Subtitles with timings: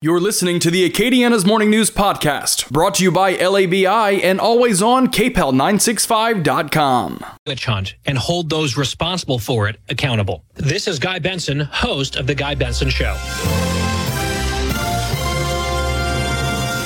[0.00, 4.80] You're listening to the Acadiana's Morning News Podcast, brought to you by LABI and always
[4.80, 7.24] on KPEL965.com.
[7.44, 10.44] Witch hunt and hold those responsible for it accountable.
[10.54, 13.14] This is Guy Benson, host of The Guy Benson Show.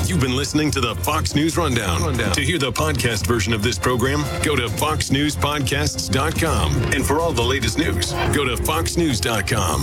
[0.07, 2.01] You've been listening to the Fox News Rundown.
[2.01, 2.33] Rundown.
[2.33, 6.77] To hear the podcast version of this program, go to foxnewspodcasts.com.
[6.95, 9.83] And for all the latest news, go to foxnews.com.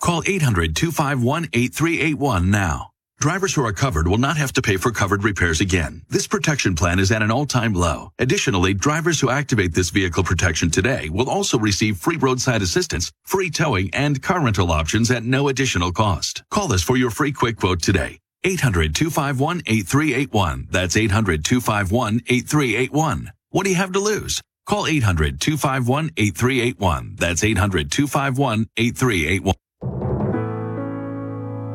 [0.00, 2.90] Call 800-251-8381 now.
[3.20, 6.02] Drivers who are covered will not have to pay for covered repairs again.
[6.08, 8.12] This protection plan is at an all-time low.
[8.20, 13.50] Additionally, drivers who activate this vehicle protection today will also receive free roadside assistance, free
[13.50, 16.44] towing, and car rental options at no additional cost.
[16.50, 18.20] Call us for your free quick quote today.
[18.44, 20.70] 800-251-8381.
[20.70, 23.32] That's 800-251-8381.
[23.50, 24.40] What do you have to lose?
[24.64, 27.18] Call 800-251-8381.
[27.18, 29.54] That's 800-251-8381.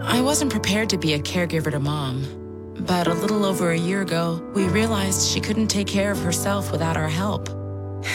[0.05, 4.01] I wasn't prepared to be a caregiver to mom, but a little over a year
[4.01, 7.47] ago, we realized she couldn't take care of herself without our help.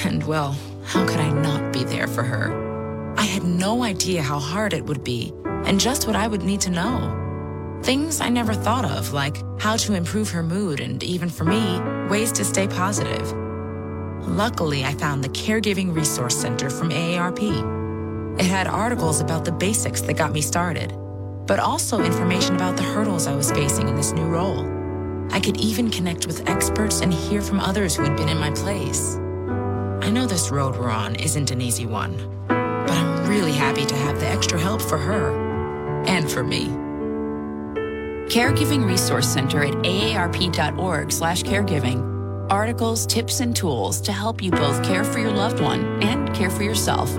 [0.05, 3.15] And well, how could I not be there for her?
[3.17, 5.33] I had no idea how hard it would be
[5.65, 7.81] and just what I would need to know.
[7.83, 11.81] Things I never thought of, like how to improve her mood and even for me,
[12.11, 13.33] ways to stay positive.
[14.27, 18.39] Luckily, I found the Caregiving Resource Center from AARP.
[18.39, 20.93] It had articles about the basics that got me started,
[21.49, 24.69] but also information about the hurdles I was facing in this new role.
[25.33, 28.51] I could even connect with experts and hear from others who had been in my
[28.51, 29.17] place.
[30.03, 32.17] I know this road we're on isn't an easy one,
[32.49, 36.67] but I'm really happy to have the extra help for her and for me.
[38.29, 42.05] Caregiving Resource Center at aarp.org slash caregiving.
[42.51, 46.51] Articles, tips, and tools to help you both care for your loved one and care
[46.51, 47.11] for yourself.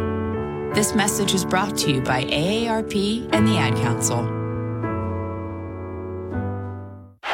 [0.73, 4.21] This message is brought to you by AARP and the Ad Council.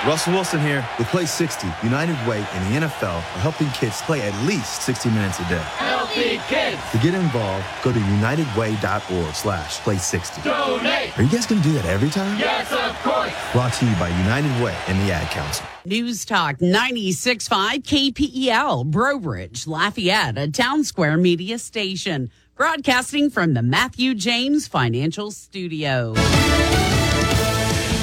[0.07, 1.68] Russell Wilson here with Play 60.
[1.84, 5.57] United Way and the NFL are helping kids play at least 60 minutes a day.
[5.59, 6.79] Healthy kids.
[6.91, 10.41] To get involved, go to unitedway.org slash play 60.
[10.44, 11.17] Donate.
[11.19, 12.40] Are you guys going to do that every time?
[12.40, 13.34] Yes, of course.
[13.52, 15.66] Brought to you by United Way and the Ad Council.
[15.85, 22.31] News Talk 96.5 KPEL, Brobridge, Lafayette, a town square media station.
[22.57, 26.13] Broadcasting from the Matthew James Financial Studio.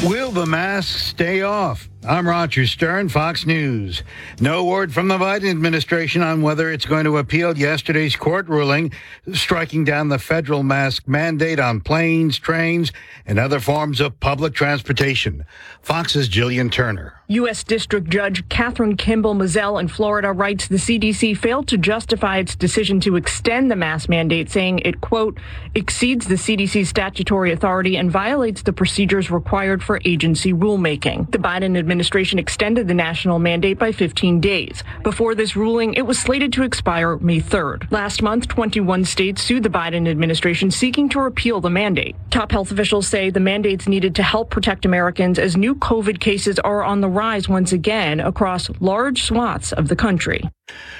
[0.05, 1.89] Will the masks stay off?
[2.05, 4.03] I'm Roger Stern, Fox News.
[4.41, 8.93] No word from the Biden administration on whether it's going to appeal yesterday's court ruling
[9.35, 12.91] striking down the federal mask mandate on planes, trains,
[13.25, 15.45] and other forms of public transportation.
[15.81, 17.15] Fox's Gillian Turner.
[17.29, 17.63] U.S.
[17.63, 22.99] District Judge Kathryn Kimball Mizelle in Florida writes the CDC failed to justify its decision
[23.01, 25.39] to extend the mask mandate, saying it, quote,
[25.75, 31.31] exceeds the CDC's statutory authority and violates the procedures required for agency rulemaking.
[31.31, 31.92] The Biden administration
[32.39, 34.83] extended the national mandate by 15 days.
[35.03, 37.91] Before this ruling, it was slated to expire May 3rd.
[37.91, 42.17] Last month, 21 states sued the Biden administration seeking to repeal the mandate.
[42.31, 46.59] Top health officials say the mandate's needed to help protect Americans as new COVID cases
[46.61, 50.49] are on the rise once again across large swaths of the country.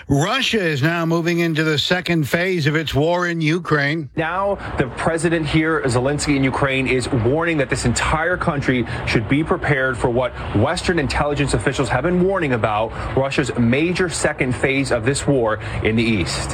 [0.09, 4.11] Russia is now moving into the second phase of its war in Ukraine.
[4.17, 9.45] Now, the president here, Zelensky in Ukraine, is warning that this entire country should be
[9.45, 15.05] prepared for what Western intelligence officials have been warning about Russia's major second phase of
[15.05, 16.51] this war in the east.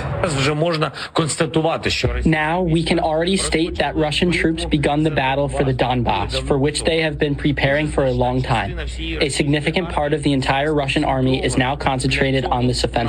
[2.26, 6.58] Now we can already state that Russian troops begun the battle for the Donbass, for
[6.58, 8.78] which they have been preparing for a long time.
[8.78, 13.07] A significant part of the entire Russian army is now concentrated on this offensive.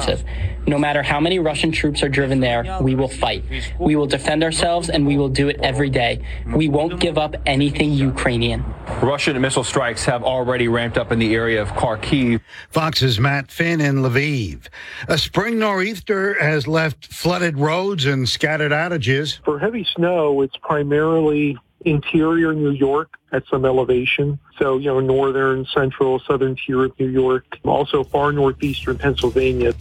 [0.68, 3.44] No matter how many Russian troops are driven there, we will fight.
[3.80, 6.22] We will defend ourselves and we will do it every day.
[6.54, 8.64] We won't give up anything Ukrainian.
[9.02, 12.42] Russian missile strikes have already ramped up in the area of Kharkiv.
[12.70, 14.68] Fox's Matt Finn in Lviv.
[15.08, 19.40] A spring nor'easter has left flooded roads and scattered outages.
[19.46, 24.40] For heavy snow, it's primarily interior New York at some elevation.
[24.58, 29.74] So, you know, northern, central, southern tier of New York, also far northeastern Pennsylvania.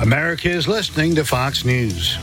[0.00, 2.18] America is listening to Fox News.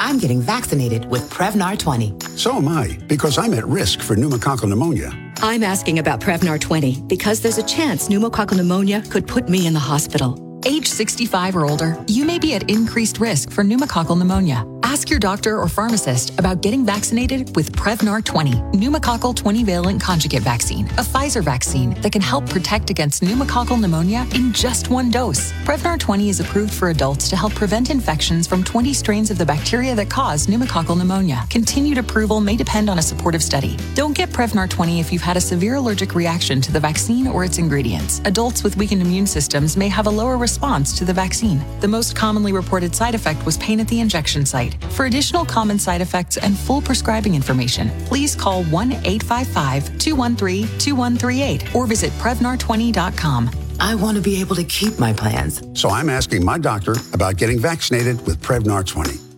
[0.00, 2.14] I'm getting vaccinated with Prevnar 20.
[2.36, 5.12] So am I, because I'm at risk for pneumococcal pneumonia.
[5.42, 9.74] I'm asking about Prevnar 20 because there's a chance pneumococcal pneumonia could put me in
[9.74, 10.47] the hospital.
[10.66, 14.66] Age 65 or older, you may be at increased risk for pneumococcal pneumonia.
[14.82, 20.42] Ask your doctor or pharmacist about getting vaccinated with Prevnar 20, pneumococcal 20 valent conjugate
[20.42, 25.52] vaccine, a Pfizer vaccine that can help protect against pneumococcal pneumonia in just one dose.
[25.64, 29.44] Prevnar 20 is approved for adults to help prevent infections from 20 strains of the
[29.44, 31.44] bacteria that cause pneumococcal pneumonia.
[31.50, 33.76] Continued approval may depend on a supportive study.
[33.94, 37.44] Don't get Prevnar 20 if you've had a severe allergic reaction to the vaccine or
[37.44, 38.22] its ingredients.
[38.24, 41.60] Adults with weakened immune systems may have a lower response to the vaccine.
[41.80, 44.82] The most commonly reported side effect was pain at the injection site.
[44.96, 51.76] For additional common side effects and full prescribing information, please call 1 855 213 2138
[51.76, 53.50] or visit Prevnar20.com.
[53.78, 55.62] I want to be able to keep my plans.
[55.78, 59.28] So I'm asking my doctor about getting vaccinated with Prevnar 20.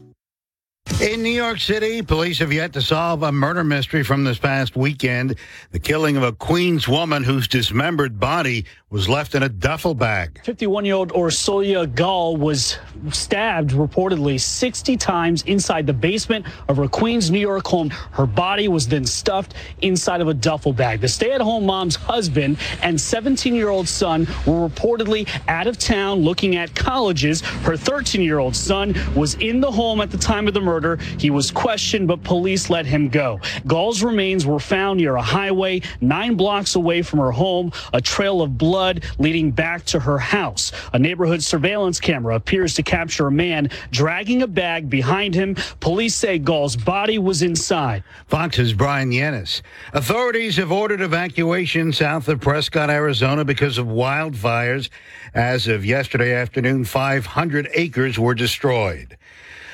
[1.00, 4.76] In New York City, police have yet to solve a murder mystery from this past
[4.76, 5.36] weekend
[5.70, 10.40] the killing of a Queens woman whose dismembered body was left in a duffel bag.
[10.44, 12.76] 51 year old Orsolya Gaal was
[13.12, 17.90] stabbed reportedly 60 times inside the basement of her Queens, New York home.
[17.90, 21.00] Her body was then stuffed inside of a duffel bag.
[21.00, 25.78] The stay at home mom's husband and 17 year old son were reportedly out of
[25.78, 27.42] town looking at colleges.
[27.42, 30.96] Her 13 year old son was in the home at the time of the murder.
[31.16, 33.38] He was questioned, but police let him go.
[33.68, 38.42] Gaal's remains were found near a highway nine blocks away from her home, a trail
[38.42, 38.79] of blood
[39.18, 40.72] leading back to her house.
[40.92, 45.54] A neighborhood surveillance camera appears to capture a man dragging a bag behind him.
[45.80, 48.02] Police say Gaal's body was inside.
[48.26, 49.62] Fox's Bryan Llenas.
[49.92, 54.88] Authorities have ordered evacuation south of Prescott, Arizona because of wildfires.
[55.34, 59.16] As of yesterday afternoon, 500 acres were destroyed.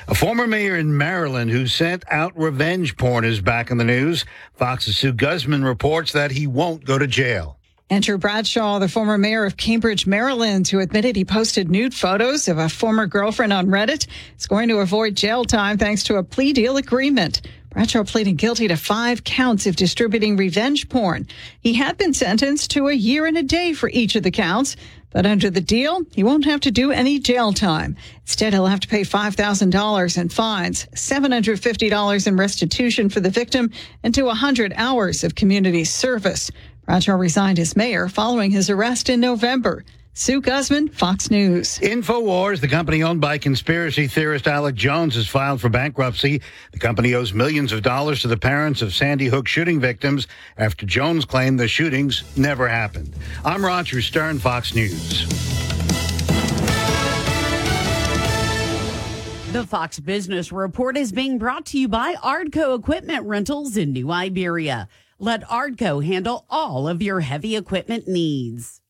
[0.09, 4.23] A former mayor in Maryland who sent out revenge porn is back in the news.
[4.53, 7.56] Fox's Sue Guzman reports that he won't go to jail.
[7.89, 12.57] Andrew Bradshaw, the former mayor of Cambridge, Maryland, who admitted he posted nude photos of
[12.57, 14.07] a former girlfriend on Reddit,
[14.37, 17.41] is going to avoid jail time thanks to a plea deal agreement.
[17.69, 21.27] Bradshaw pleaded guilty to five counts of distributing revenge porn.
[21.61, 24.75] He had been sentenced to a year and a day for each of the counts,
[25.11, 27.95] but under the deal, he won't have to do any jail time.
[28.21, 33.71] Instead, he'll have to pay $5,000 in fines, $750 in restitution for the victim,
[34.03, 36.51] and to 100 hours of community service.
[36.87, 39.83] Bradshaw resigned as mayor following his arrest in November.
[40.13, 41.79] Sue Guzman, Fox News.
[41.79, 46.41] InfoWars, the company owned by conspiracy theorist Alex Jones, has filed for bankruptcy.
[46.71, 50.85] The company owes millions of dollars to the parents of Sandy Hook shooting victims after
[50.85, 53.13] Jones claimed the shootings never happened.
[53.43, 55.27] I'm Roger Stern, Fox News.
[59.51, 64.09] The Fox Business Report is being brought to you by Ardco Equipment Rentals in New
[64.09, 64.87] Iberia.
[65.19, 68.81] Let Ardco handle all of your heavy equipment needs.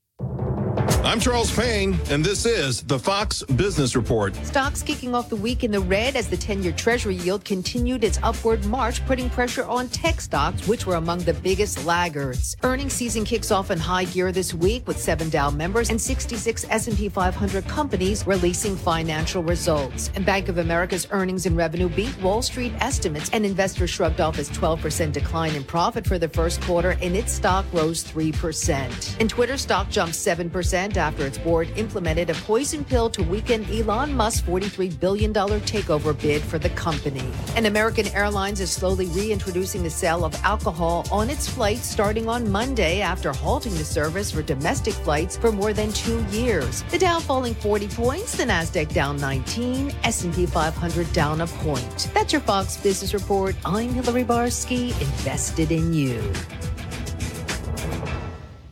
[1.07, 4.35] I'm Charles Payne, and this is the Fox Business Report.
[4.45, 8.03] Stocks kicking off the week in the red as the 10 year Treasury yield continued
[8.03, 12.57] its upward march, putting pressure on tech stocks, which were among the biggest laggards.
[12.61, 16.65] Earnings season kicks off in high gear this week with seven Dow members and 66
[16.69, 20.11] S&P 500 companies releasing financial results.
[20.13, 24.37] And Bank of America's earnings and revenue beat Wall Street estimates, and investors shrugged off
[24.37, 29.21] its 12% decline in profit for the first quarter, and its stock rose 3%.
[29.21, 34.13] And Twitter stock jumped 7% after its board implemented a poison pill to weaken Elon
[34.13, 37.23] Musk's $43 billion takeover bid for the company.
[37.55, 42.51] And American Airlines is slowly reintroducing the sale of alcohol on its flights starting on
[42.51, 46.83] Monday after halting the service for domestic flights for more than two years.
[46.91, 52.09] The Dow falling 40 points, the Nasdaq down 19, S&P 500 down a point.
[52.13, 53.55] That's your Fox Business Report.
[53.65, 56.21] I'm Hillary Barsky, invested in you.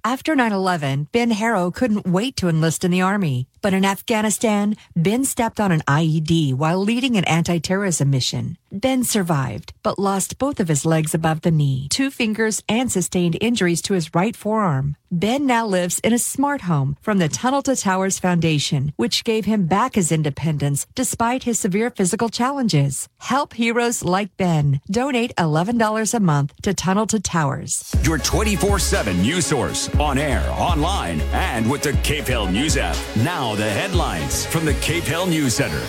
[0.05, 3.47] After 9 11, Ben Harrow couldn't wait to enlist in the Army.
[3.65, 8.59] But in Afghanistan, Ben stepped on an IED while leading an anti terrorism mission.
[8.71, 13.37] Ben survived, but lost both of his legs above the knee, two fingers, and sustained
[13.41, 14.97] injuries to his right forearm.
[15.11, 19.45] Ben now lives in a smart home from the Tunnel to Towers Foundation, which gave
[19.45, 23.07] him back his independence despite his severe physical challenges.
[23.19, 24.81] Help heroes like Ben.
[24.91, 27.95] Donate $11 a month to Tunnel to Towers.
[28.03, 32.97] Your 24 7 news source on air, online, and with the KPEL News app.
[33.17, 35.81] Now, the headlines from the KPEL News Center.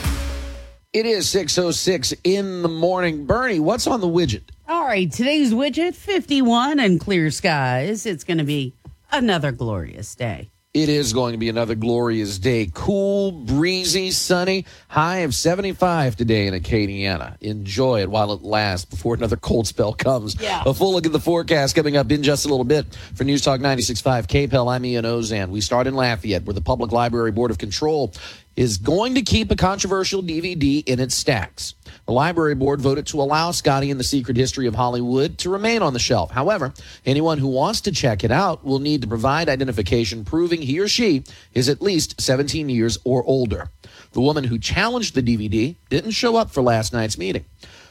[0.93, 3.27] It is 6.06 in the morning.
[3.27, 4.45] Bernie, what's on the widget?
[4.69, 8.07] All right, today's widget 51 and clear skies.
[8.07, 8.75] It's going to be
[9.11, 10.51] another glorious day.
[10.77, 12.71] It is going to be another glorious day.
[12.75, 14.67] Cool, breezy, sunny.
[14.89, 17.41] High of 75 today in Acadiana.
[17.41, 20.39] Enjoy it while it lasts before another cold spell comes.
[20.39, 20.63] Yeah.
[20.67, 22.95] A full look at the forecast coming up in just a little bit.
[23.15, 25.49] For News Talk 96.5 KPEL, I'm Ian Auzenne.
[25.49, 28.13] We start in Lafayette, where the Public Library Board of Control
[28.57, 31.75] is going to keep a controversial DVD in its stacks.
[32.07, 35.83] The library board voted to allow Scotty and the Secret History of Hollywood to remain
[35.83, 36.31] on the shelf.
[36.31, 36.73] However,
[37.05, 40.89] anyone who wants to check it out will need to provide identification proving he or
[40.89, 43.71] she is at least 17 years or older.
[44.13, 47.45] The woman who challenged the DVD didn't show up for last night's meeting.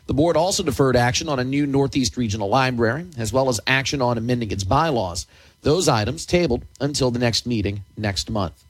[0.07, 4.01] The board also deferred action on a new Northeast Regional Library, as well as action
[4.01, 5.27] on amending its bylaws.
[5.62, 8.63] Those items tabled until the next meeting next month.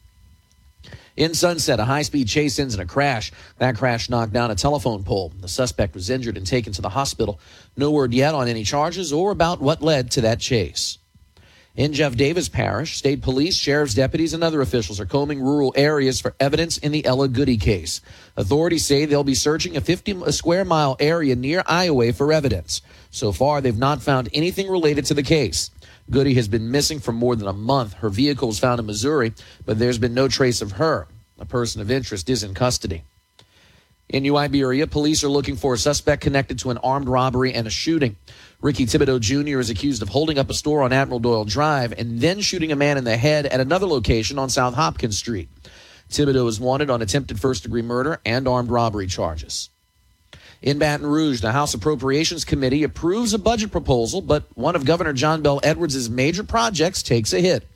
[1.17, 3.31] In Sunset, a high speed chase ends in a crash.
[3.57, 5.31] That crash knocked down a telephone pole.
[5.39, 7.39] The suspect was injured and taken to the hospital.
[7.77, 10.97] No word yet on any charges or about what led to that chase.
[11.77, 16.21] In Jeff Davis Parish, state police, sheriff's deputies, and other officials are combing rural areas
[16.21, 17.99] for evidence in the Ella Goody case.
[18.37, 22.81] Authorities say they'll be searching a 50 square mile area near Iowa for evidence.
[23.11, 25.69] So far, they've not found anything related to the case.
[26.09, 27.93] Goody has been missing for more than a month.
[27.93, 29.33] Her vehicle was found in Missouri,
[29.65, 31.07] but there's been no trace of her.
[31.39, 33.03] A person of interest is in custody.
[34.07, 37.65] In New Iberia, police are looking for a suspect connected to an armed robbery and
[37.65, 38.15] a shooting.
[38.61, 39.59] Ricky Thibodeau Jr.
[39.59, 42.75] is accused of holding up a store on Admiral Doyle Drive and then shooting a
[42.75, 45.49] man in the head at another location on South Hopkins Street.
[46.09, 49.71] Thibodeau is wanted on attempted first degree murder and armed robbery charges.
[50.61, 55.13] In Baton Rouge, the House Appropriations Committee approves a budget proposal, but one of Governor
[55.13, 57.67] John Bell Edwards' major projects takes a hit.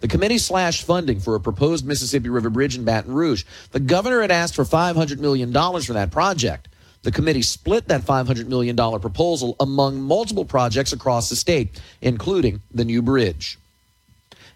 [0.00, 3.44] The committee slashed funding for a proposed Mississippi River Bridge in Baton Rouge.
[3.72, 6.68] The governor had asked for $500 million for that project.
[7.02, 12.84] The committee split that $500 million proposal among multiple projects across the state, including the
[12.84, 13.58] new bridge.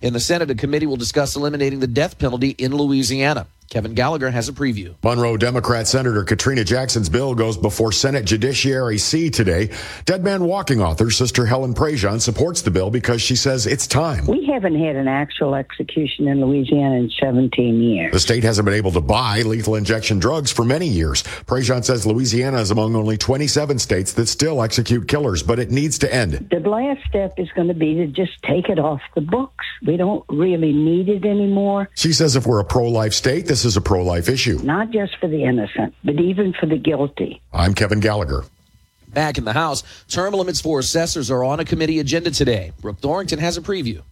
[0.02, 3.46] In the Senate, a committee will discuss eliminating the death penalty in Louisiana.
[3.70, 4.96] Kevin Gallagher has a preview.
[5.04, 9.70] Monroe Democrat Senator Katrina Jackson's bill goes before Senate Judiciary C today.
[10.06, 14.26] Dead Man Walking author Sister Helen Prejean supports the bill because she says it's time.
[14.26, 18.12] We haven't had an actual execution in Louisiana in 17 years.
[18.12, 21.22] The state hasn't been able to buy lethal injection drugs for many years.
[21.22, 25.96] Prejean says Louisiana is among only 27 states that still execute killers, but it needs
[25.98, 26.48] to end.
[26.50, 29.64] The last step is going to be to just take it off the books.
[29.86, 31.88] We don't really need it anymore.
[31.94, 34.58] She says if we're a pro life state, this is a pro life issue.
[34.62, 37.40] Not just for the innocent, but even for the guilty.
[37.52, 38.44] I'm Kevin Gallagher.
[39.08, 42.72] Back in the House, term limits for assessors are on a committee agenda today.
[42.80, 44.02] Brooke Thorington has a preview.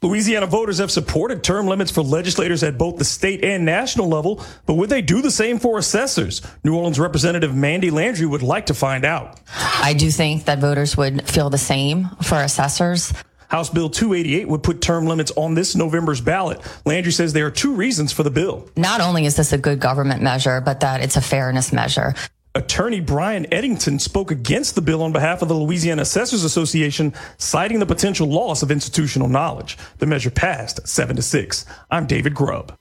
[0.00, 4.44] Louisiana voters have supported term limits for legislators at both the state and national level,
[4.64, 6.40] but would they do the same for assessors?
[6.62, 9.40] New Orleans Representative Mandie Landry would like to find out.
[9.52, 13.12] I do think that voters would feel the same for assessors.
[13.48, 16.60] House Bill 288 would put term limits on this November's ballot.
[16.84, 18.68] Landry says there are two reasons for the bill.
[18.76, 22.14] Not only is this a good government measure, but that it's a fairness measure.
[22.54, 27.78] Attorney Brian Eddington spoke against the bill on behalf of the Louisiana Assessors Association, citing
[27.78, 29.78] the potential loss of institutional knowledge.
[29.98, 31.66] The measure passed 7 to 6.
[31.90, 32.77] I'm David Grubb.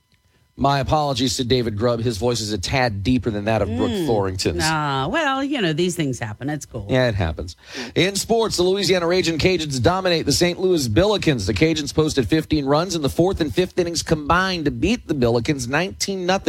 [0.59, 1.99] My apologies to David Grubb.
[1.99, 4.57] His voice is a tad deeper than that of Brooke Mm, Thorington's.
[4.57, 6.49] Nah, well, you know, these things happen.
[6.49, 6.87] It's cool.
[6.89, 7.55] Yeah, it happens.
[7.93, 10.59] In sports, the Louisiana Raging Cajuns dominate the St.
[10.59, 11.45] Louis Billikens.
[11.45, 15.13] The Cajuns posted 15 runs in the fourth and fifth innings combined to beat the
[15.13, 16.39] Billikens 19 0.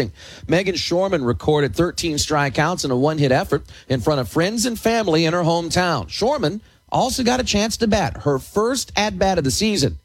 [0.47, 4.81] Meghan Schorman recorded 13 strikeouts in a one hit effort in front of friends and
[4.81, 6.07] family in her hometown.
[6.07, 9.99] Schorman also got a chance to bat her first at bat of the season.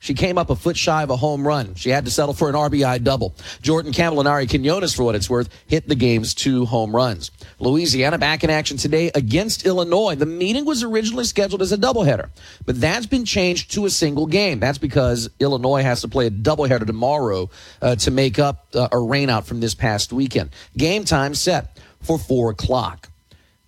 [0.00, 1.74] She came up a foot shy of a home run.
[1.74, 3.34] She had to settle for an RBI double.
[3.62, 7.30] Jordan Campbell and Ari Quinones, for what it's worth, hit the game's two home runs.
[7.58, 10.14] Louisiana back in action today against Illinois.
[10.14, 12.30] The meeting was originally scheduled as a doubleheader,
[12.64, 14.60] but that's been changed to a single game.
[14.60, 17.50] That's because Illinois has to play a doubleheader tomorrow
[17.82, 20.50] uh, to make up uh, a rainout from this past weekend.
[20.76, 23.07] Game time set for 4 o'clock.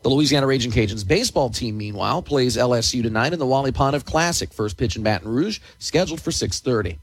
[0.03, 4.51] The Louisiana Raging Cajuns baseball team, meanwhile, plays LSU tonight in the Wally Pontiff Classic.
[4.53, 6.99] First pitch in Baton Rouge, scheduled for 6:30.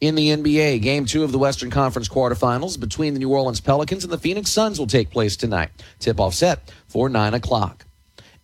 [0.00, 4.04] In the NBA, Game Two of the Western Conference quarterfinals between the New Orleans Pelicans
[4.04, 5.70] and the Phoenix Suns will take place tonight.
[5.98, 7.86] Tip-off set for nine o'clock.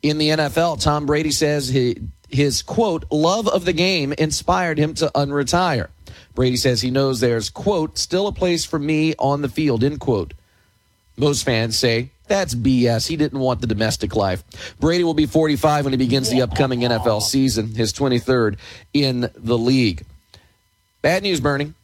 [0.02, 1.97] In the NFL, Tom Brady says his,
[2.28, 5.88] his quote love of the game inspired him to unretire.
[6.35, 10.00] Brady says he knows there's quote still a place for me on the field end
[10.00, 10.35] quote.
[11.16, 13.09] Most fans say that's BS.
[13.09, 14.45] He didn't want the domestic life.
[14.81, 18.59] Brady will be 45 when he begins the upcoming NFL season, his 23rd
[18.93, 20.05] in the league.
[21.02, 21.75] Bad news, Bernie.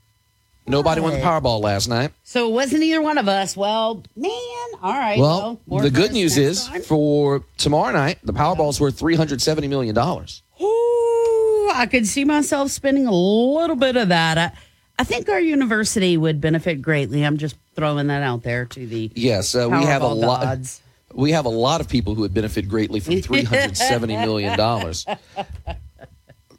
[0.68, 2.12] Nobody won the Powerball last night.
[2.24, 3.56] So it wasn't either one of us.
[3.56, 4.30] Well, man,
[4.82, 5.18] all right.
[5.18, 6.82] Well, more the good news is time.
[6.82, 9.96] for tomorrow night, the Powerball's worth $370 million.
[9.98, 14.36] Ooh, I could see myself spending a little bit of that.
[14.36, 14.52] I,
[14.98, 17.24] I think our university would benefit greatly.
[17.24, 20.42] I'm just throwing that out there to the Yes, uh, we have a lot.
[20.42, 20.82] gods.
[21.14, 24.58] We have a lot of people who would benefit greatly from three hundred seventy million
[24.58, 25.06] dollars.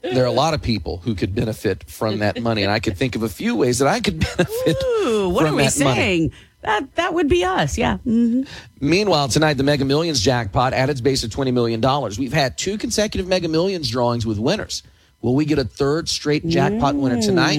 [0.02, 2.98] There are a lot of people who could benefit from that money, and I could
[2.98, 5.96] think of a few ways that I could benefit Ooh, what are we that money.
[6.00, 6.32] saying?
[6.62, 7.78] That that would be us.
[7.78, 7.98] Yeah.
[7.98, 8.42] hmm
[8.82, 11.80] Meanwhile, tonight the Mega Millions jackpot at its base of $20 million.
[12.18, 14.82] We've had two consecutive Mega Millions drawings with winners.
[15.22, 17.58] Will we get a third straight jackpot winner tonight?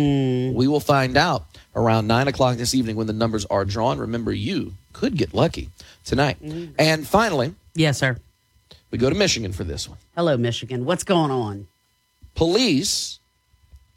[0.55, 3.99] We will find out around 9 o'clock this evening when the numbers are drawn.
[3.99, 5.71] Remember, you could get lucky
[6.05, 6.37] tonight.
[6.43, 6.73] Mm-hmm.
[6.79, 8.17] And finally, Yes, sir.
[8.91, 9.99] we go to Michigan for this one.
[10.17, 10.85] Hello, Michigan.
[10.85, 11.69] What's going on?
[12.35, 13.19] Police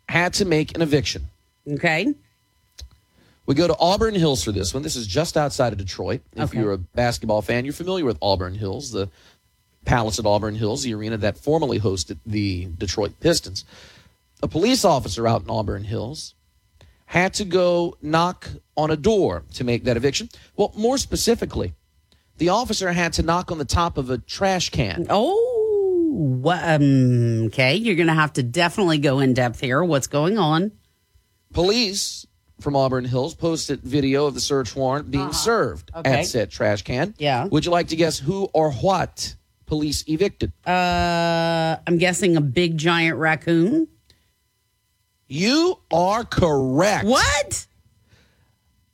[0.10, 1.28] had to make an eviction.
[1.68, 2.14] Okay.
[3.46, 4.84] We go to Auburn Hills for this one.
[4.84, 6.22] This is just outside of Detroit.
[6.36, 6.60] If Okay.
[6.60, 9.10] you're a basketball fan, you're familiar with Auburn Hills, the
[9.86, 13.66] Palace at Auburn Hills, the arena that formerly hosted the Detroit Pistons.
[14.42, 16.34] A police officer out in Auburn Hills
[17.06, 20.30] had to go knock on a door to make that eviction.
[20.56, 21.74] Well, more specifically,
[22.38, 25.06] the officer had to knock on the top of a trash can.
[25.10, 27.76] Oh, um, okay.
[27.76, 29.84] You're going to have to definitely go in depth here.
[29.84, 30.72] What's going on?
[31.54, 32.26] Police
[32.60, 36.20] from Auburn Hills posted video of the search warrant being served Okay.
[36.22, 37.14] at said trash can.
[37.18, 37.46] Yeah.
[37.46, 40.52] Would you like to guess who or what police evicted?
[40.66, 43.88] Uh, I'm guessing a big giant raccoon.
[45.34, 47.06] You are correct.
[47.06, 47.66] What?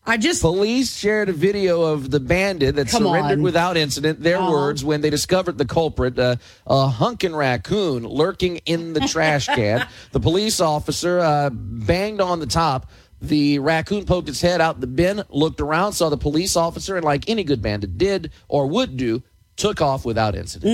[0.05, 3.43] I just police shared a video of the bandit that Come surrendered on.
[3.43, 4.24] without incident.
[4.24, 4.50] Their Uh-huh.
[4.53, 9.86] words when they discovered the culprit, uh, a hunkin' raccoon lurking in the trash can.
[10.13, 12.89] The police officer uh, banged on the top.
[13.22, 17.03] The raccoon poked its head out the bin, looked around, saw the police officer, and
[17.03, 19.24] like any good bandit did or would do,
[19.58, 20.72] took off without incident.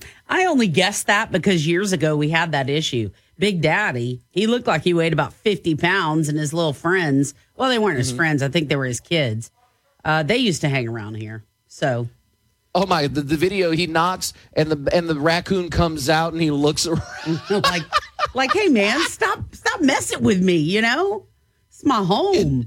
[0.00, 0.02] Mm.
[0.26, 3.10] I only guessed that because years ago we had that issue.
[3.42, 7.68] Big Daddy, he looked like he weighed about 50 pounds, and his little friends, well,
[7.68, 8.16] they weren't his Mm-hmm.
[8.18, 8.40] friends.
[8.40, 9.50] I think they were his kids.
[10.04, 11.42] Uh, they used to hang around here.
[11.66, 12.08] So,
[12.72, 13.08] Oh my!
[13.08, 16.86] The, the video he knocks and the and the raccoon comes out and he looks
[16.86, 17.02] around.
[17.50, 17.82] like,
[18.32, 21.26] like, hey, man, stop, stop messing with me, you know?
[21.68, 22.66] It's my home.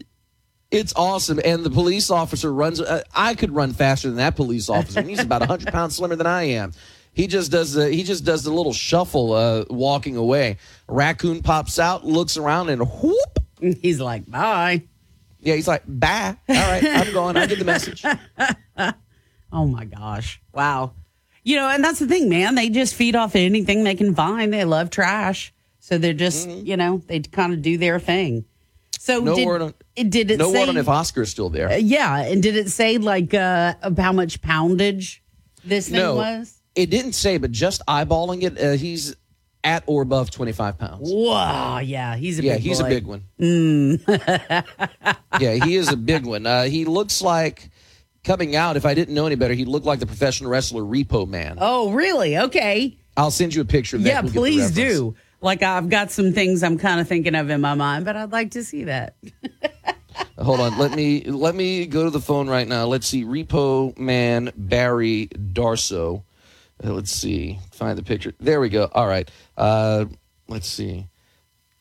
[0.72, 1.40] It's awesome.
[1.46, 2.82] And the police officer runs.
[2.82, 5.00] Uh, I could run faster than that police officer.
[5.00, 6.74] And he's about 100 pounds slimmer than I am.
[7.16, 10.58] He just does the he just does the little shuffle uh, walking away.
[10.88, 13.40] raccoon pops out, looks around, and whoop.
[13.82, 14.84] He's like, bye.
[15.40, 16.36] Yeah, he's like, bye.
[16.50, 17.38] All right, I'm going.
[17.38, 18.04] I get the message.
[19.54, 20.42] Oh my gosh.
[20.54, 20.92] Wow.
[21.44, 22.56] You know, and that's the thing, man.
[22.56, 24.52] They just feed off anything they can find.
[24.52, 25.54] They love trash.
[25.80, 28.44] So they're just, you know, they kind of do their thing.
[29.00, 29.26] So Mm-hmm.
[29.28, 31.70] No did, word on- it did it no say word on if Oscar's still there.
[31.70, 35.22] Uh, yeah, and did it say like uh how much poundage
[35.64, 36.60] this thing no, was?
[36.76, 39.16] It didn't say, but just eyeballing it, uh, he's
[39.64, 41.00] at or above 25 pounds.
[41.12, 42.86] Wow, yeah, he's a yeah, big he's boy.
[42.86, 43.24] a big one.
[43.40, 45.06] Mm.
[45.40, 46.46] yeah, he is a big one.
[46.46, 47.70] Uh, he looks like
[48.24, 48.78] coming out.
[48.78, 51.58] If I didn't know any better, he looked like the professional wrestler Repo Man.
[51.60, 52.38] Oh, really?
[52.38, 52.98] Okay.
[53.18, 54.10] I'll send you a picture of that.
[54.10, 55.16] Yeah, We'll please do.
[55.42, 58.32] Like I've got some things I'm kind of thinking of in my mind, but I'd
[58.32, 59.16] like to see that.
[60.38, 60.78] Hold on.
[60.78, 62.86] Let me let me go to the phone right now.
[62.86, 63.24] Let's see.
[63.24, 66.24] Repo Man Barry Darsow.
[66.84, 67.60] Uh, let's see.
[67.72, 68.34] Find the picture.
[68.40, 68.90] There we go.
[68.92, 69.30] All right.
[69.58, 70.06] Uh,
[70.48, 71.08] let's see.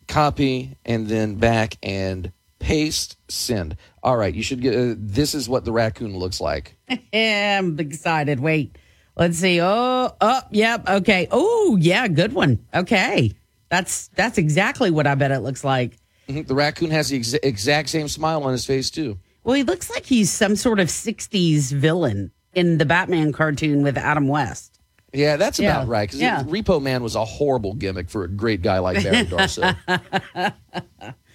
[0.07, 3.17] Copy and then back and paste.
[3.29, 3.77] Send.
[4.03, 4.35] All right.
[4.35, 4.75] You should get.
[4.75, 6.77] Uh, this is what the raccoon looks like.
[7.13, 8.39] I'm excited.
[8.41, 8.77] Wait,
[9.17, 9.61] let's see.
[9.61, 10.89] Oh, oh, yep.
[10.89, 11.27] Okay.
[11.31, 12.65] Oh, yeah, good one.
[12.75, 13.33] Okay,
[13.71, 15.97] that's that's exactly what I bet it looks like.
[16.29, 16.47] Mhm.
[16.47, 19.19] The raccoon has the exa- exact same smile on his face too.
[19.43, 23.97] Well, he looks like he's some sort of '60s villain in the Batman cartoon with
[23.99, 24.74] Adam West.
[25.15, 25.77] Yeah, that's Yeah.
[25.77, 26.09] about right.
[26.09, 26.43] Because Yeah.
[26.43, 29.75] Repo Man was a horrible gimmick for a great guy like Barry Darso.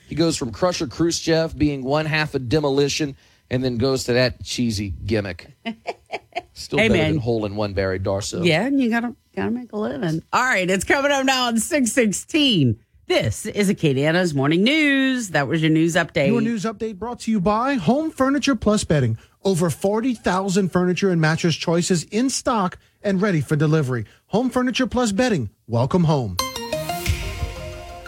[0.08, 3.16] he goes from Crusher Khrushchev being one half of demolition
[3.50, 5.48] and then goes to that cheesy gimmick.
[6.54, 7.12] Still Hey, better man.
[7.14, 8.46] than hole in one Barry Darsow.
[8.46, 10.22] Yeah, and you gotta gotta make a living.
[10.34, 12.80] All right, it's coming up now on six sixteen.
[13.08, 15.30] This is Acadiana's morning news.
[15.30, 16.28] That was your news update.
[16.28, 19.18] Your news update brought to you by Home Furniture Plus Bedding.
[19.44, 24.06] Over 40,000 furniture and mattress choices in stock and ready for delivery.
[24.28, 25.50] Home Furniture Plus Bedding.
[25.68, 26.38] Welcome home.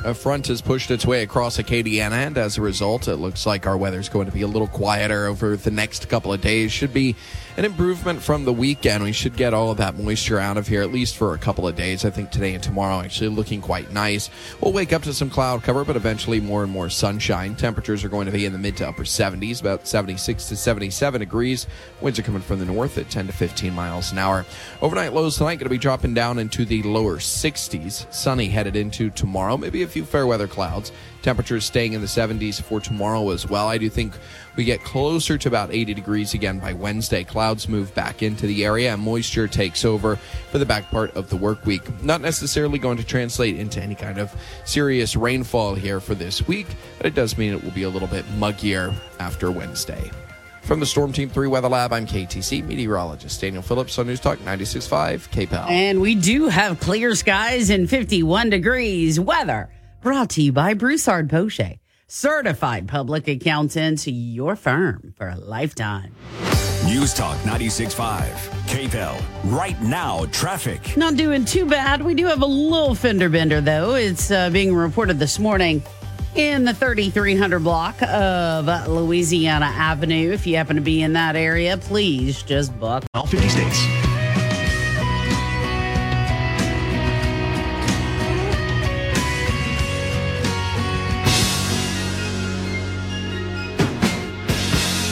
[0.04, 3.68] A front has pushed its way across Acadiana, and as a result, it looks like
[3.68, 6.72] our weather's going to be a little quieter over the next couple of days.
[6.72, 7.16] Should be
[7.58, 9.04] an improvement from the weekend.
[9.04, 11.68] We should get all of that moisture out of here, at least for a couple
[11.68, 12.06] of days.
[12.06, 14.30] I think today and tomorrow actually looking quite nice.
[14.62, 17.56] We'll wake up to some cloud cover, but eventually more and more sunshine.
[17.56, 21.20] Temperatures are going to be in the mid to upper 70s, about 76 to 77
[21.20, 21.68] degrees.
[22.00, 24.46] Winds are coming from the north at 10 to 15 miles an hour.
[24.82, 28.12] Overnight lows tonight going to be dropping down into the lower 60s.
[28.14, 29.58] Sunny headed into tomorrow.
[29.58, 30.92] Maybe a few fair weather clouds.
[31.22, 33.68] Temperatures staying in the 70s for tomorrow as well.
[33.68, 34.14] I do think
[34.56, 37.24] we get closer to about 80 degrees again by Wednesday.
[37.24, 41.30] Clouds move back into the area and moisture takes over for the back part of
[41.30, 41.82] the work week.
[42.04, 44.34] Not necessarily going to translate into any kind of
[44.66, 48.08] serious rainfall here for this week, but it does mean it will be a little
[48.08, 50.10] bit muggier after Wednesday.
[50.64, 54.38] From the Storm Team 3 Weather Lab, I'm KATC meteorologist Daniel Phillips on News Talk
[54.40, 55.70] 96.5 KPEL.
[55.70, 59.70] And we do have clear skies and 51 degrees weather.
[60.02, 66.16] Brought to you by Broussard Poche, certified public accountant, to your firm for a lifetime.
[66.88, 68.26] News Talk 96.5
[68.66, 69.22] KPEL.
[69.44, 70.98] Right now, traffic.
[70.98, 72.02] Not doing too bad.
[72.02, 73.94] We do have a little fender bender, though.
[73.94, 75.84] It's uh, being reported this morning
[76.34, 80.32] in the 3300 block of Louisiana Avenue.
[80.32, 83.04] If you happen to be in that area, please just buck.
[83.14, 84.11] All 50 states.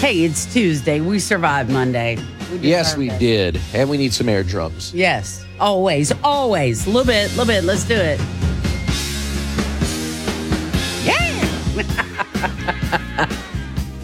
[0.10, 1.02] Hey, it's Tuesday.
[1.02, 2.18] We survived Monday.
[2.52, 3.20] We Yes, we it.
[3.20, 3.62] did.
[3.76, 4.92] And we need some air drums.
[4.92, 6.88] Yes, always, always.
[6.88, 7.64] A little bit, a little bit.
[7.64, 8.20] Let's do it.
[11.06, 11.46] Yeah.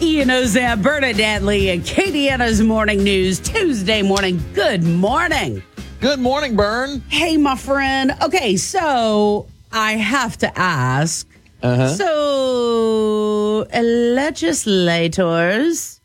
[0.00, 4.40] Ian Auzenne, Bernadette Lee, and Acadiana's Morning News, Tuesday morning.
[4.54, 5.60] Good morning.
[6.00, 7.02] Good morning, Bern.
[7.08, 8.14] Hey, my friend.
[8.22, 11.26] Okay, so I have to ask.
[11.64, 11.88] Uh-huh.
[11.88, 15.95] So, uh, legislators,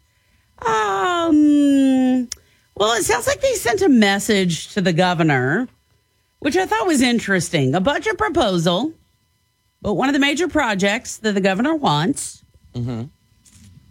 [0.65, 2.27] um,
[2.75, 5.67] well, it sounds like they sent a message to the governor,
[6.39, 7.75] which I thought was interesting.
[7.75, 8.93] A budget proposal,
[9.81, 12.43] but one of the major projects that the governor wants,
[12.73, 13.03] Mm-hmm.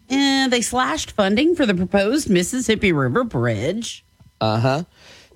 [0.08, 4.04] and they slashed funding for the proposed Mississippi River Bridge.
[4.40, 4.84] Uh huh.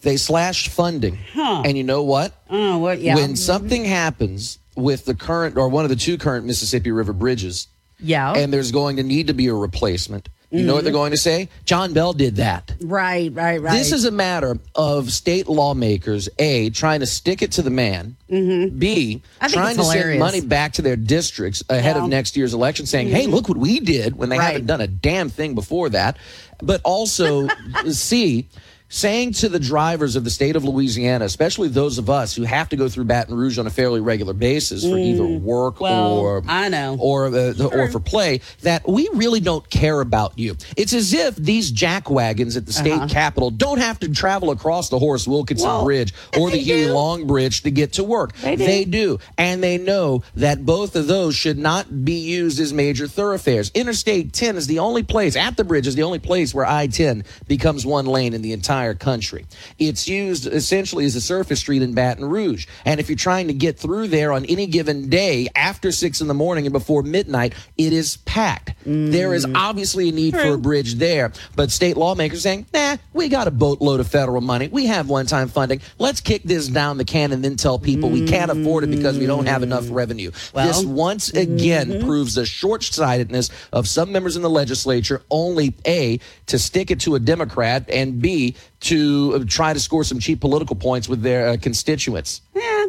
[0.01, 1.19] They slashed funding.
[1.35, 1.63] Huh.
[1.67, 2.33] And you know what?
[2.49, 3.01] Oh, what?
[3.01, 3.17] Yeah.
[3.17, 7.69] When something happens with the current or one of the two current Mississippi River bridges,
[8.01, 8.33] yeah.
[8.33, 10.99] and there's going to need to be a replacement, you know what they're mm-hmm.
[10.99, 11.49] going to say?
[11.65, 12.73] John Bell did that.
[12.83, 13.73] right, right, right.
[13.73, 18.17] This is a matter of state lawmakers, A, trying to stick it to the man,
[18.31, 18.79] mm-hmm.
[18.79, 22.05] B, I think trying to send money back to their districts ahead Yeah.
[22.05, 23.35] of next year's election, saying, hey, mm-hmm.
[23.35, 24.53] look what we did when they Right.
[24.53, 26.17] haven't done a damn thing before that.
[26.63, 27.49] But also,
[27.91, 28.49] C,
[28.95, 32.69] saying to the drivers of the state of Louisiana, especially those of us who have
[32.69, 35.81] to go through Baton Rouge on a fairly regular basis for either work Mm.
[35.81, 36.97] Well, or I know.
[37.01, 40.57] or uh, or for play that we really don't care about you.
[40.77, 43.09] It's as if these jack wagons at the state Uh-huh.
[43.09, 46.85] capitol don't have to travel across the Horace Wilkinson Well, Bridge or the they Huey
[46.85, 46.93] do.
[46.93, 48.37] Long Bridge to get to work.
[48.37, 49.19] They do.
[49.37, 53.73] and they know that both of those should not be used as major thoroughfares.
[53.75, 57.25] Interstate 10 is the only place at the bridge is the only place where I-10
[57.49, 59.47] becomes one lane in the entire country.
[59.79, 63.55] It's used essentially as a surface street in Baton Rouge, and if you're trying to
[63.55, 67.55] get through there on any given day after six in the morning and before midnight,
[67.79, 68.75] it is packed.
[68.85, 69.55] There is mm.
[69.57, 73.51] obviously a need for a bridge there, but state lawmakers saying, nah, we got a
[73.51, 74.69] boatload of federal money.
[74.69, 75.81] We have one time funding.
[75.99, 79.19] Let's kick this down the can and then tell people we can't afford it because
[79.19, 79.95] we don't have enough mm.
[79.95, 80.33] revenue.
[80.53, 82.07] Well, this once again mm-hmm.
[82.07, 87.01] proves the short sightedness of some members in the legislature, only A, to stick it
[87.01, 91.23] to a Democrat, and B, to uh, try to score some cheap political points with
[91.23, 92.43] their uh, constituents.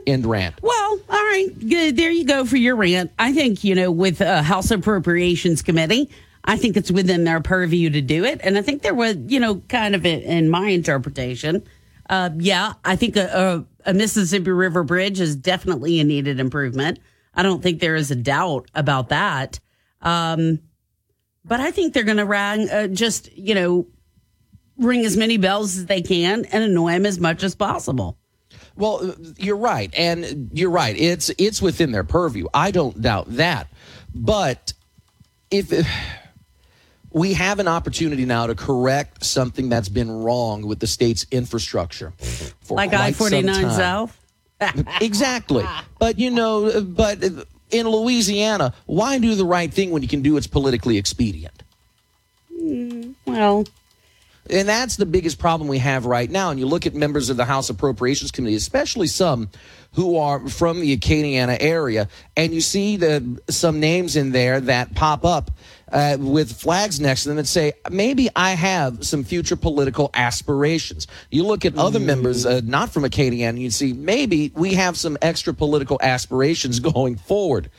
[0.08, 0.56] End rant.
[0.62, 1.98] Well, all right, good.
[1.98, 3.12] There you go for your rant.
[3.18, 6.10] I think you know with uh, House Appropriations Committee,
[6.44, 9.40] I think it's within their purview to do it, and I think there was, you
[9.40, 11.64] know, kind of a, in my interpretation,
[12.10, 17.00] uh, yeah, I think a, a, a Mississippi River Bridge is definitely a needed improvement.
[17.34, 19.60] I don't think there is a doubt about that.
[20.02, 20.60] Um,
[21.44, 23.88] but I think they're going to rang uh, just you know
[24.78, 28.18] ring as many bells as they can and annoy him as much as possible.
[28.76, 30.96] Well, you're right, and you're right.
[30.98, 32.48] It's it's within their purview.
[32.54, 33.68] I don't doubt that.
[34.14, 34.74] But
[35.50, 35.72] if
[37.12, 42.12] we have an opportunity now to correct something that's been wrong with the state's infrastructure,
[42.70, 43.72] Like I forty nine.
[43.72, 44.18] South.
[45.02, 45.66] exactly.
[46.00, 47.24] But you know, but
[47.72, 51.64] in Louisiana, why do the right thing when you can do it's politically expedient?
[52.54, 53.66] Mm, well,
[54.50, 56.52] And that's the biggest problem we have right now.
[56.52, 59.50] And you look at members of the House Appropriations Committee, especially some
[59.94, 64.94] who are from the Acadiana area, and you see the some names in there that
[64.94, 65.52] pop up
[65.92, 71.08] uh, with flags next to them that say, maybe I have some future political aspirations.
[71.32, 74.98] You look at other members, uh, not from Acadiana, and you see maybe we have
[74.98, 77.70] some extra political aspirations going forward.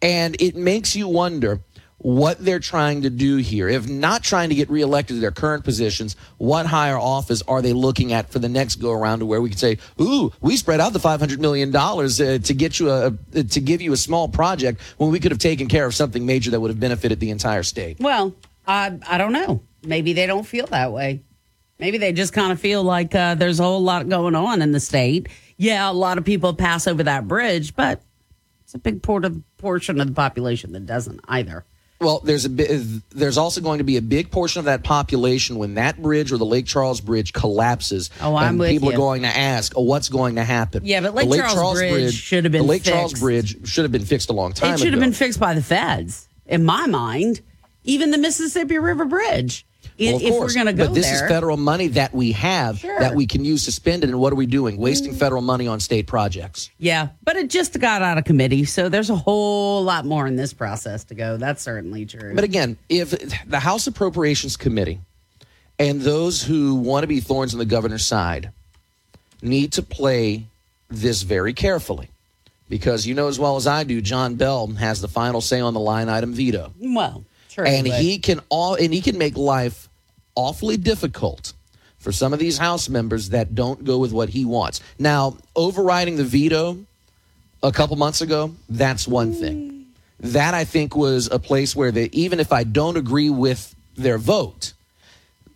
[0.00, 1.60] And it makes you wonder
[1.98, 3.68] what they're trying to do here.
[3.68, 7.72] If not trying to get reelected to their current positions, what higher office are they
[7.72, 10.80] looking at for the next go around to where we could say, "Ooh, we spread
[10.80, 14.28] out the 500 million dollars uh, to get you a to give you a small
[14.28, 17.30] project when we could have taken care of something major that would have benefited the
[17.30, 18.34] entire state." Well,
[18.66, 19.62] I I don't know.
[19.82, 21.22] Maybe they don't feel that way.
[21.78, 24.72] Maybe they just kind of feel like uh, there's a whole lot going on in
[24.72, 25.28] the state.
[25.58, 28.00] Yeah, a lot of people pass over that bridge, but
[28.64, 31.64] it's a big port of, portion of the population that doesn't either.
[31.98, 35.74] Well, there's a there's also going to be a big portion of that population when
[35.74, 38.10] that bridge or the Lake Charles Bridge collapses.
[38.20, 38.94] Oh, I'm and with people you.
[38.94, 42.14] are going to ask, oh, "What's going to happen?" Yeah, but Lake The Charles Bridge
[42.14, 43.22] should have been the Lake Charles fixed.
[43.22, 45.62] Bridge should have been fixed a long time it should have been fixed by the
[45.62, 47.40] feds, in my mind.
[47.84, 49.64] Even the Mississippi River Bridge.
[49.98, 50.54] Well, if course.
[50.54, 52.98] we're going to go but this there, is federal money that we have Sure.
[52.98, 54.10] that we can use to spend it.
[54.10, 54.76] And what are we doing?
[54.76, 55.18] Wasting mm.
[55.18, 56.70] federal money on state projects.
[56.78, 60.36] yeah, but it just got out of committee, so there's a whole lot more in
[60.36, 61.36] this process to go.
[61.36, 62.34] That's certainly true.
[62.34, 63.10] But again, if
[63.46, 65.00] the House Appropriations Committee
[65.78, 68.50] and those who want to be thorns on the governor's side
[69.42, 70.44] need to play
[70.88, 72.08] this very carefully.
[72.68, 75.74] Because you know as well as I do, John Bell has the final say on
[75.74, 76.72] the line item veto.
[76.80, 77.24] well,
[77.64, 79.88] and but- he can all and he can make life
[80.34, 81.52] awfully difficult
[81.98, 84.80] for some of these house members that don't go with what he wants.
[84.98, 86.78] Now, overriding the veto
[87.62, 89.70] a couple months ago, that's one thing.
[89.70, 89.84] Mm.
[90.32, 94.18] That I think was a place where they even if I don't agree with their
[94.18, 94.72] vote,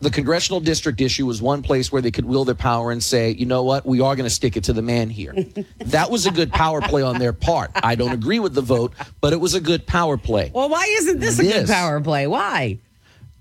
[0.00, 3.32] the congressional district issue was one place where they could wield their power and say,
[3.32, 5.34] you know what, we are going to stick it to the man here.
[5.78, 7.70] that was a good power play on their part.
[7.74, 10.84] I don't agree with the vote, but it was a good power play well, why
[10.98, 12.26] isn't this a good power play?
[12.26, 12.78] Why?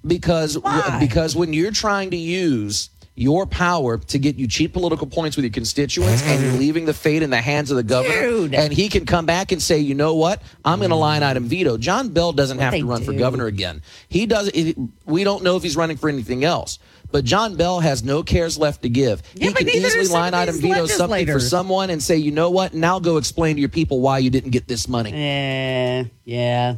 [0.05, 0.97] because Why?
[0.99, 2.89] because when you're trying to use
[3.19, 6.59] your power to get you cheap political points with your constituents and you're mm-hmm.
[6.59, 8.55] leaving the fate in the hands of the governor Dude.
[8.55, 11.43] and he can come back and say you know what i'm going to line item
[11.43, 15.43] veto john bell doesn't have to run for governor again he does it, we don't
[15.43, 16.79] know if he's running for anything else
[17.11, 19.23] but John Bell has no cares left to give.
[19.33, 22.51] Yeah, he can do easily line item veto something for someone and say, you know
[22.51, 22.75] what?
[22.75, 25.09] Now go explain to your people why you didn't get this money.
[25.09, 26.75] Yeah, yeah.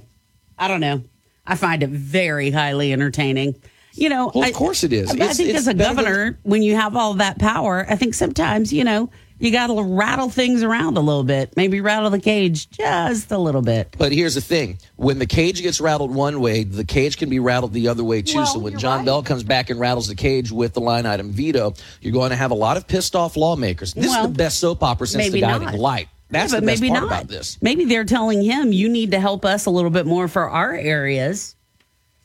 [0.58, 1.04] I don't know.
[1.46, 3.56] I find it very highly entertaining.
[3.94, 5.10] You know, Well, of I- course it is.
[5.12, 7.86] I It's- think it's as a better than- governor, when you have all that power,
[7.90, 11.52] I think sometimes, you know, you got to rattle things around a little bit.
[11.58, 13.96] Maybe rattle the cage just a little bit.
[13.98, 17.40] But here's the thing: when the cage gets rattled one way, the cage can be
[17.40, 18.38] rattled the other way too.
[18.38, 19.06] Well, so when John right.
[19.06, 22.36] Bell comes back and rattles the cage with the line item veto, you're going to
[22.36, 23.94] have a lot of pissed off lawmakers.
[23.94, 25.76] This Well, is the best soap opera since maybe the Guiding not.
[25.80, 26.08] Light.
[26.30, 27.12] That's Yeah, the but best maybe part not.
[27.12, 27.58] about this.
[27.62, 30.74] Maybe they're telling him you need to help us a little bit more for our
[30.74, 31.56] areas,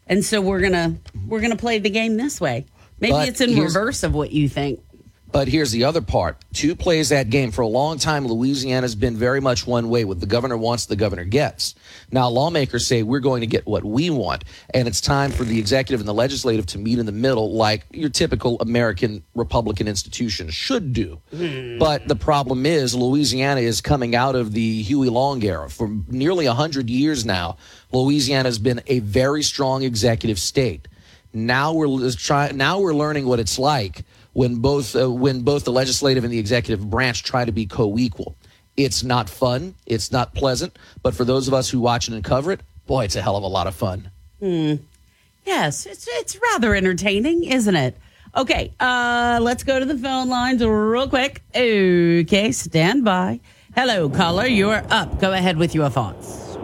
[0.06, 2.66] and so we're gonna we're gonna play the game this way.
[2.98, 4.80] Maybe But it's in reverse of what you think.
[5.32, 6.36] But here's the other part.
[6.54, 7.50] Two plays that game.
[7.50, 10.04] For a long time, Louisiana's been very much one way.
[10.04, 11.74] What the governor wants, the governor gets.
[12.10, 14.44] Now, lawmakers say we're going to get what we want.
[14.72, 17.86] And it's time for the executive and the legislative to meet in the middle, like
[17.92, 21.20] your typical American Republican institution should do.
[21.34, 21.78] Hmm.
[21.78, 25.68] But the problem is, Louisiana is coming out of the Huey Long era.
[25.68, 27.56] For nearly 100 years now,
[27.92, 30.88] Louisiana has been a very strong executive state.
[31.32, 34.04] Now we're try, now we're learning what it's like
[34.36, 38.36] when both uh, when both the legislative and the executive branch try to be co-equal.
[38.76, 42.22] It's not fun, it's not pleasant, but for those of us who watch it and
[42.22, 44.10] cover it, boy, it's a hell of a lot of fun.
[44.38, 44.74] Hmm.
[45.46, 47.96] Yes, it's it's rather entertaining, isn't it?
[48.36, 51.42] Okay, uh, let's go to the phone lines real quick.
[51.54, 53.40] Okay, stand by.
[53.74, 55.18] Hello, caller, you're up.
[55.18, 56.58] Go ahead with your thoughts.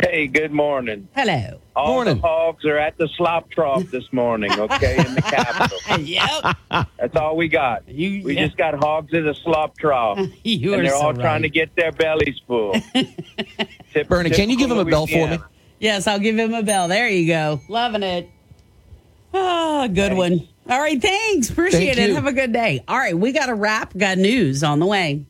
[0.00, 1.08] Hey, good morning.
[1.14, 1.59] Hello.
[1.76, 2.16] All Morning.
[2.16, 5.78] the hogs are at the slop trough this morning, okay, in the Capitol.
[6.00, 6.56] yep.
[6.98, 7.88] That's all we got.
[7.88, 8.46] You, we yeah.
[8.46, 10.18] just got hogs at the slop trough.
[10.42, 12.74] You and are they're so all trying to get their bellies full.
[13.92, 15.38] Tip- Bernie, can you give him a bell for me?
[15.78, 16.88] Yes, I'll give him a bell.
[16.88, 17.60] There you go.
[17.68, 18.28] Loving it.
[19.32, 20.48] Ah, good one.
[20.68, 21.50] All right, thanks.
[21.50, 22.08] Appreciate Thank it.
[22.10, 22.14] you.
[22.16, 22.84] Have a good day.
[22.88, 23.96] All right, we got a wrap.
[23.96, 25.24] Got news on the way.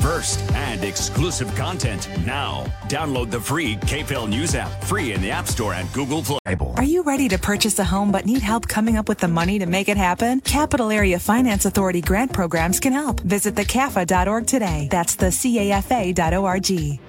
[0.00, 2.64] First and exclusive content now.
[2.88, 6.38] Download the free KPEL News app, free in the App Store and Google Play.
[6.76, 9.58] Are you ready to purchase a home but need help coming up with the money
[9.58, 10.40] to make it happen?
[10.40, 13.20] Capital Area Finance Authority grant programs can help.
[13.20, 14.88] Visit thecafa.org today.
[14.90, 17.00] That's the CAFA.org.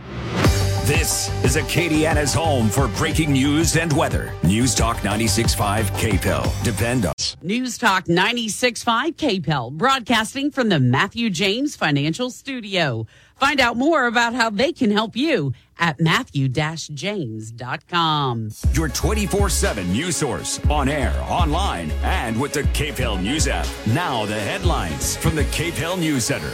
[0.88, 4.34] This is Acadiana's home for breaking news and weather.
[4.44, 6.64] News Talk 96.5 KPEL.
[6.64, 7.12] Depend on.
[7.20, 7.36] us.
[7.42, 13.06] News Talk 96.5 KPEL, broadcasting from the Matthew James Financial Studio.
[13.36, 18.50] Find out more about how they can help you at matthew-james.com.
[18.72, 23.68] Your 24 7 news source on air, online, and with the KPEL News app.
[23.88, 26.54] Now, the headlines from the KPEL News Center.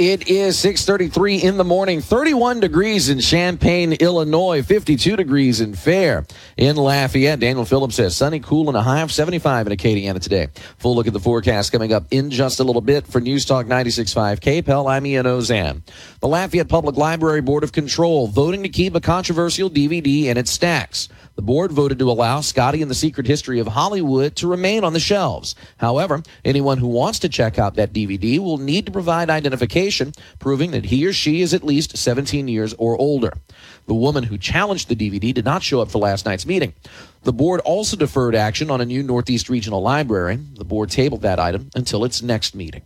[0.00, 2.00] It is 6:33 in the morning.
[2.00, 4.62] 31 degrees in Champaign, Illinois.
[4.62, 6.24] 52 degrees in Fair.
[6.56, 10.48] In Lafayette, Daniel Phillips says sunny, cool, and a high of 75 in Acadiana today.
[10.78, 13.66] Full look at the forecast coming up in just a little bit for News Talk
[13.66, 14.90] 96.5 KPEL.
[14.90, 15.82] I'm Ian Auzenne.
[16.20, 20.50] The Lafayette Public Library Board of Control voting to keep a controversial DVD in its
[20.50, 21.10] stacks.
[21.40, 24.92] The board voted to allow Scotty and the Secret History of Hollywood to remain on
[24.92, 25.54] the shelves.
[25.78, 30.72] However, anyone who wants to check out that DVD will need to provide identification proving
[30.72, 33.32] that he or she is at least 17 years or older.
[33.86, 36.74] The woman who challenged the DVD did not show up for last night's meeting.
[37.22, 40.36] The board also deferred action on a new Northeast Regional Library.
[40.36, 42.82] The board tabled that item until its next meeting.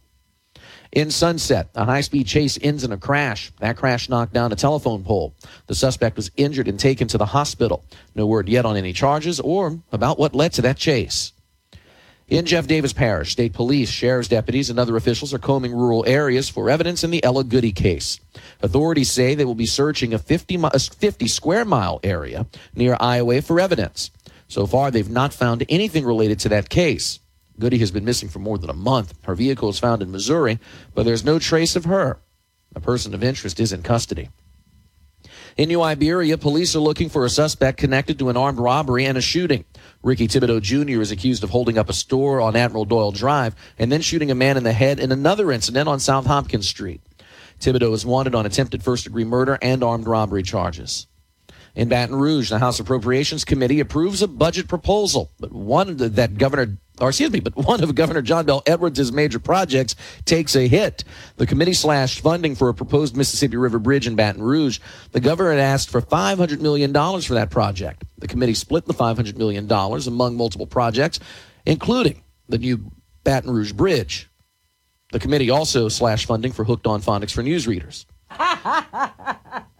[0.94, 3.50] In Sunset, a high speed chase ends in a crash.
[3.58, 5.34] That crash knocked down a telephone pole.
[5.66, 7.84] The suspect was injured and taken to the hospital.
[8.14, 11.32] No word yet on any charges or about what led to that chase.
[12.28, 16.48] In Jeff Davis Parish, state police, sheriff's deputies, and other officials are combing rural areas
[16.48, 18.20] for evidence in the Ella Goody case.
[18.62, 22.96] Authorities say they will be searching a 50, mi- a 50 square mile area near
[23.00, 24.12] Iowa for evidence.
[24.46, 27.18] So far, they've not found anything related to that case.
[27.58, 29.14] Goody has been missing for more than a month.
[29.24, 30.58] Her vehicle is found in Missouri,
[30.94, 32.18] but there's no trace of her.
[32.74, 34.28] A person of interest is in custody.
[35.56, 39.16] In New Iberia, police are looking for a suspect connected to an armed robbery and
[39.16, 39.64] a shooting.
[40.02, 41.00] Ricky Thibodeau Jr.
[41.00, 44.34] is accused of holding up a store on Admiral Doyle Drive and then shooting a
[44.34, 47.00] man in the head in another incident on South Hopkins Street.
[47.60, 51.06] Thibodeau is wanted on attempted first degree murder and armed robbery charges.
[51.74, 56.78] In Baton Rouge, the House Appropriations Committee approves a budget proposal, but one that Governor
[57.00, 61.04] or excuse me, but one of Governor John Bell Edwards' major projects takes a hit.
[61.36, 64.78] The committee slashed funding for a proposed Mississippi River Bridge in Baton Rouge.
[65.12, 68.04] The governor asked for $500 million for that project.
[68.18, 71.18] The committee split the $500 million among multiple projects,
[71.66, 72.92] including the new
[73.24, 74.30] Baton Rouge Bridge.
[75.10, 78.06] The committee also slashed funding for Hooked on Phonics for newsreaders.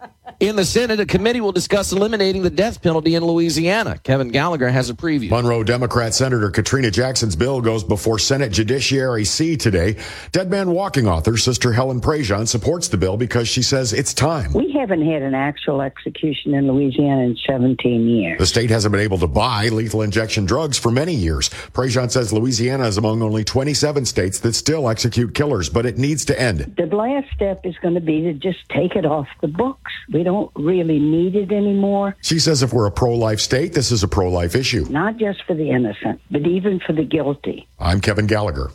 [0.44, 3.98] In the Senate, a committee will discuss eliminating the death penalty in Louisiana.
[4.02, 5.30] Kevin Gallagher has a preview.
[5.30, 9.96] Monroe Democrat Senator Katrina Jackson's bill goes before Senate Judiciary C today.
[10.32, 14.52] Dead Man Walking author Sister Helen Prejean supports the bill because she says it's time.
[14.52, 18.38] We haven't had an actual execution in Louisiana in 17 years.
[18.38, 21.48] The state hasn't been able to buy lethal injection drugs for many years.
[21.72, 26.26] Prejean says Louisiana is among only 27 states that still execute killers, but it needs
[26.26, 26.74] to end.
[26.76, 29.90] The last step is going to be to just take it off the books.
[30.12, 33.90] We don't really need it anymore, She says if we're a pro life state, this
[33.90, 34.86] is a pro life issue.
[34.90, 37.66] not just for the innocent, but even for the guilty.
[37.78, 38.70] I'm Kevin Gallagher.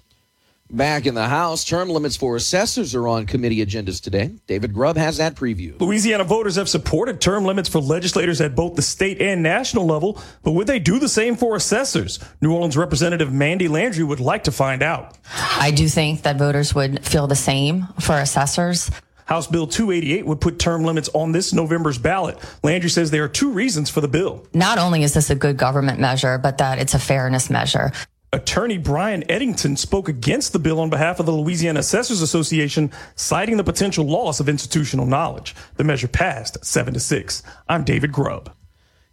[0.72, 4.34] Back in the House, term limits for assessors are on committee agendas today.
[4.46, 5.80] David Grubb has that preview.
[5.82, 10.22] Louisiana voters have supported term limits for legislators at both the state and national level,
[10.44, 12.20] but would they do the same for assessors?
[12.40, 15.18] New Orleans Representative Mandie Landry would like to find out.
[15.58, 18.92] I do think that voters would feel the same for assessors.
[19.30, 22.40] House Bill 288 would put term limits on this November's ballot.
[22.64, 24.44] Landry says there are two reasons for the bill.
[24.56, 27.92] Not only is this a good government measure, but that it's a fairness measure.
[28.34, 33.58] Attorney Brian Eddington spoke against the bill on behalf of the Louisiana Assessors Association, citing
[33.58, 35.54] the potential loss of institutional knowledge.
[35.76, 37.44] The measure passed 7 to 6.
[37.68, 38.52] I'm David Grubb.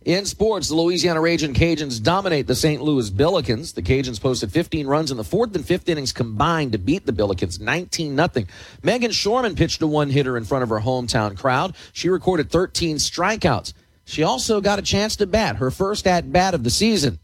[0.06, 2.80] In sports, the Louisiana Raging Cajuns dominate the St.
[2.80, 3.74] Louis Billikens.
[3.74, 7.12] The Cajuns posted 15 runs in the fourth and fifth innings combined to beat the
[7.12, 8.28] Billikens 19 0.
[8.84, 11.74] Meghan Schorman pitched a one hitter in front of her hometown crowd.
[11.92, 13.72] She recorded 13 strikeouts.
[14.04, 17.18] She also got a chance to bat her first at bat of the season.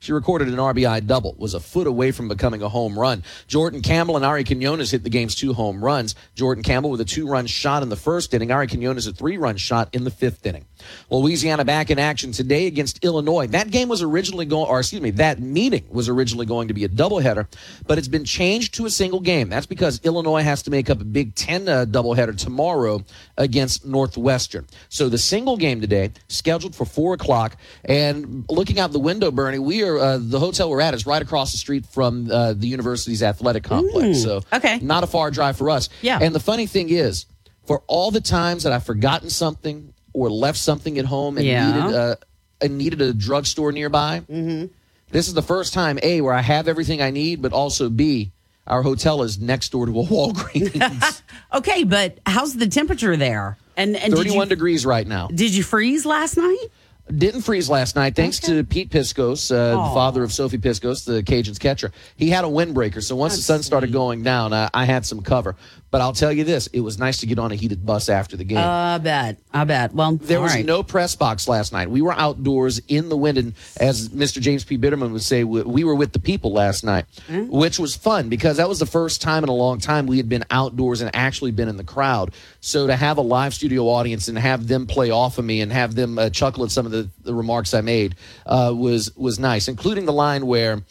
[0.00, 3.22] She recorded an RBI double, was a foot away from becoming a home run.
[3.46, 6.14] Jordan Campbell and Ari Quinones hit the game's two home runs.
[6.34, 9.38] Jordan Campbell with a two run shot in the first inning, Ari Quinones a three
[9.38, 10.66] run shot in the fifth inning.
[11.08, 13.46] Louisiana back in action today against Illinois.
[13.46, 16.84] That game was originally going, or excuse me, that meeting was originally going to be
[16.84, 17.46] a doubleheader,
[17.86, 19.48] but it's been changed to a single game.
[19.48, 23.02] That's because Illinois has to make up a Big Ten uh, doubleheader tomorrow
[23.38, 24.66] against Northwestern.
[24.90, 27.56] So the single game today, scheduled for four o'clock.
[27.86, 31.22] And looking out the window, Bernie, we are uh, the hotel we're at is right
[31.22, 34.18] across the street from uh, the university's athletic complex.
[34.18, 34.78] Mm, so okay.
[34.80, 35.88] not a far drive for us.
[36.02, 36.18] Yeah.
[36.20, 37.26] And the funny thing is,
[37.66, 41.74] for all the times that I've forgotten something or left something at home and Yeah.
[41.74, 42.16] needed uh,
[42.60, 44.66] and needed a drugstore nearby, Mm-hmm.
[45.10, 48.30] this is the first time a where I have everything I need, but also b
[48.66, 51.22] our hotel is next door to a Walgreens.
[51.52, 53.56] Okay, but how's the temperature there?
[53.76, 55.28] And, and did 31 you, degrees right now.
[55.28, 56.66] did you freeze last night?
[57.06, 61.22] Didn't freeze last night, thanks to Pete Piskos, uh, the father of Sophie Piskos, the
[61.22, 61.92] Cajuns catcher.
[62.16, 65.20] He had a windbreaker, so once the sun started going down, uh, I had some
[65.20, 65.54] cover.
[65.94, 68.36] But I'll tell you this: it was nice to get on a heated bus after
[68.36, 68.58] the game.
[68.58, 69.38] I bet.
[69.52, 69.94] I bet.
[69.94, 70.66] Well, There was right.
[70.66, 71.88] no press box last night.
[71.88, 74.40] We were outdoors in the wind, and as Mr.
[74.40, 74.76] James P.
[74.76, 77.48] Bitterman would say, we we were with the people last night, Mm.
[77.48, 80.28] which was fun because that was the first time in a long time we had
[80.28, 82.32] been outdoors and actually been in the crowd.
[82.60, 85.72] So to have a live studio audience and have them play off of me and
[85.72, 88.16] have them uh, chuckle at some of the, the remarks I made
[88.46, 90.82] uh, was was nice, including the line where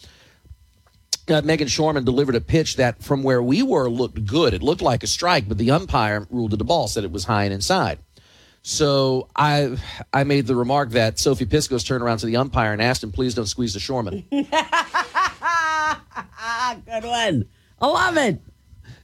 [1.29, 4.53] uh, Meghan Schorman delivered a pitch that, from where we were, looked good.
[4.53, 7.25] It looked like a strike, but the umpire ruled it a ball, said it was
[7.25, 7.99] high and inside.
[8.61, 9.77] So I
[10.13, 13.11] I made the remark that Sophie Piskos turned around to the umpire and asked him,
[13.11, 14.23] "Please don't squeeze the Schorman."
[16.85, 17.45] Good one.
[17.81, 18.41] I love it.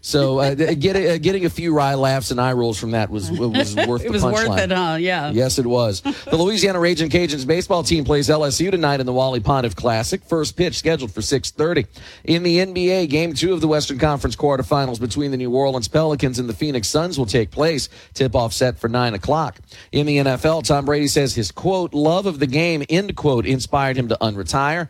[0.02, 3.30] So uh, getting uh, getting a few wry laughs and eye rolls from that was
[3.30, 4.58] was worth It the was worth punchline.
[4.60, 4.97] it, huh?
[4.97, 5.32] Yeah.
[5.32, 6.00] Yes, it was.
[6.02, 10.24] The Louisiana Raging Cajuns baseball team plays LSU tonight in the Wally Pontiff Classic.
[10.24, 11.86] First pitch scheduled for 6:30.
[12.24, 16.39] In the NBA, Game Two of the Western Conference quarterfinals between the New Orleans Pelicans
[16.39, 17.89] and the Phoenix Suns will take place.
[18.14, 19.60] Tip-off set for nine o'clock.
[19.91, 23.97] In the NFL, Tom Brady says his quote "love of the game" end quote inspired
[23.97, 24.88] him to unretire.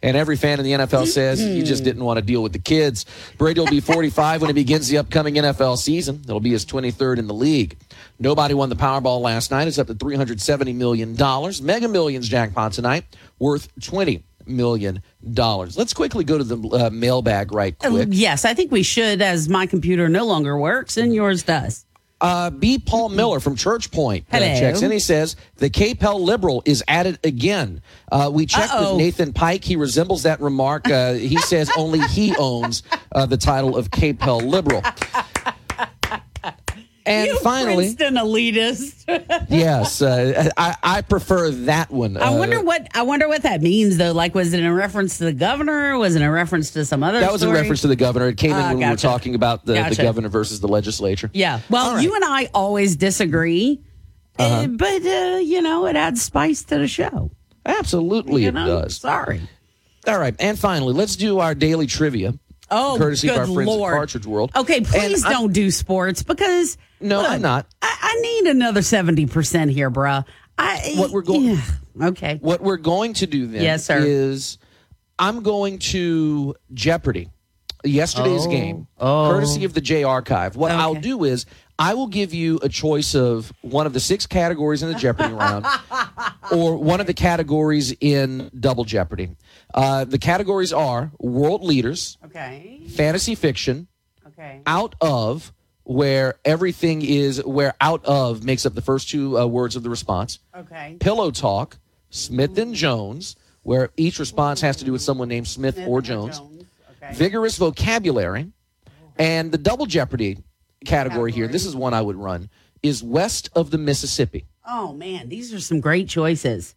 [0.00, 2.60] And every fan in the NFL says he just didn't want to deal with the
[2.60, 3.04] kids.
[3.36, 6.20] Brady will be 45 when he begins the upcoming NFL season.
[6.24, 7.76] It'll be his 23rd in the league.
[8.20, 9.66] Nobody won the Powerball last night.
[9.66, 11.16] It's up to $370 million.
[11.66, 13.04] Mega Millions jackpot tonight,
[13.40, 15.02] worth $20 million.
[15.22, 18.08] Let's quickly go to the uh, mailbag right quick.
[18.12, 21.84] Yes, I think we should, as my computer no longer works and yours does.
[22.20, 22.78] Uh, B.
[22.78, 24.90] Paul Miller from Church Point uh, checks in.
[24.90, 27.80] He says the KPEL liberal is at it again.
[28.10, 28.94] Uh, we checked Uh-oh.
[28.96, 29.62] with Nathan Pike.
[29.62, 30.88] He resembles that remark.
[30.90, 34.82] Uh, he says only he owns uh, the title of KPEL liberal.
[37.08, 39.46] And you finally, Princeton elitist.
[39.48, 42.16] yes, uh, I, I prefer that one.
[42.16, 44.12] I Uh, wonder what I wonder what that means though.
[44.12, 45.96] Like, was it in reference to the governor?
[45.98, 47.20] Was it in reference to some other?
[47.20, 47.56] that was story?
[47.56, 48.28] reference to the governor.
[48.28, 51.30] It came in Ah, when we were talking about the, the governor versus the legislature.
[51.32, 51.60] Yeah.
[51.70, 53.80] Well, you and I always disagree,
[54.38, 54.64] Uh-huh.
[54.64, 57.30] uh, but uh, you know it adds spice to the show.
[57.66, 58.82] Absolutely, You it know?
[58.82, 58.96] does.
[58.96, 59.40] Sorry.
[60.06, 62.32] All right, and finally, let's do our daily trivia.
[62.70, 63.94] Oh, courtesy good of our friends Lord.
[63.94, 64.50] at Partridge World.
[64.54, 67.66] Okay, please And don't do sports because No, look, I'm not.
[67.82, 70.24] I, I need another seventy percent here, bruh.
[70.58, 71.62] I, What we're going- Yeah.
[72.08, 72.38] Okay.
[72.40, 73.98] What we're going to do then Yes, sir.
[74.00, 74.58] is
[75.18, 77.30] I'm going to Jeopardy,
[77.84, 78.50] yesterday's Oh.
[78.50, 79.28] game, Oh.
[79.30, 80.56] courtesy of the J Archive.
[80.56, 81.46] What I'll do is
[81.78, 85.32] I will give you a choice of one of the six categories in the Jeopardy
[85.44, 85.64] round
[86.50, 89.36] or one of the categories in Double Jeopardy.
[89.72, 92.80] Uh, the categories are world leaders, Okay.
[92.88, 93.86] fantasy fiction,
[94.26, 94.60] Okay.
[94.66, 95.52] out of,
[95.84, 99.88] where everything is, where out of makes up the first two uh, words of the
[99.90, 100.40] response.
[100.56, 100.96] Okay.
[101.00, 101.78] Pillow Talk,
[102.10, 106.40] Smith and Jones, where each response has to do with someone named Smith, or Jones.
[107.14, 108.50] Vigorous vocabulary,
[109.18, 110.38] and the double jeopardy
[110.84, 111.48] category here.
[111.48, 112.48] This is one I would run.
[112.82, 114.46] Is west of the Mississippi.
[114.66, 116.74] Oh man, these are some great choices.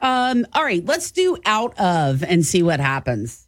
[0.00, 0.46] Um.
[0.52, 3.42] All right, let's do out of and see what happens.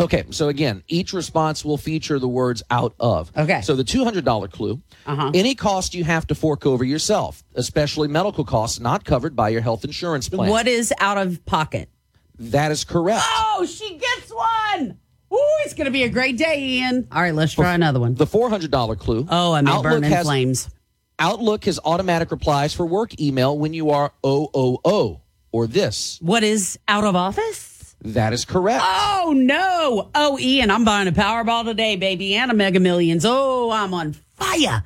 [0.00, 3.30] Okay, so again, each response will feature the words out of.
[3.36, 3.60] Okay.
[3.60, 5.30] So the $200 clue Uh-huh.
[5.32, 9.60] any cost you have to fork over yourself, especially medical costs not covered by your
[9.60, 10.50] health insurance plan.
[10.50, 11.88] What is out of pocket?
[12.40, 13.22] That is correct.
[13.24, 14.98] Oh, she gets one.
[15.34, 17.08] Ooh, it's gonna be a great day, Ian.
[17.10, 18.14] All right, let's try another one.
[18.14, 19.26] The $400 clue.
[19.28, 20.68] Oh, I may Outlook burn in has- flames.
[21.18, 25.20] Outlook has automatic replies for work email when you are OOO
[25.52, 26.18] or this.
[26.20, 27.94] What is out of office?
[28.02, 28.82] That is correct.
[28.84, 30.10] Oh no!
[30.14, 33.24] Oh, Ian, I'm buying a Powerball today, baby, and a Mega Millions.
[33.24, 34.82] Oh, I'm on fire!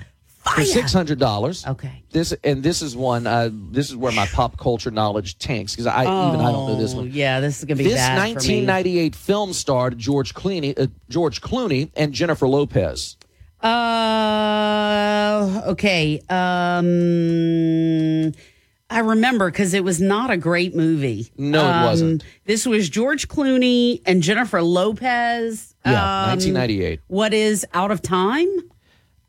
[0.55, 1.66] For six hundred dollars.
[1.66, 2.03] Okay.
[2.11, 3.26] This and this is one.
[3.26, 6.76] Uh, this is where my pop culture knowledge tanks because I even I don't know
[6.80, 7.11] this one.
[7.12, 11.40] Yeah, this is gonna be This bad for 1998 film starred George Clooney, uh, George
[11.40, 13.16] Clooney and Jennifer Lopez.
[14.28, 16.20] Uh, okay.
[16.28, 16.86] Um,
[18.90, 21.30] I remember because it was not a great movie.
[21.36, 22.24] No, it Um, wasn't.
[22.46, 25.74] This was George Clooney and Jennifer Lopez.
[25.84, 27.01] Yeah, Um, 1998.
[27.09, 28.49] What is out of time?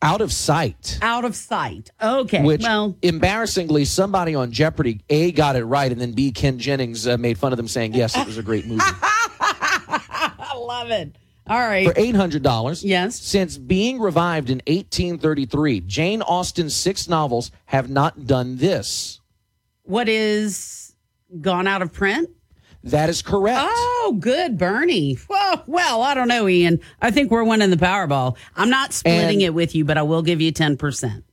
[0.02, 0.98] Out of sight.
[1.02, 1.92] Out of sight.
[2.02, 2.42] Okay.
[2.42, 7.06] Which, well, embarrassingly, somebody on Jeopardy A got it right, and then B Ken Jennings
[7.06, 8.82] uh, made fun of them, saying yes, it was a great movie.
[8.82, 11.18] I love it.
[11.48, 11.88] All right.
[11.88, 13.20] For eight hundred dollars, yes.
[13.20, 19.20] Since being revived in 1833, Jane Austen's six novels have not done this.
[19.84, 20.96] What is
[21.42, 22.30] gone out of print?
[22.84, 23.60] That is correct.
[23.62, 25.18] Oh, good, Bernie.
[25.30, 26.80] Well, well, I don't know, Ian.
[27.02, 28.38] I think we're winning the Powerball.
[28.56, 31.26] I'm not splitting And- it with you, but I will give you ten percent.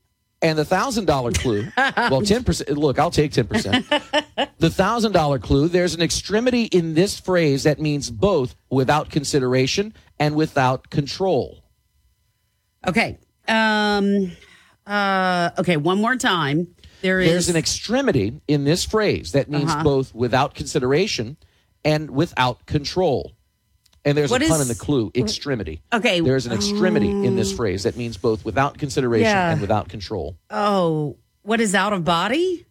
[0.42, 2.70] And the thousand dollar clue, well, ten percent.
[2.76, 3.86] Look, I'll take ten percent.
[4.59, 5.68] The thousand dollar clue.
[5.68, 11.62] There's an extremity in this phrase that means both without consideration and without control.
[12.86, 13.18] Okay.
[13.49, 14.32] Um.
[14.86, 15.51] Uh.
[15.59, 15.76] Okay.
[15.76, 16.68] One more time.
[17.07, 17.30] There is.
[17.30, 19.84] There's an extremity in this phrase that means Uh-huh.
[19.84, 21.36] both without consideration
[21.84, 23.30] and without control.
[24.04, 25.82] And there's What a pun is- in the clue, extremity.
[25.92, 26.18] Okay.
[26.20, 29.52] There's an extremity in this Um, phrase that means both without consideration Yeah.
[29.52, 30.36] and without control.
[30.50, 32.66] Oh, what is out of body?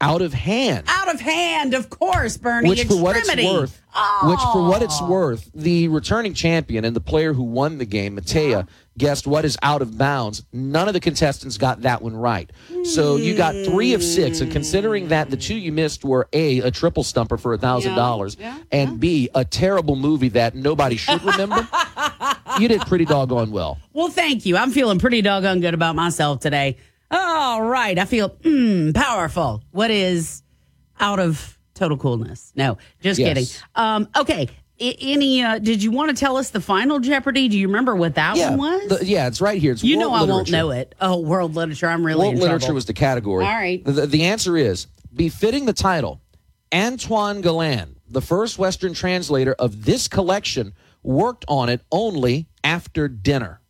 [0.00, 0.84] Out of hand.
[0.88, 2.68] Out of hand, of course, Bernie.
[2.68, 3.52] Which, for what it's Extremity.
[3.52, 3.82] worth,
[4.22, 5.10] which for what it's oh.
[5.10, 9.58] worth, the returning champion and the player who won the game, Mattea, guessed what is
[9.60, 10.44] out of bounds.
[10.52, 12.50] None of the contestants got that one right.
[12.84, 16.58] So you got three of six, and considering that the two you missed were a
[16.60, 18.36] a triple stumper for a thousand dollars,
[18.70, 21.66] and b a terrible movie that nobody should remember,
[22.60, 23.78] you did pretty doggone well.
[23.92, 24.56] Well, thank you.
[24.56, 26.76] I'm feeling pretty doggone good about myself today.
[27.10, 27.98] All right.
[27.98, 29.62] I feel mm, powerful.
[29.70, 30.42] What is
[31.00, 32.52] out of total coolness?
[32.56, 33.28] No, just Yes.
[33.28, 33.46] kidding.
[33.74, 34.48] Um, okay.
[34.80, 37.48] I- any, uh, did you want to tell us the final Jeopardy?
[37.48, 38.98] Do you remember what that yeah, one was?
[39.00, 39.72] the- yeah, it's right here.
[39.72, 40.94] It's you know I won't know it.
[41.00, 41.88] Oh, world literature.
[41.88, 42.74] I'm really World literature trouble.
[42.76, 43.44] was the category.
[43.44, 43.84] All right.
[43.84, 46.20] The, the answer is befitting the title.
[46.72, 53.60] Antoine Galland, the first Western translator of this collection, worked on it only after dinner.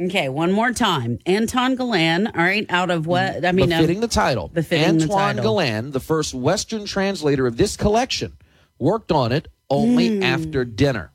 [0.00, 1.20] Okay, one more time.
[1.24, 2.26] Anton Galan.
[2.26, 3.44] All right, out of what?
[3.44, 4.48] I mean, um, the title.
[4.48, 5.42] befitting the Antoine title.
[5.44, 8.36] Galland, the first Western translator of this collection,
[8.78, 10.22] worked on it only Hmm.
[10.24, 11.12] after dinner.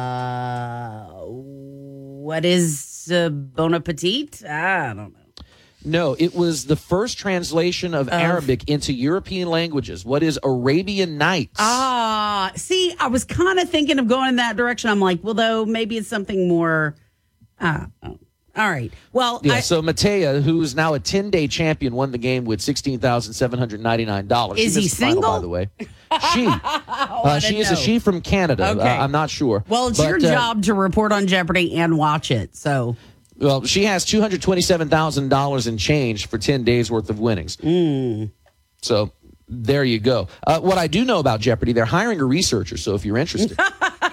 [0.00, 4.44] Uh, what is uh, Bon Appetit?
[4.44, 5.19] I don't know.
[5.84, 10.04] No, it was the first translation of Arabic into European languages.
[10.04, 11.56] What is Arabian Nights?
[11.58, 14.90] Ah, see, I was kind of thinking of going in that direction.
[14.90, 16.94] I'm like, well, though, maybe it's something more.
[17.58, 18.18] Uh, oh.
[18.56, 18.92] all right.
[19.12, 22.44] Well, Yeah, I, so Mattea, who is now a 10 day champion, won the game
[22.44, 24.58] with $16,799.
[24.58, 25.32] Is she he missed the final, single?
[25.32, 25.70] by the way.
[26.34, 26.44] She.
[26.48, 28.70] uh, she is a she from Canada.
[28.70, 28.80] Okay.
[28.80, 29.62] Uh, I'm not sure.
[29.68, 32.56] well, it's But, your uh, job to report on Jeopardy and watch it.
[32.56, 32.96] So,
[33.40, 37.56] Well, she has $227,000 in change for 10 days worth of winnings.
[37.60, 38.26] Hmm.
[38.82, 39.12] So
[39.48, 40.28] there you go.
[40.46, 42.76] Uh, what I do know about Jeopardy, they're hiring a researcher.
[42.76, 44.12] So if you're interested, I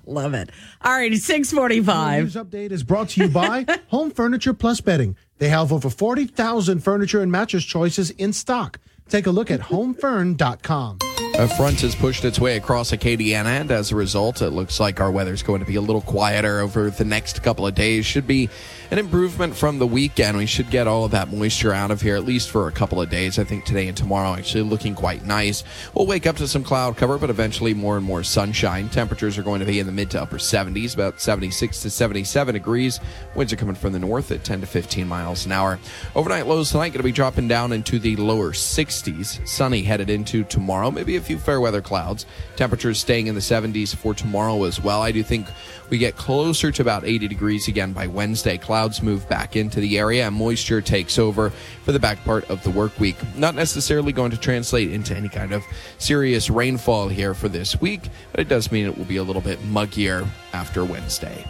[0.06, 0.50] love it.
[0.82, 4.80] All right, it's six The news update is brought to you by Home Furniture Plus
[4.80, 5.16] Bedding.
[5.38, 8.78] They have over 40,000 furniture and mattress choices in stock.
[9.08, 10.98] Take a look at homefurn.com.
[11.38, 15.00] A front has pushed its way across Acadiana, and as a result, it looks like
[15.00, 18.04] our weather's going to be a little quieter over the next couple of days.
[18.04, 18.50] Should be
[18.92, 20.36] an improvement from the weekend.
[20.36, 23.00] We should get all of that moisture out of here, at least for a couple
[23.00, 23.38] of days.
[23.38, 25.64] I think today and tomorrow actually looking quite nice.
[25.94, 28.90] We'll wake up to some cloud cover, but eventually more and more sunshine.
[28.90, 32.52] Temperatures are going to be in the mid to upper 70s, about 76 to 77
[32.52, 33.00] degrees.
[33.34, 35.78] Winds are coming from the north at 10 to 15 miles an hour.
[36.14, 39.48] Overnight lows tonight going to be dropping down into the lower 60s.
[39.48, 40.90] Sunny headed into tomorrow.
[40.90, 42.26] Maybe a few fair weather clouds.
[42.56, 45.00] Temperatures staying in the 70s for tomorrow as well.
[45.00, 45.46] I do think
[45.92, 48.56] we get closer to about 80 degrees again by Wednesday.
[48.56, 51.50] Clouds move back into the area and moisture takes over
[51.84, 53.16] for the back part of the work week.
[53.36, 55.62] Not necessarily going to translate into any kind of
[55.98, 59.42] serious rainfall here for this week, but it does mean it will be a little
[59.42, 61.44] bit muggier after Wednesday.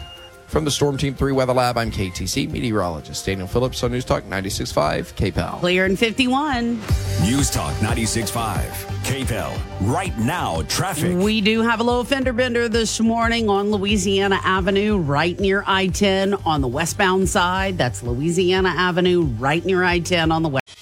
[0.53, 4.23] From the Storm Team 3 Weather Lab, I'm KATC meteorologist Daniel Phillips on News Talk
[4.25, 5.59] 96.5 KPEL.
[5.61, 6.79] Clear in fifty-one.
[7.23, 8.67] News Talk 96.5.
[9.03, 9.91] KPEL.
[9.91, 11.17] Right now, traffic.
[11.17, 15.87] We do have a little fender bender this morning on Louisiana Avenue, right near I
[15.87, 17.79] 10 on the westbound side.
[17.79, 20.77] That's Louisiana Avenue, right near I 10 on the west.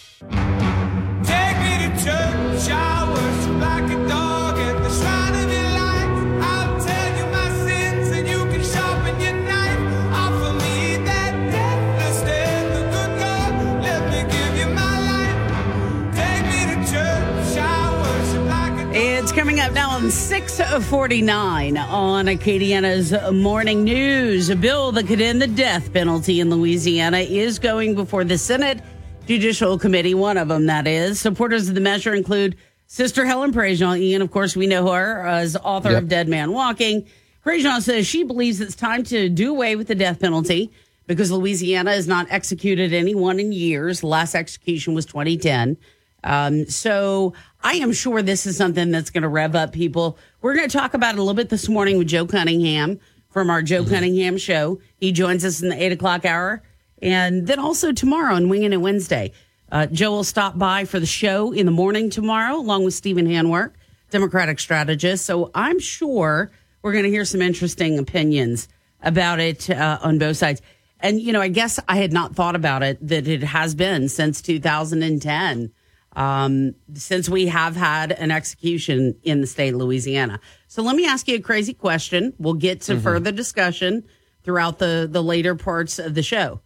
[19.32, 24.50] It's coming up now on 649 on Acadiana's Morning News.
[24.50, 28.82] A bill that could end the death penalty in Louisiana is going before the Senate
[29.28, 31.22] Judicial Committee, one of them, that is.
[31.22, 32.58] Supporters of the measure include
[32.88, 34.02] Sister Helen Prejean.
[34.02, 36.04] Ian, of course, we know her as author Yep.
[36.04, 37.08] of Dead Man Walking.
[37.46, 40.70] Prejean says she believes it's time to do away with the death penalty
[41.08, 44.02] because Louisiana has not executed anyone in years.
[44.02, 45.78] The last execution was 2010.
[46.24, 50.18] Um, so I am sure this is something that's going to rev up people.
[50.42, 53.00] We're going to talk about it a little bit this morning with Joe Cunningham
[53.30, 54.80] from our Joe Cunningham show.
[54.98, 56.64] He joins us in the eight o'clock hour.
[57.02, 59.32] And then also tomorrow on Winging It Wednesday.
[59.72, 63.28] Uh, Joe will stop by for the show in the morning tomorrow, along with Stephen
[63.28, 63.74] Handwerk,
[64.10, 65.26] Democratic strategist.
[65.26, 66.52] So I'm sure
[66.82, 68.68] we're going to hear some interesting opinions
[69.02, 70.62] about it uh, on both sides.
[71.00, 74.10] And, you know, I guess I had not thought about it that it has been
[74.10, 75.72] since 2010,
[76.14, 80.40] um, since we have had an execution in the state of Louisiana.
[80.68, 82.34] So let me ask you a crazy question.
[82.38, 84.04] We'll get to further discussion
[84.44, 86.62] throughout the, the later parts of the show.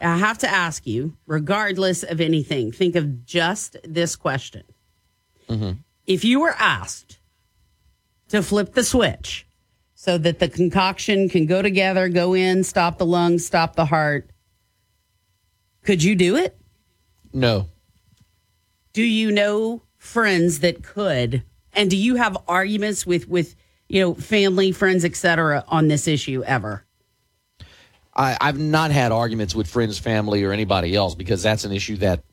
[0.00, 4.62] I have to ask you, regardless of anything, think of just this question.
[6.06, 7.18] If you were asked
[8.28, 9.46] to flip the switch
[9.94, 14.30] so that the concoction can go together, go in, stop the lungs, stop the heart,
[15.84, 16.56] could you do it?
[17.32, 17.68] No.
[18.92, 21.44] Do you know friends that could?
[21.72, 23.54] And do you have arguments with with
[23.88, 25.64] you know family, friends, etc.
[25.68, 26.84] on this issue ever?
[28.14, 31.96] I, I've not had arguments with friends, family, or anybody else because that's an issue
[31.98, 32.24] that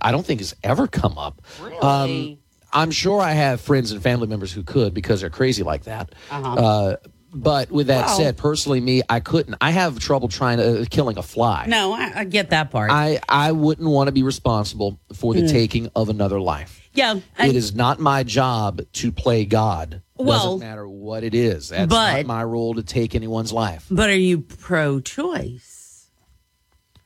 [0.00, 1.42] I don't think has ever come up.
[1.82, 2.38] Um,
[2.72, 6.14] I'm sure I have friends and family members who could because they're crazy like that.
[6.30, 6.54] Uh-huh.
[6.54, 6.96] Uh,
[7.32, 9.56] but with that Well- said, personally, me, I couldn't.
[9.60, 11.66] I have trouble trying to uh, killing a fly.
[11.68, 12.90] No, I, I get that part.
[12.90, 15.50] I, I wouldn't want to be responsible for the Mm.
[15.50, 16.80] taking of another life.
[16.92, 20.02] yeah, it and- is not my job to play God.
[20.16, 21.68] Well- Doesn't matter what it is.
[21.68, 23.86] That's But- not my role to take anyone's life.
[23.90, 26.08] But are you pro-choice?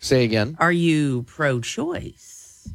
[0.01, 0.57] Say again.
[0.59, 2.69] Are you pro-choice?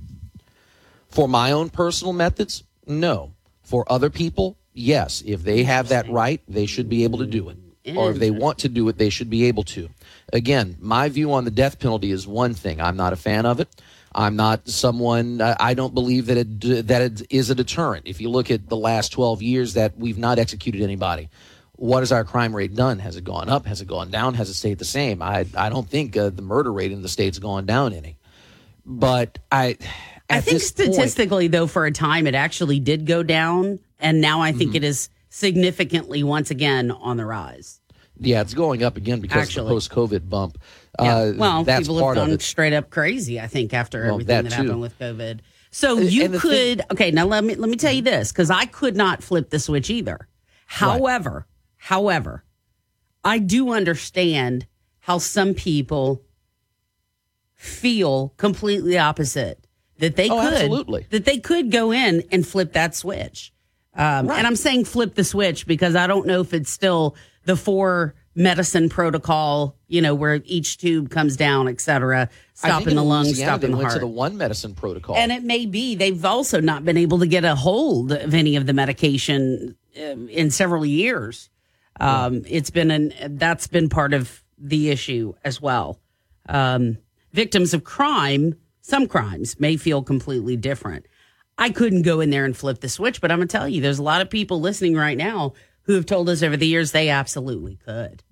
[1.09, 3.33] For my own personal methods, no.
[3.63, 5.21] For other people, yes.
[5.25, 7.57] If they have that right, they should be able to do it.
[7.95, 9.89] Or if they want to do it, they should be able to.
[10.31, 12.79] Again, my view on the death penalty is one thing.
[12.79, 13.67] I'm not a fan of it.
[14.13, 15.41] I'm not someone.
[15.41, 18.07] I I don't believe that it that it is a deterrent.
[18.07, 21.29] If you look at the last 12 years that we've not executed anybody,
[21.73, 22.99] what has our crime rate done?
[22.99, 23.65] Has it gone up?
[23.65, 24.33] Has it gone down?
[24.35, 25.21] Has it stayed the same?
[25.21, 28.17] I I don't think uh, the murder rate in the state's gone down any.
[28.85, 29.77] But I
[30.29, 34.21] I think this point- statistically, though, for a time it actually did go down, and
[34.21, 34.57] now I Mm-hmm.
[34.59, 37.81] think it is significantly once again on the rise.
[38.21, 39.61] Yeah, it's going up again because Actually.
[39.61, 40.57] of the post-COVID bump.
[41.01, 41.15] Yeah.
[41.15, 43.39] Uh, well, that's people have gone straight up crazy.
[43.39, 45.39] I think after Well, everything that that, happened with COVID.
[45.71, 46.41] So Uh, you could
[46.79, 47.11] thing- okay.
[47.11, 49.89] Now let me let me tell you this because I could not flip the switch
[49.89, 50.27] either.
[50.65, 51.47] However,
[51.77, 52.43] however,
[53.23, 54.65] I do understand
[55.01, 56.23] how some people
[57.55, 59.65] feel completely opposite
[59.99, 61.05] that they Oh, could absolutely.
[61.09, 63.53] that they could go in and flip that switch.
[63.99, 67.57] Um, And I'm saying flip the switch because I don't know if it's still the
[67.57, 73.03] four medicine protocol, you know, where each tube comes down, et cetera, stopping in the
[73.03, 73.95] lungs, Louisiana, stopping the went heart.
[73.95, 75.17] to the one medicine protocol.
[75.17, 78.55] And it may be they've also not been able to get a hold of any
[78.55, 81.49] of the medication um, in several years.
[81.99, 85.99] Um, It's been an that's been part of the issue as well.
[86.47, 86.97] Um,
[87.33, 91.05] victims of crime, some crimes may feel completely different.
[91.59, 93.99] I couldn't go in there and flip the switch, but I'm gonna tell you, there's
[93.99, 95.53] a lot of people listening right now
[95.83, 98.23] who have told us over the years they absolutely could.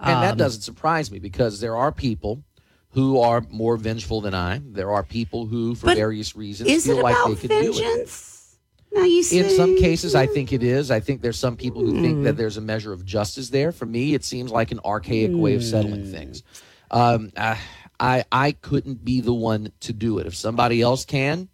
[0.00, 2.42] And that Um, doesn't surprise me because there are people
[2.90, 4.60] who are more vengeful than I.
[4.64, 8.10] There are people who, for various reasons, feel like they could do it.
[8.94, 10.90] Now you see, In some cases, I think it is.
[10.90, 12.22] I think there's some people who think Hmm.
[12.24, 13.72] that there's a measure of justice there.
[13.72, 16.10] For me, it seems like an archaic way of settling Hmm.
[16.12, 16.42] things.
[16.90, 17.58] Um, I,
[17.98, 20.26] I I couldn't be the one to do it.
[20.26, 21.48] If somebody else can,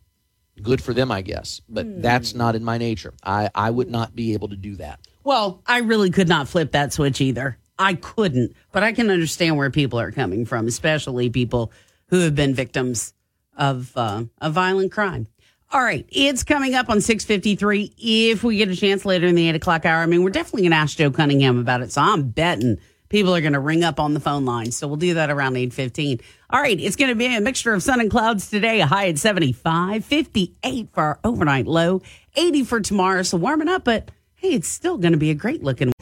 [0.63, 1.61] good for them, I guess.
[1.69, 2.01] But Hmm.
[2.01, 3.13] that's not in my nature.
[3.23, 5.01] I, I would not be able to do that.
[5.25, 7.59] Well, I really could not flip that switch either.
[7.79, 11.73] I couldn't, but I can understand where people are coming from, especially people
[12.09, 13.15] who have been victims
[13.57, 15.27] of uh, a violent crime.
[15.73, 17.95] All right, it's coming up on six fifty three.
[17.97, 20.63] If we get a chance later in the eight o'clock hour, I mean, we're definitely
[20.63, 21.91] going to ask Joe Cunningham about it.
[21.91, 22.79] So I'm betting
[23.13, 24.73] people are going to ring up on the phone line.
[24.73, 26.19] So we'll do that around eight fifteen.
[26.51, 28.81] All right, it's going to be a mixture of sun and clouds today.
[28.81, 32.03] A high at 75, 58 for our overnight low,
[32.35, 33.23] eighty for tomorrow.
[33.23, 35.93] So warming up, but hey, it's still going to be a great looking.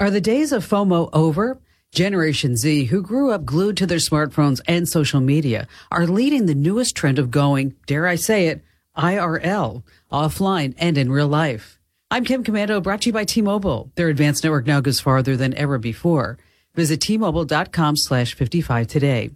[0.00, 1.60] Are the days of FOMO over?
[1.92, 6.54] Generation Z, who grew up glued to their smartphones and social media, are leading the
[6.54, 8.64] newest trend of going, dare I say it,
[8.96, 11.78] IRL, offline and in real life.
[12.12, 13.90] I'm Kim Komando, brought to you by T-Mobile.
[13.94, 16.36] Their advanced network now goes farther than ever before.
[16.74, 19.30] Visit T-Mobile.com slash 55 today.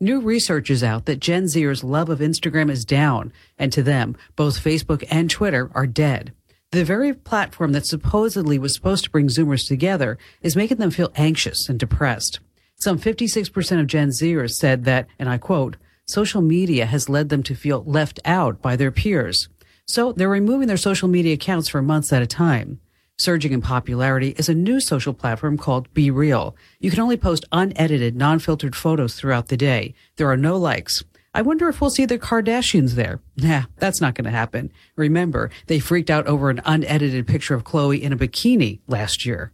[0.00, 4.16] New research is out that Gen Zers' love of Instagram is down, and to them,
[4.34, 6.32] both Facebook and Twitter are dead.
[6.72, 11.12] The very platform that supposedly was supposed to bring Zoomers together is making them feel
[11.14, 12.40] anxious and depressed.
[12.74, 17.44] Some 56% of Gen Zers said that, and I quote, social media has led them
[17.44, 19.48] to feel left out by their peers.
[19.88, 22.78] So they're removing their social media accounts for months at a time.
[23.16, 26.54] Surging in popularity is a new social platform called BeReal.
[26.78, 29.94] You can only post unedited, non-filtered photos throughout the day.
[30.16, 31.02] There are no likes.
[31.34, 33.20] I wonder if we'll see the Kardashians there.
[33.36, 34.70] Nah, that's not going to happen.
[34.94, 39.52] Remember, they freaked out over an unedited picture of Khloe in a bikini last year.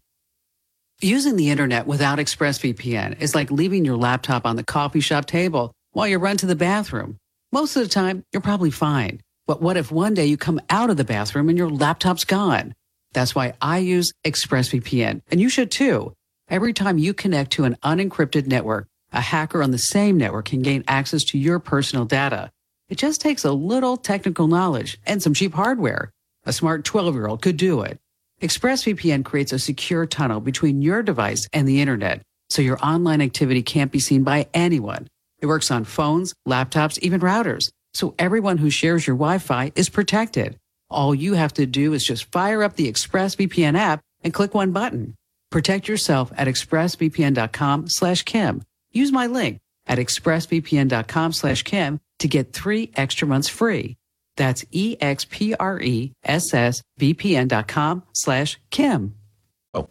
[1.00, 5.72] Using the internet without ExpressVPN is like leaving your laptop on the coffee shop table
[5.92, 7.18] while you run to the bathroom.
[7.50, 9.20] Most of the time, you're probably fine.
[9.46, 12.74] But what if one day you come out of the bathroom and your laptop's gone?
[13.12, 16.14] That's why I use ExpressVPN, and you should too.
[16.48, 20.62] Every time you connect to an unencrypted network, a hacker on the same network can
[20.62, 22.50] gain access to your personal data.
[22.88, 26.10] It just takes a little technical knowledge and some cheap hardware.
[26.46, 27.98] A smart 12 year old could do it.
[28.40, 33.62] ExpressVPN creates a secure tunnel between your device and the internet, so your online activity
[33.62, 35.06] can't be seen by anyone.
[35.38, 40.58] It works on phones, laptops, even routers, so everyone who shares your Wi-Fi is protected.
[40.90, 44.72] All you have to do is just fire up the ExpressVPN app and click one
[44.72, 45.14] button.
[45.50, 48.62] Protect yourself at expressvpn.com slash Kim.
[48.92, 53.96] Use my link at expressvpn.com slash Kim to get three extra months free.
[54.36, 59.14] That's E E-X-P-R-E-S-S-V-P-N dot com slash Kim.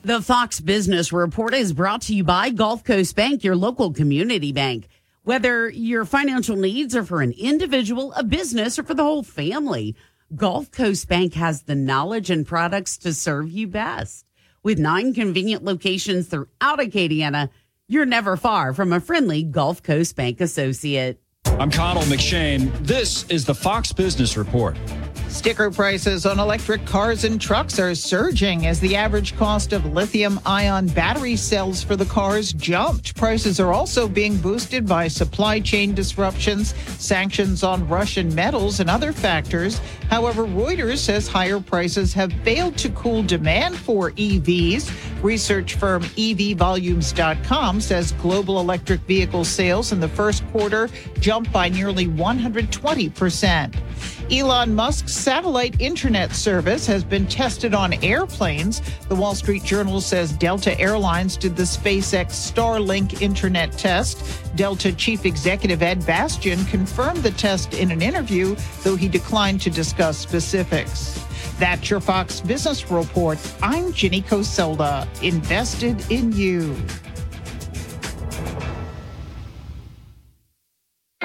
[0.01, 4.53] The Fox Business Report is brought to you by Gulf Coast Bank, your local community
[4.53, 4.87] bank.
[5.25, 9.95] Whether your financial needs are for an individual, a business, or for the whole family,
[10.35, 14.25] Gulf Coast Bank has the knowledge and products to serve you best.
[14.63, 17.47] With nine convenient locations throughout Acadiana,
[17.87, 21.21] you're never far from a friendly Gulf Coast Bank associate.
[21.45, 22.69] I'm Connell McShane.
[22.85, 24.75] This is the Fox Business Report.
[25.33, 30.39] Sticker prices on electric cars and trucks are surging as the average cost of lithium
[30.45, 33.15] ion battery cells for the cars jumped.
[33.15, 39.11] Prices are also being boosted by supply chain disruptions, sanctions on Russian metals, and other
[39.11, 39.81] factors.
[40.07, 45.23] However, Reuters says higher prices have failed to cool demand for EVs.
[45.23, 52.05] Research firm EVVolumes.com says global electric vehicle sales in the first quarter jumped by nearly
[52.05, 53.73] 120%.
[54.31, 58.81] Elon Musk's satellite internet service has been tested on airplanes.
[59.09, 64.55] The Wall Street Journal says Delta Airlines did the SpaceX Starlink internet test.
[64.55, 69.69] Delta chief executive Ed Bastian confirmed the test in an interview, though he declined to
[69.69, 71.23] discuss specifics.
[71.59, 73.37] That's your Fox Business Report.
[73.61, 76.75] I'm Ginny Coselda, invested in you.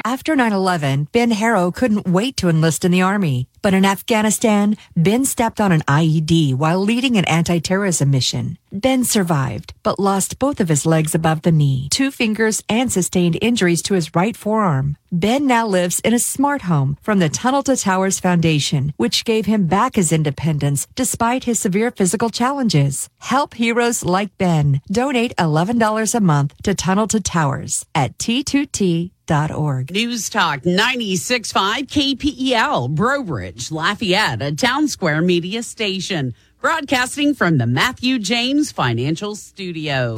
[0.08, 3.46] After 9 11, Ben Harrow couldn't wait to enlist in the Army.
[3.60, 8.56] But in Afghanistan, Ben stepped on an IED while leading an anti terrorism mission.
[8.72, 13.36] Ben survived, but lost both of his legs above the knee, two fingers, and sustained
[13.42, 14.96] injuries to his right forearm.
[15.12, 19.44] Ben now lives in a smart home from the Tunnel to Towers Foundation, which gave
[19.44, 23.10] him back his independence despite his severe physical challenges.
[23.18, 24.80] Help heroes like Ben.
[24.90, 29.90] Donate $11 a month to Tunnel to Towers at T2T org.
[29.90, 38.18] News Talk 96.5 KPEL, Breaux Bridge, Lafayette, a Townsquare Media station, broadcasting from the Matthew
[38.18, 40.16] James Financial Studio.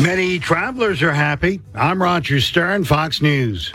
[0.00, 1.60] Many travelers are happy.
[1.74, 3.72] I'm Roger Stern, Fox News.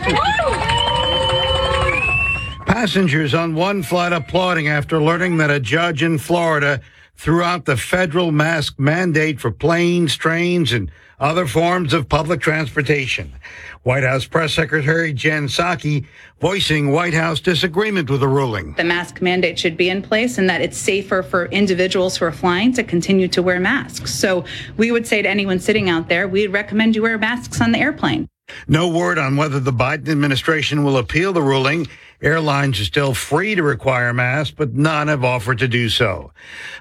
[2.65, 6.79] Passengers on one flight applauding after learning that a judge in Florida
[7.17, 10.89] threw out the federal mask mandate for planes, trains, and
[11.19, 13.31] other forms of public transportation.
[13.83, 16.05] White House Press Secretary Jen Psaki
[16.41, 18.73] voicing White House disagreement with the ruling.
[18.73, 22.31] The mask mandate should be in place and that it's safer for individuals who are
[22.31, 24.13] flying to continue to wear masks.
[24.13, 24.45] So
[24.77, 27.79] we would say to anyone sitting out there, we'd recommend you wear masks on the
[27.79, 28.27] airplane.
[28.67, 31.87] No word on whether the Biden administration will appeal the ruling.
[32.21, 36.33] Airlines are still free to require masks, but none have offered to do so.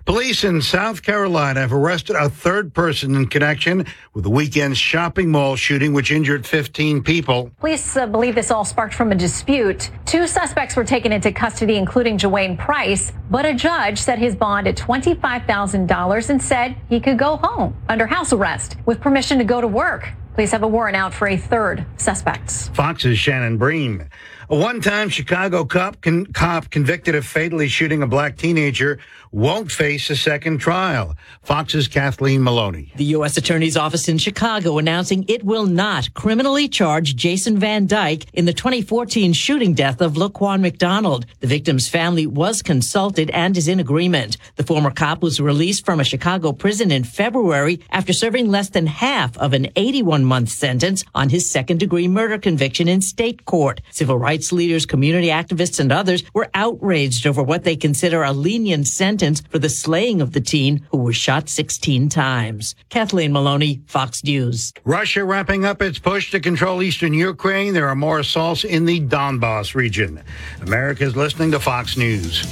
[0.05, 5.31] Police in South Carolina have arrested a third person in connection with the weekend shopping
[5.31, 7.53] mall shooting, which injured 15 people.
[7.61, 9.93] Police uh, believe this all sparked from a dispute.
[10.07, 14.67] Two suspects were taken into custody, including Jewayne Price, but a judge set his bond
[14.67, 19.61] at $25,000 and said he could go home under house arrest with permission to go
[19.61, 20.09] to work.
[20.39, 22.71] Police have a warrant out for a third suspect.
[22.73, 24.09] Fox's Shannon Bream.
[24.49, 29.01] A one-time Chicago cop, con- cop convicted of fatally shooting a black teenager
[29.31, 31.15] won't face a second trial.
[31.43, 32.93] Fox's Kathleen Maloney.
[32.97, 33.37] The U.S.
[33.37, 38.53] Attorney's Office in Chicago announcing it will not criminally charge Jason Van Dyke in the
[38.53, 41.27] 2014 shooting death of Laquan McDonald.
[41.41, 44.37] The victim's family was consulted and is in agreement.
[44.57, 48.87] The former cop was released from a Chicago prison in February after serving less than
[48.87, 53.81] half of an 81 month sentence on his second degree murder conviction in state court.
[53.91, 58.87] Civil rights leaders, community activists, and others were outraged over what they consider a lenient
[58.87, 59.18] sentence
[59.51, 62.75] for the slaying of the teen who was shot 16 times.
[62.89, 64.73] Kathleen Maloney, Fox News.
[64.85, 67.75] Russia wrapping up its push to control eastern Ukraine.
[67.75, 70.23] There are more assaults in the Donbass region.
[70.61, 72.47] America is listening to Fox News.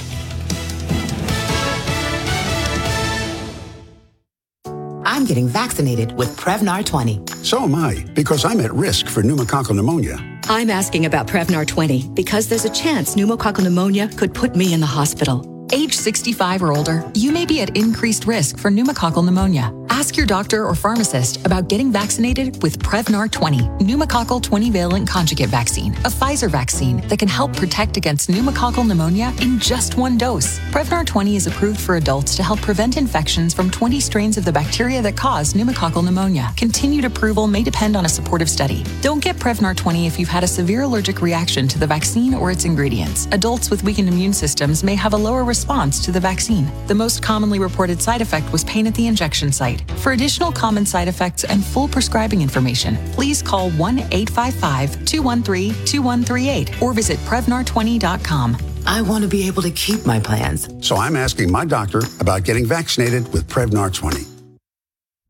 [5.06, 7.22] I'm getting vaccinated with Prevnar 20.
[7.42, 10.18] So am I, because I'm at risk for pneumococcal pneumonia.
[10.48, 14.80] I'm asking about Prevnar 20 because there's a chance pneumococcal pneumonia could put me in
[14.80, 15.55] the hospital.
[15.72, 19.72] Age 65 or older, you may be at increased risk for pneumococcal pneumonia.
[19.90, 25.48] Ask your doctor or pharmacist about getting vaccinated with Prevnar 20, pneumococcal 20 valent conjugate
[25.48, 30.58] vaccine, a Pfizer vaccine that can help protect against pneumococcal pneumonia in just one dose.
[30.70, 34.52] Prevnar 20 is approved for adults to help prevent infections from 20 strains of the
[34.52, 36.52] bacteria that cause pneumococcal pneumonia.
[36.56, 38.84] Continued approval may depend on a supportive study.
[39.00, 42.50] Don't get Prevnar 20 if you've had a severe allergic reaction to the vaccine or
[42.50, 43.26] its ingredients.
[43.32, 46.70] Adults with weakened immune systems may have a lower response to the vaccine.
[46.86, 49.80] The most commonly reported side effect was pain at the injection site.
[50.02, 56.82] For additional common side effects and full prescribing information, please call 1 855 213 2138
[56.82, 58.56] or visit Prevnar20.com.
[58.86, 60.68] I want to be able to keep my plans.
[60.86, 64.35] So I'm asking my doctor about getting vaccinated with Prevnar 20.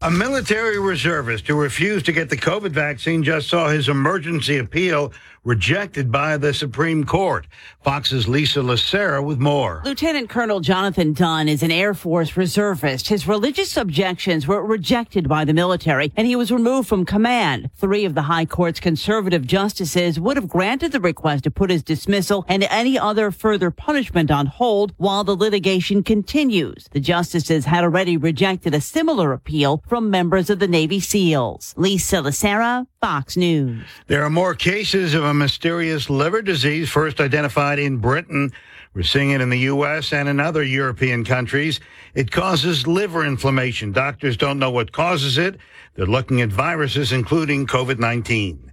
[0.02, 5.10] A military reservist who refused to get the COVID vaccine just saw his emergency appeal
[5.42, 7.46] rejected by the Supreme Court.
[7.82, 9.80] Fox's Lisa Lacera with more.
[9.84, 13.08] Lieutenant Colonel Jonathan Dunn is an Air Force reservist.
[13.08, 17.70] His religious objections were rejected by the military and he was removed from command.
[17.76, 21.84] Three of the High Court's conservative justices would have granted the request to put his
[21.84, 26.88] dismissal and any other further punishment on hold while the litigation continues.
[26.90, 31.74] The justices had already rejected a similar appeal from members of the Navy SEALs.
[31.76, 33.82] Lisa Lacera, Fox News.
[34.06, 38.52] There are more cases of a mysterious liver disease first identified in Britain.
[38.94, 40.12] We're seeing it in the U.S.
[40.12, 41.80] and in other European countries.
[42.14, 43.92] It causes liver inflammation.
[43.92, 45.58] Doctors don't know what causes it.
[45.94, 48.70] They're looking at viruses, including COVID-19.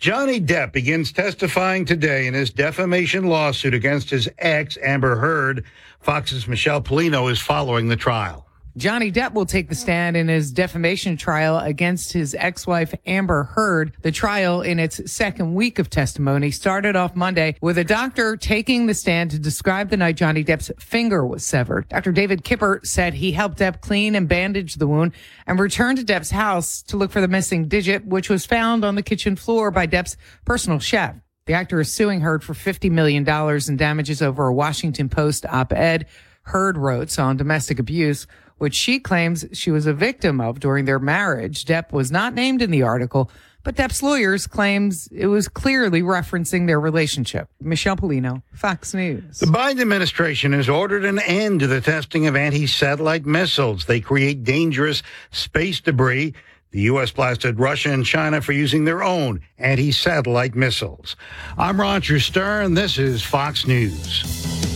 [0.00, 5.64] Johnny Depp begins testifying today in his defamation lawsuit against his ex, Amber Heard.
[6.00, 8.46] Fox's Michelle Pollino is following the trial.
[8.76, 13.96] Johnny Depp will take the stand in his defamation trial against his ex-wife Amber Heard.
[14.02, 18.86] The trial in its second week of testimony started off Monday with a doctor taking
[18.86, 21.88] the stand to describe the night Johnny Depp's finger was severed.
[21.88, 22.12] Dr.
[22.12, 25.12] David Kipper said he helped Depp clean and bandage the wound
[25.48, 28.94] and returned to Depp's house to look for the missing digit, which was found on
[28.94, 31.16] the kitchen floor by Depp's personal chef.
[31.46, 33.28] The actor is suing Heard for $50 million
[33.68, 36.06] in damages over a Washington Post op-ed
[36.42, 38.26] Heard wrote on domestic abuse
[38.60, 41.64] which she claims she was a victim of during their marriage.
[41.64, 43.30] Depp was not named in the article,
[43.62, 47.48] but Depp's lawyers claims it was clearly referencing their relationship.
[47.58, 49.38] Michelle Pollino, Fox News.
[49.38, 53.86] The Biden administration has ordered an end to the testing of anti-satellite missiles.
[53.86, 56.34] They create dangerous space debris.
[56.70, 57.12] The U.S.
[57.12, 61.16] blasted Russia and China for using their own anti-satellite missiles.
[61.56, 62.74] I'm Roger Stern.
[62.74, 64.69] This is Fox News.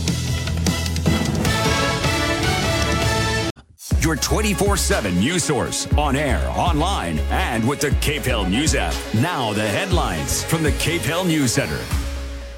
[4.05, 8.93] Your 24 7 news source on air, online, and with the KPEL News app.
[9.15, 11.79] Now, the headlines from the KPEL News Center.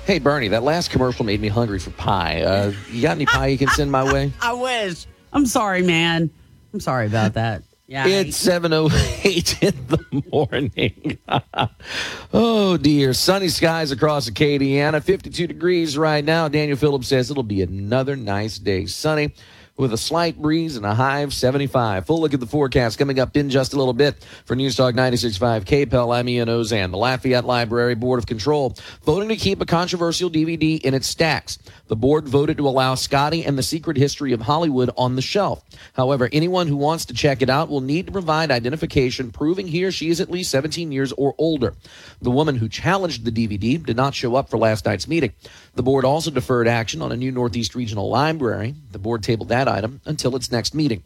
[0.03, 2.41] Hey, Bernie, that last commercial made me hungry for pie.
[2.41, 4.33] Uh, you got any pie you can send my way?
[4.41, 5.05] I wish.
[5.31, 6.29] I'm sorry, man.
[6.73, 7.63] I'm sorry about that.
[7.87, 8.07] Yeah.
[8.07, 11.17] It's 7.08 in the morning.
[12.33, 13.13] oh, dear.
[13.13, 15.01] Sunny skies across Acadiana.
[15.01, 16.49] 52 degrees right now.
[16.49, 18.85] Daniel Phillips says it'll be another nice day.
[18.85, 19.33] Sunny
[19.77, 22.07] with a slight breeze and a high of 75.
[22.07, 24.95] Full look at the forecast coming up in just a little bit for News Talk
[24.95, 26.15] 96.5 KPEL.
[26.15, 26.89] I'm Ian Auzenne.
[26.91, 31.59] The Lafayette Library Board of Control voting to keep a controversial DVD in its stacks.
[31.87, 35.63] The board voted to allow Scotty and the Secret History of Hollywood on the shelf.
[35.93, 39.85] However, anyone who wants to check it out will need to provide identification proving he
[39.85, 41.75] or she is at least 17 years or older.
[42.21, 45.33] The woman who challenged the DVD did not show up for last night's meeting.
[45.77, 48.73] The board also deferred action on a new Northeast Regional Library.
[48.89, 51.03] The board tabled that item until its next meeting.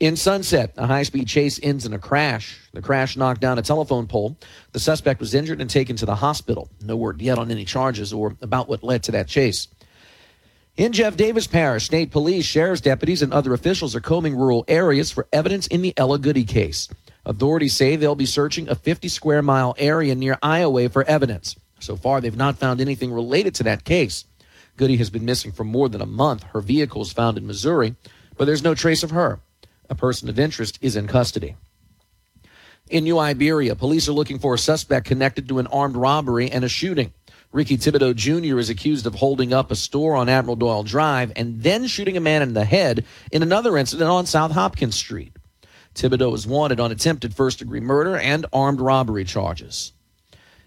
[0.00, 2.58] In Sunset, a high speed chase ends in a crash.
[2.72, 4.38] The crash knocked down a telephone pole.
[4.72, 6.70] The suspect was injured and taken to the hospital.
[6.80, 9.68] No word yet on any charges or about what led to that chase.
[10.78, 15.10] In Jeff Davis Parish, state police, sheriff's deputies, and other officials are combing rural areas
[15.10, 16.88] for evidence in the Ella Goody case.
[17.26, 21.54] Authorities say they'll be searching a 50 square mile area near Iowa for evidence.
[21.80, 24.24] So far, they've not found anything related to that case.
[24.76, 26.42] Goody has been missing for more than a month.
[26.42, 27.94] Her vehicle was found in Missouri,
[28.36, 29.40] but there's no trace of her.
[29.88, 31.56] A person of interest is in custody.
[32.90, 36.64] In New Iberia, police are looking for a suspect connected to an armed robbery and
[36.64, 37.12] a shooting.
[37.50, 38.58] Ricky Thibodeau Jr.
[38.58, 42.20] is accused of holding up a store on Admiral Doyle Drive and then shooting a
[42.20, 45.32] man in the head in another incident on South Hopkins Street.
[45.94, 49.93] Thibodeau is wanted on attempted first degree murder and armed robbery charges.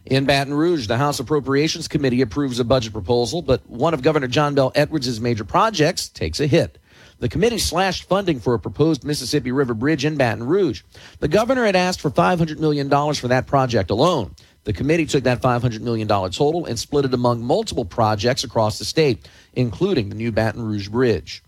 [0.10, 4.28] In Baton Rouge, the House Appropriations Committee approves a budget proposal, but one of Governor
[4.28, 6.78] John Bell Edwards' major projects takes a hit.
[7.20, 10.84] The committee slashed funding for a proposed Mississippi River Bridge in Baton Rouge.
[11.20, 14.34] The governor had asked for $500 million for that project alone.
[14.64, 18.86] The committee took that $500 million total and split it among multiple projects across the
[18.86, 21.44] state, including the new Baton Rouge Bridge.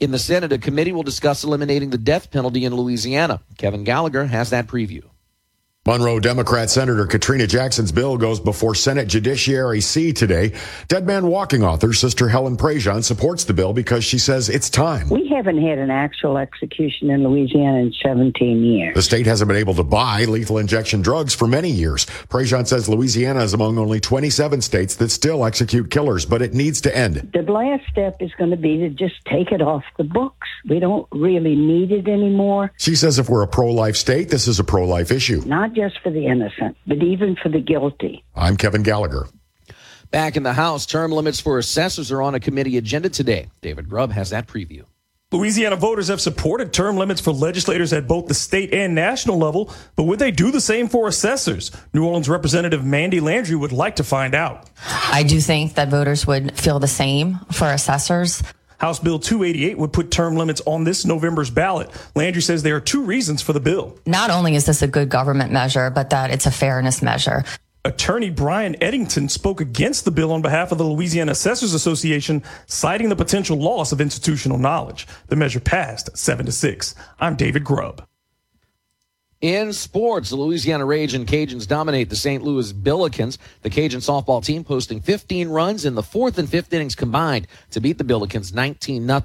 [0.00, 3.42] In the Senate, a committee will discuss eliminating the death penalty in Louisiana.
[3.58, 5.02] Kevin Gallagher has that preview.
[5.86, 10.52] Monroe Democrat Senator Katrina Jackson's bill goes before Senate Judiciary C today.
[10.88, 15.08] Dead Man Walking author Sister Helen Prejean supports the bill because she says it's time.
[15.08, 18.96] We haven't had an actual execution in Louisiana in 17 years.
[18.96, 22.04] The state hasn't been able to buy lethal injection drugs for many years.
[22.06, 26.80] Prejean says Louisiana is among only 27 states that still execute killers, but it needs
[26.80, 27.30] to end.
[27.32, 30.48] The last step is going to be to just take it off the books.
[30.68, 34.58] We don't really need it anymore, She says if we're a pro-life state, this is
[34.58, 35.42] a pro-life issue.
[35.46, 38.24] not just for the innocent, but even for the guilty.
[38.34, 39.28] I'm Kevin Gallagher.
[40.10, 43.48] Back in the House, term limits for assessors are on a committee agenda today.
[43.60, 44.84] David Grubb has that preview.
[45.32, 49.70] Louisiana voters have supported term limits for legislators at both the state and national level,
[49.96, 51.72] but would they do the same for assessors?
[51.92, 54.70] New Orleans Representative Mandie Landry would like to find out.
[55.10, 58.42] I do think that voters would feel the same for assessors.
[58.78, 61.90] House Bill 288 would put term limits on this November's ballot.
[62.14, 63.98] Landry says there are two reasons for the bill.
[64.06, 67.44] Not only is this a good government measure, but that it's a fairness measure.
[67.84, 73.08] Attorney Brian Eddington spoke against the bill on behalf of the Louisiana Assessors Association, citing
[73.08, 75.06] the potential loss of institutional knowledge.
[75.28, 76.94] The measure passed 7 to 6.
[77.20, 78.04] I'm David Grubb.
[79.42, 82.42] In sports, the Louisiana Ragin' Cajuns dominate the St.
[82.42, 83.36] Louis Billikens.
[83.60, 87.80] The Cajun softball team posting 15 runs in the fourth and fifth innings combined to
[87.80, 89.20] beat the Billikens 19 0.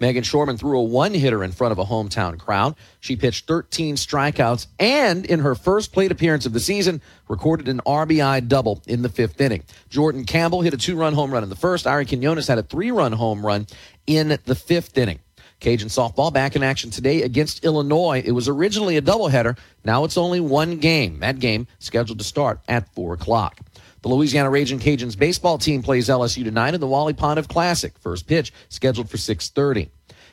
[0.00, 2.74] Meghan Schorman threw a one hitter in front of a hometown crowd.
[3.00, 7.82] She pitched 13 strikeouts and, in her first plate appearance of the season, recorded an
[7.84, 9.64] RBI double in the fifth inning.
[9.90, 11.86] Jordan Campbell hit a two run home run in the first.
[11.86, 13.66] Ari Quinones had a three run home run
[14.06, 15.18] in the fifth inning.
[15.60, 18.22] Cajun softball back in action today against Illinois.
[18.24, 19.58] It was originally a doubleheader.
[19.84, 21.20] Now it's only one game.
[21.20, 23.60] That game scheduled to start at 4 o'clock.
[24.02, 27.92] The Louisiana Ragin' Cajuns baseball team plays LSU tonight in the Wally Pontiff Classic.
[27.98, 29.90] First pitch scheduled for 6:30.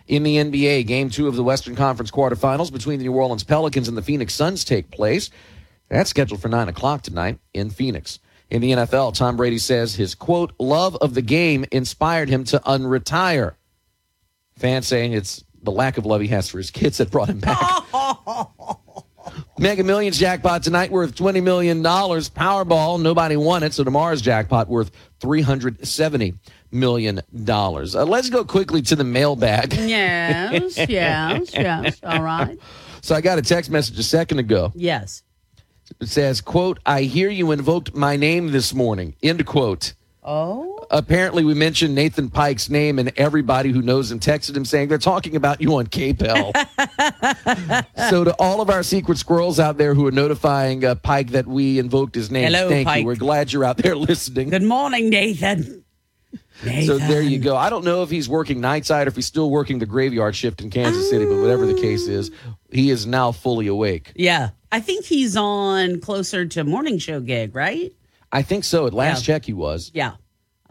[0.07, 3.89] In the NBA, game two of the Western Conference quarterfinals between the New Orleans Pelicans
[3.89, 5.29] and the Phoenix Suns take place.
[5.89, 8.19] That's scheduled for 9 o'clock tonight in Phoenix.
[8.49, 12.59] In the NFL, Tom Brady says his quote, love of the game inspired him to
[12.59, 13.55] unretire.
[14.57, 17.39] Fans saying it's the lack of love he has for his kids that brought him
[17.39, 17.83] back.
[19.59, 21.83] Mega Millions jackpot tonight worth $20 million.
[21.83, 26.37] Powerball, nobody won it, so tomorrow's jackpot worth $370
[26.71, 27.21] million.
[27.49, 29.73] Uh, let's go quickly to the mailbag.
[29.87, 31.99] Yes, yes, yes.
[32.03, 32.57] All right.
[33.01, 34.71] So I got a text message a second ago.
[34.75, 35.23] Yes.
[36.01, 39.93] It says, quote, I hear you invoked my name this morning, end quote.
[40.23, 40.76] Oh.
[40.89, 44.97] Apparently, we mentioned Nathan Pike's name, and everybody who knows him texted him saying they're
[44.97, 46.53] talking about you on KPEL.
[48.09, 51.45] so, to all of our secret squirrels out there who are notifying uh, Pike that
[51.47, 53.01] we invoked his name, Hello, thank Pike.
[53.01, 53.05] you.
[53.05, 54.49] We're glad you're out there listening.
[54.49, 55.83] Good morning, Nathan.
[56.85, 57.55] So there you go.
[57.55, 60.59] I don't know if he's working nightside or if he's still working the graveyard shift
[60.61, 62.31] in Kansas City, but whatever the case is,
[62.71, 64.11] he is now fully awake.
[64.15, 64.49] Yeah.
[64.71, 67.93] I think he's on closer to morning show gig, right?
[68.31, 68.87] I think so.
[68.87, 69.35] At last Yeah.
[69.35, 69.91] check, he was.
[69.93, 70.13] Yeah.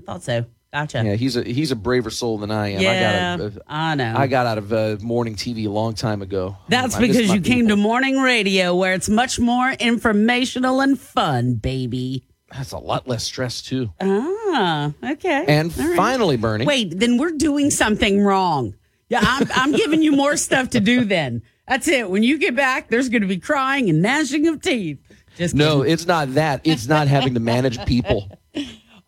[0.07, 0.46] Thought so.
[0.72, 1.02] Gotcha.
[1.04, 2.80] Yeah, he's a he's a braver soul than I am.
[2.80, 4.14] Yeah, I got out of, I know.
[4.16, 6.57] I got out of uh, morning TV a long time ago.
[6.68, 11.54] That's I because you came to morning radio where it's much more informational and fun,
[11.54, 12.26] baby.
[12.52, 13.90] That's a lot less stress too.
[14.00, 15.44] Ah, okay.
[15.48, 15.96] And All right.
[15.96, 16.66] finally, Bernie.
[16.66, 18.74] Wait, then we're doing something wrong.
[19.09, 21.42] Yeah, I'm, I'm giving you more stuff to do then.
[21.68, 22.11] That's it.
[22.11, 24.98] When you get back, there's going to be crying and gnashing of teeth.
[25.36, 25.92] Just No, kidding.
[25.92, 26.61] it's not that.
[26.64, 28.30] It's not having to manage people.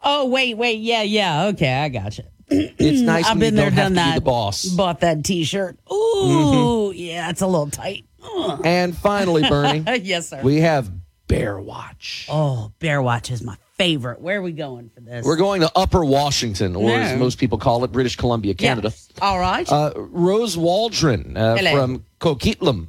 [0.02, 0.78] Oh, wait, wait.
[0.80, 1.46] Yeah, yeah.
[1.46, 2.24] Okay, I got you.
[2.78, 4.14] It's nice I've been there, done that.
[4.14, 4.64] the boss.
[4.66, 5.76] Bought that T-shirt.
[5.92, 8.06] Ooh, yeah, it's a little tight.
[8.22, 8.60] Ugh.
[8.64, 10.40] And finally, Bernie, yes, sir.
[10.42, 10.90] we have
[11.26, 12.26] Bear Watch.
[12.30, 14.20] oh, Bear Watch is my favorite.
[14.20, 15.26] Where are we going for this?
[15.26, 18.92] We're going to Upper Washington, or as most people call it, British Columbia, Canada.
[19.20, 19.70] All right.
[19.70, 22.88] Uh, Rose Waldron uh, from Coquitlam.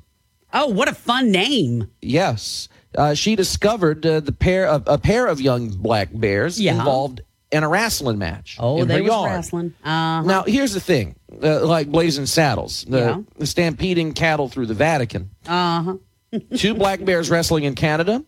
[0.53, 1.91] oh, what a fun name.
[2.01, 6.77] Yes, uh, she discovered uh, the pair of a pair of young black bears Yeah.
[6.77, 7.21] involved
[7.51, 8.57] in a wrestling match.
[8.59, 9.31] Oh, they yard.
[9.31, 9.73] wrestling.
[9.83, 14.73] Uh, Now, here's the thing: uh, like blazing saddles, the, the stampeding cattle through the
[14.75, 15.29] Vatican.
[15.47, 15.95] uh huh.
[16.57, 18.23] Two black bears wrestling in Canada,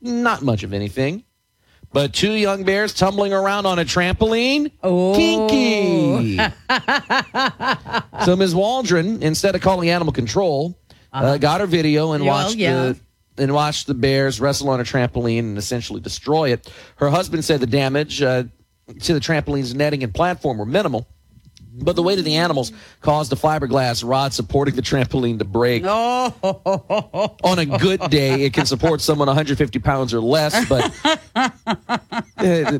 [0.00, 1.24] not much of anything.
[1.92, 5.14] But two young bears tumbling around on a trampoline, Oh.
[5.14, 6.38] kinky.
[8.24, 8.54] so Ms.
[8.54, 10.78] Waldron, instead of calling animal control,
[11.12, 12.30] uh got her video and Uh-huh.
[12.32, 12.72] Well, watched yeah.
[12.92, 12.96] the
[13.42, 16.72] and watched the bears wrestle on a trampoline and essentially destroy it.
[16.96, 18.44] Her husband said the damage uh,
[19.00, 21.06] to the trampoline's netting and platform were minimal.
[21.74, 22.70] But the weight of the animals
[23.00, 25.84] caused a fiberglass rod supporting the trampoline to break.
[25.86, 27.34] Oh.
[27.42, 30.92] On a good day, it can support someone 150 pounds or less, but
[31.34, 32.78] uh,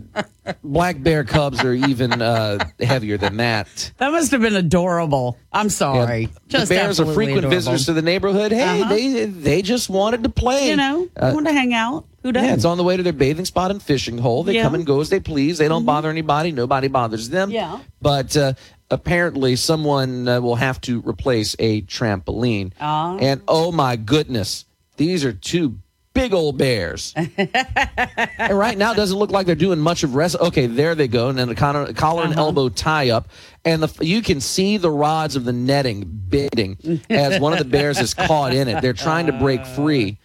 [0.65, 3.93] black bear cubs are even uh, heavier than that.
[3.99, 5.39] That must have been adorable.
[5.53, 6.29] I'm sorry.
[6.49, 7.57] Just the bears are frequent adorable.
[7.57, 8.53] visitors to the neighborhood.
[8.53, 8.89] Hey, Uh-huh.
[8.89, 10.69] they they just wanted to play.
[10.71, 12.07] You know, they Uh, want to hang out.
[12.23, 12.49] Who doesn't?
[12.49, 14.45] yeah, it's on the way to their bathing spot and fishing hole.
[14.45, 14.63] They Yeah.
[14.65, 15.59] come and go as they please.
[15.59, 16.53] They don't bother anybody.
[16.53, 17.51] Nobody bothers them.
[17.51, 17.79] Yeah.
[18.01, 18.53] But uh,
[18.91, 22.73] apparently, someone uh, will have to replace a trampoline.
[22.81, 23.17] Ah.
[23.19, 24.65] And oh my goodness,
[24.97, 25.79] these are two
[26.15, 27.13] big old bears.
[27.17, 30.37] and right now, it doesn't look like they're doing much of rest.
[30.41, 32.43] Okay, there they go, and then a collar, collar and uh-huh.
[32.43, 33.29] elbow tie up,
[33.65, 37.65] and the, you can see the rods of the netting bending as one of the
[37.65, 38.83] bears is caught in it.
[38.83, 40.19] They're trying to break free.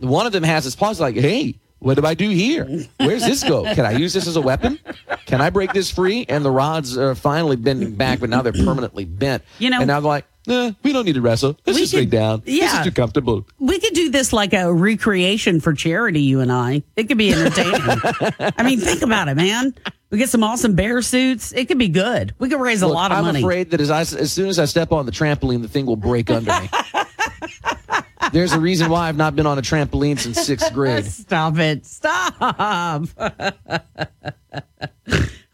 [0.00, 1.56] One of them has his paws like, hey.
[1.82, 2.64] What do I do here?
[2.98, 3.64] Where's this go?
[3.74, 4.78] Can I use this as a weapon?
[5.26, 6.24] Can I break this free?
[6.28, 9.42] And the rods are finally bending back, but now they're permanently bent.
[9.58, 11.58] You know- and now they're like, eh, we don't need to wrestle.
[11.66, 12.42] Let's just lay could- down.
[12.44, 12.78] This yeah.
[12.78, 13.44] is too comfortable.
[13.58, 16.84] We could do this like a recreation for charity, you and I.
[16.94, 17.80] It could be entertaining.
[18.56, 19.74] I mean, think about it, man.
[20.10, 21.52] We get some awesome bear suits.
[21.52, 22.32] It could be good.
[22.38, 23.40] We could raise a lot of money.
[23.40, 25.86] I'm afraid that as, I, as soon as I step on the trampoline, the thing
[25.86, 26.68] will break under me.
[28.30, 31.04] There's a reason why I've not been on a trampoline since sixth grade.
[31.06, 31.84] Stop it.
[31.86, 32.36] Stop.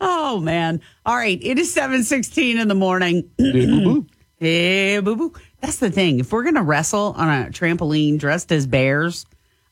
[0.00, 0.80] oh man.
[1.06, 1.38] All right.
[1.42, 3.30] It is 716 in the morning.
[4.38, 5.32] hey, boo boo.
[5.60, 6.20] That's the thing.
[6.20, 9.26] If we're gonna wrestle on a trampoline dressed as bears,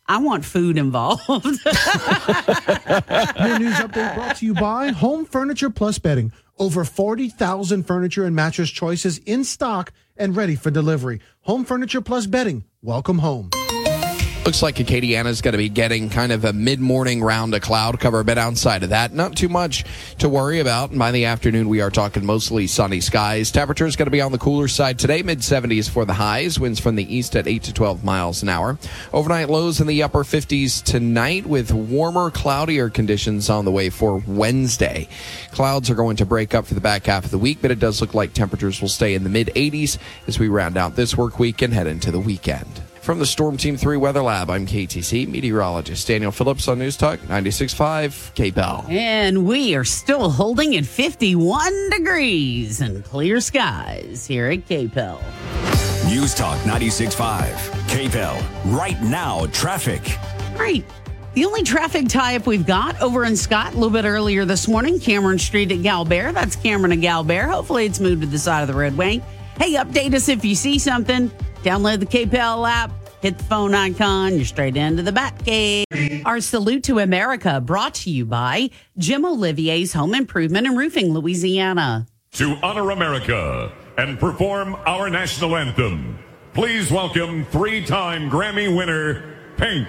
[0.08, 1.22] I want food involved.
[1.28, 1.58] Your news
[3.74, 6.32] update brought to you by Home Furniture Plus Bedding.
[6.58, 11.20] Over 40,000 furniture and mattress choices in stock and ready for delivery.
[11.42, 12.64] Home Furniture Plus Bedding.
[12.82, 13.50] Welcome home.
[14.46, 17.98] Looks like Acadiana's going to be getting kind of a mid morning round of cloud
[17.98, 19.84] cover, but outside of that, not too much
[20.18, 20.90] to worry about.
[20.90, 23.50] And by the afternoon, we are talking mostly sunny skies.
[23.50, 26.60] Temperature is going to be on the cooler side today, mid 70s for the highs,
[26.60, 28.78] winds from the east at 8 to 12 miles an hour.
[29.12, 34.22] Overnight lows in the upper 50s tonight with warmer, cloudier conditions on the way for
[34.28, 35.08] Wednesday.
[35.50, 37.80] Clouds are going to break up for the back half of the week, but it
[37.80, 41.16] does look like temperatures will stay in the mid 80s as we round out this
[41.16, 42.85] work week and head into the weekend.
[43.06, 47.20] From the Storm Team 3 Weather Lab, I'm KATC meteorologist Daniel Phillips on News Talk
[47.20, 48.90] 96.5 KPEL.
[48.90, 55.20] and we are still holding at 51 degrees and clear skies here at KPEL.
[56.08, 57.52] News Talk 96.5.
[57.86, 58.76] KPEL.
[58.76, 60.02] Right now, traffic.
[60.54, 60.84] All right.
[61.34, 64.66] The only traffic tie up we've got over in Scott a little bit earlier this
[64.66, 66.34] morning, Cameron Street at Galbert.
[66.34, 67.48] That's Cameron and Galbert.
[67.50, 69.22] Hopefully it's moved to the side of the roadway.
[69.58, 71.30] Hey, update us if you see something.
[71.62, 72.92] Download the KPEL app,
[73.22, 76.24] hit the phone icon, you're straight into the Batcave.
[76.24, 82.06] Our salute to America brought to you by Jim Olivier's Home Improvement and Roofing, Louisiana.
[82.32, 86.18] To honor America and perform our national anthem,
[86.52, 89.88] please welcome three time Grammy winner, Pink.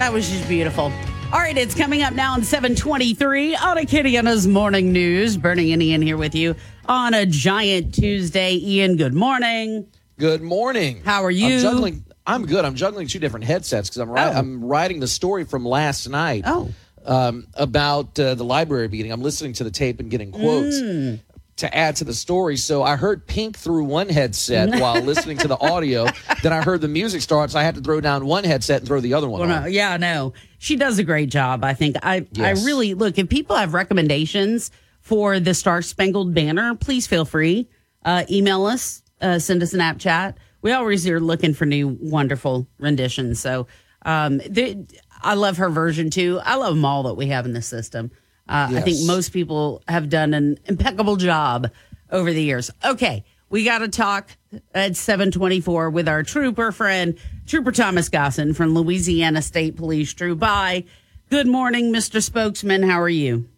[0.00, 0.84] that was just beautiful.
[1.30, 5.36] All right, it's coming up now on 723 on Acadiana's Morning News.
[5.36, 6.56] Bernie and Ian here with you
[6.88, 8.54] on a giant Tuesday.
[8.56, 9.86] Ian, good morning.
[10.18, 11.02] Good morning.
[11.04, 11.56] How are you?
[11.56, 12.04] I'm juggling.
[12.26, 12.64] I'm good.
[12.64, 14.30] I'm juggling two different headsets because I'm ri- Oh.
[14.32, 16.44] I'm writing the story from last night.
[16.46, 16.70] Oh.
[17.04, 19.12] Um, about uh, the library meeting.
[19.12, 21.20] I'm listening to the tape and getting quotes Mm.
[21.60, 22.56] To add to the story.
[22.56, 26.06] So I heard Pink through one headset while listening to the audio.
[26.42, 28.88] Then I heard the music start, so I had to throw down one headset and
[28.88, 29.62] throw the other one Well, on.
[29.62, 30.32] no, yeah, no.
[30.58, 31.64] She does a great job.
[31.64, 32.62] I think I Yes.
[32.62, 34.70] I really look if people have recommendations
[35.00, 37.68] for the Star Spangled Banner, please feel free.
[38.04, 40.36] Uh, email us, uh, send us an app chat.
[40.62, 43.40] We always are looking for new wonderful renditions.
[43.40, 43.66] So
[44.04, 44.86] um, the,
[45.22, 46.40] I love her version too.
[46.44, 48.10] I love them all that we have in the system.
[48.50, 51.70] Uh, I think most people have done an impeccable job
[52.10, 52.68] over the years.
[52.84, 54.30] Okay, we got to talk
[54.74, 57.16] at 724 with our trooper friend,
[57.46, 60.12] Trooper Thomas Gossen from Louisiana State Police.
[60.14, 60.84] Drew, bye.
[61.30, 62.20] Good morning, Mr.
[62.20, 62.82] Spokesman.
[62.82, 63.48] How are you?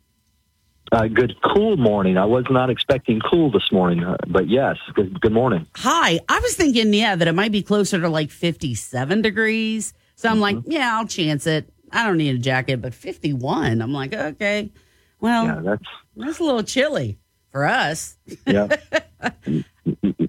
[0.92, 2.18] Uh, good cool morning.
[2.18, 5.66] I was not expecting cool this morning, uh, but yes, good, good morning.
[5.76, 6.20] Hi.
[6.28, 9.94] I was thinking, yeah, that it might be closer to like 57 degrees.
[10.16, 11.71] So I'm like, yeah, I'll chance it.
[11.92, 13.80] I don't need a jacket, but 51.
[13.82, 14.70] I'm like, okay,
[15.20, 15.84] well, Yeah, that's
[16.16, 17.18] that's a little chilly
[17.50, 18.16] for us.
[18.46, 18.68] yeah,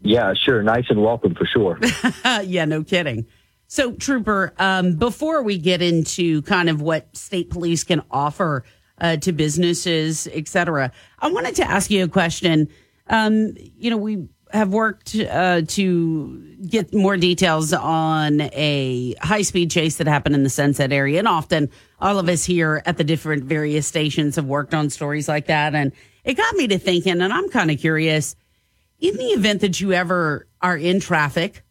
[0.02, 1.80] yeah, sure, nice and welcome for sure.
[2.44, 3.26] yeah, no kidding.
[3.68, 8.64] So, Trooper, um, before we get into kind of what state police can offer
[9.00, 12.68] uh, to businesses, et cetera, I wanted to ask you a question.
[13.08, 19.72] Um, you know, we have worked uh, to get more details on a high speed
[19.72, 21.20] chase that happened in the Sunset area.
[21.20, 21.70] And often,
[22.00, 25.74] all of us here at the different various stations have worked on stories like that.
[25.74, 25.92] And
[26.24, 28.36] it got me to thinking, and I'm kind of curious
[29.00, 31.64] in the event that you ever are in traffic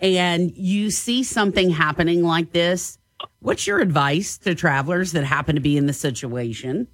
[0.00, 2.98] and you see something happening like this,
[3.40, 6.88] what's your advice to travelers that happen to be in the situation?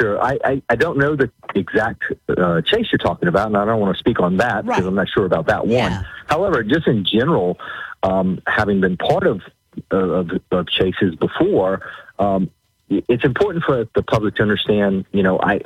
[0.00, 3.64] Sure, I, I, I don't know the exact uh, chase you're talking about, and I
[3.64, 5.90] don't want to speak on that because I'm not sure about that one.
[6.26, 7.58] However, just in general,
[8.02, 9.42] um, having been part of,
[9.90, 11.80] of, of chases before,
[12.18, 12.50] um,
[12.88, 15.04] it's important for the public to understand.
[15.12, 15.60] You know, I.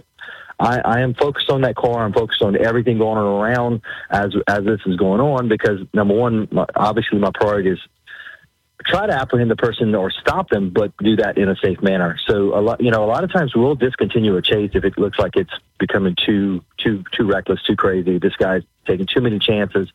[0.60, 2.04] I, I am focused on that car.
[2.04, 3.80] I'm focused on everything going on around
[4.10, 7.80] as as this is going on because number one, my, obviously my priority is
[8.84, 12.18] try to apprehend the person or stop them, but do that in a safe manner.
[12.26, 14.98] So a lot, you know, a lot of times we'll discontinue a chase if it
[14.98, 18.18] looks like it's becoming too, too, too reckless, too crazy.
[18.18, 19.88] This guy's taking too many chances.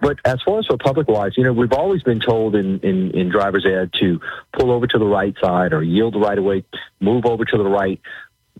[0.00, 3.10] But as far as for public wise, you know, we've always been told in, in,
[3.12, 4.20] in driver's ed to
[4.52, 6.64] pull over to the right side or yield right of way,
[7.00, 8.00] move over to the right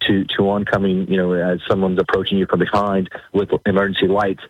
[0.03, 4.43] to, to oncoming, you know, as someone's approaching you from behind with emergency lights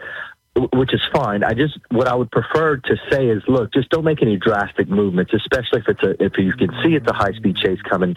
[0.72, 1.44] which is fine.
[1.44, 4.88] I just what I would prefer to say is, look, just don't make any drastic
[4.88, 8.16] movements, especially if it's a if you can see it's a high speed chase coming.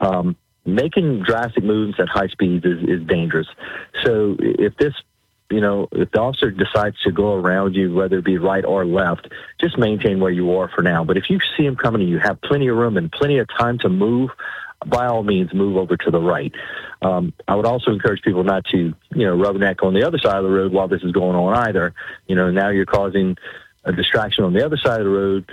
[0.00, 3.48] Um, making drastic movements at high speeds is, is dangerous.
[4.04, 4.94] So if this
[5.50, 8.86] you know, if the officer decides to go around you, whether it be right or
[8.86, 9.28] left,
[9.60, 11.04] just maintain where you are for now.
[11.04, 13.46] But if you see him coming and you have plenty of room and plenty of
[13.48, 14.30] time to move,
[14.88, 16.52] by all means, move over to the right.
[17.00, 20.36] Um, I would also encourage people not to, you know, rubberneck on the other side
[20.36, 21.94] of the road while this is going on either.
[22.26, 23.36] You know, now you're causing
[23.84, 25.50] a distraction on the other side of the road,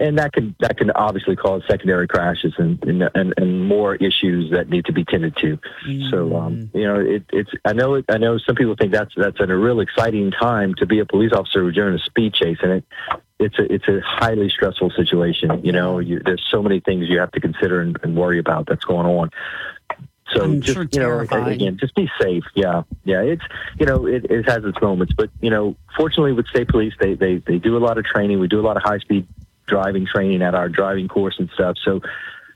[0.00, 4.50] and that can that can obviously cause secondary crashes and and, and, and more issues
[4.50, 5.58] that need to be tended to.
[6.10, 9.14] So, um, you know, it, it's I know it, I know some people think that's
[9.14, 12.72] that's a real exciting time to be a police officer during a speed chase, and
[12.72, 12.84] it
[13.38, 15.64] it's a it's a highly stressful situation.
[15.64, 18.66] You know, you, there's so many things you have to consider and, and worry about
[18.66, 19.30] that's going on.
[20.32, 21.54] So I'm just sure you know, terrifying.
[21.54, 22.44] again, just be safe.
[22.54, 23.20] Yeah, yeah.
[23.20, 23.42] It's
[23.78, 27.14] you know, it, it has its moments, but you know, fortunately with state police, they
[27.14, 28.38] they they do a lot of training.
[28.38, 29.26] We do a lot of high speed
[29.70, 31.76] driving training at our driving course and stuff.
[31.84, 32.00] So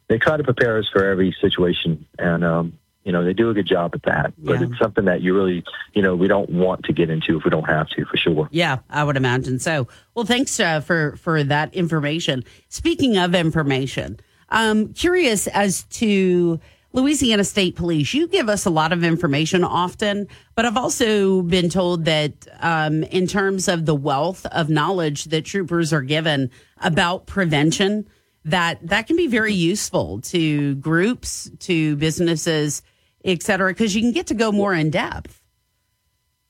[0.09, 3.55] they try to prepare us for every situation, and um, you know, they do a
[3.55, 4.33] good job at that.
[4.39, 4.67] But Yeah.
[4.67, 5.63] it's something that you really,
[5.95, 8.49] you know, we don't want to get into if we don't have to, for sure.
[8.51, 9.89] Yeah, I would imagine so.
[10.15, 12.45] Well, thanks uh, for for that information.
[12.69, 14.19] Speaking of information,
[14.51, 16.61] I'm curious as to
[16.93, 18.15] Louisiana State Police.
[18.15, 23.03] You give us a lot of information often, but I've also been told that um,
[23.05, 26.51] in terms of the wealth of knowledge that troopers are given
[26.85, 28.07] about prevention,
[28.45, 32.83] that that can be very useful to groups, to businesses,
[33.25, 35.41] et cetera, because you can get to go more in depth.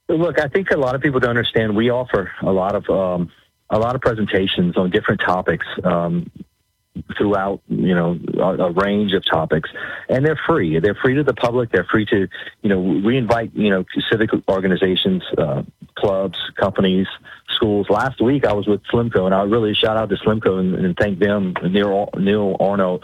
[0.09, 1.74] Look, I think a lot of people don't understand.
[1.74, 3.31] We offer a lot of um,
[3.70, 6.31] a lot of presentations on different topics um,
[7.16, 9.70] throughout, you know, a, a range of topics,
[10.09, 10.78] and they're free.
[10.78, 11.70] They're free to the public.
[11.73, 12.28] They're free to,
[12.62, 15.62] you know, we invite, you know, civic organizations, uh,
[15.94, 17.06] clubs, companies,
[17.55, 17.89] schools.
[17.89, 20.97] Last week I was with SLEMCO, and I really shout out to SLEMCO and, and
[20.97, 21.55] thank them.
[21.63, 23.01] Neil, Neil Arno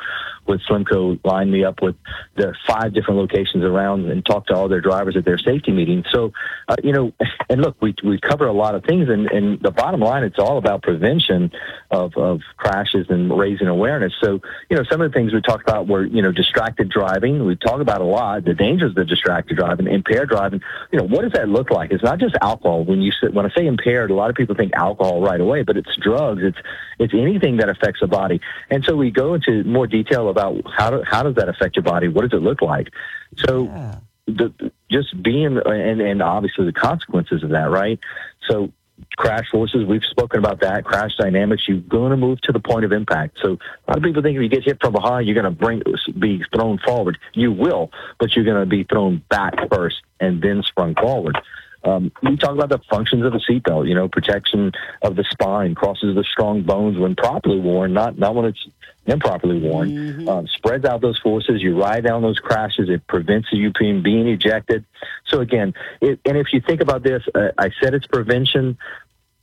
[0.46, 1.96] with SLEMCO lined me up with
[2.36, 6.06] the five different locations around and talked to all their drivers at their safety meetings.
[6.12, 6.32] So,
[6.68, 7.12] uh, you know,
[7.48, 10.38] and look, we we cover a lot of things, and, and the bottom line, it's
[10.38, 11.52] all about prevention
[11.90, 14.12] of of crashes and raising awareness.
[14.20, 17.44] So, you know, some of the things we talked about were you know distracted driving.
[17.44, 20.60] We talk about a lot the dangers of distracted driving, impaired driving.
[20.90, 21.92] You know, what does that look like?
[21.92, 22.84] It's not just alcohol.
[22.84, 25.62] When you sit, when I say impaired, a lot of people think alcohol right away,
[25.62, 26.42] but it's drugs.
[26.42, 26.58] It's
[26.98, 28.40] it's anything that affects the body.
[28.70, 31.82] And so we go into more detail about how do, how does that affect your
[31.82, 32.08] body?
[32.08, 32.88] What does it look like?
[33.46, 33.64] So
[34.26, 37.98] the, just being and and obviously the consequences of that, right?
[38.48, 38.72] So
[39.16, 40.84] crash forces, we've spoken about that.
[40.84, 43.38] Crash dynamics, you're going to move to the point of impact.
[43.42, 45.50] So a lot of people think if you get hit from behind, you're going to
[45.50, 45.82] bring
[46.18, 47.18] be thrown forward.
[47.34, 51.38] You will, but you're going to be thrown back first and then sprung forward.
[51.82, 55.74] Um, we talk about the functions of a seatbelt, you know, protection of the spine,
[55.74, 58.66] crosses the strong bones when properly worn, not not when it's
[59.06, 60.28] improperly worn.
[60.28, 61.62] Um, spreads out those forces.
[61.62, 62.88] You ride down those crashes.
[62.88, 64.84] It prevents you from being ejected.
[65.26, 68.78] So again, it, and if you think about this, uh, I said it's prevention.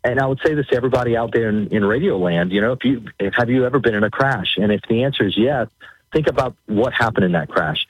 [0.03, 2.71] And I would say this to everybody out there in, in radio land, you know,
[2.71, 4.55] if you, if, have you ever been in a crash?
[4.57, 5.67] And if the answer is yes,
[6.13, 7.85] think about what happened in that crash.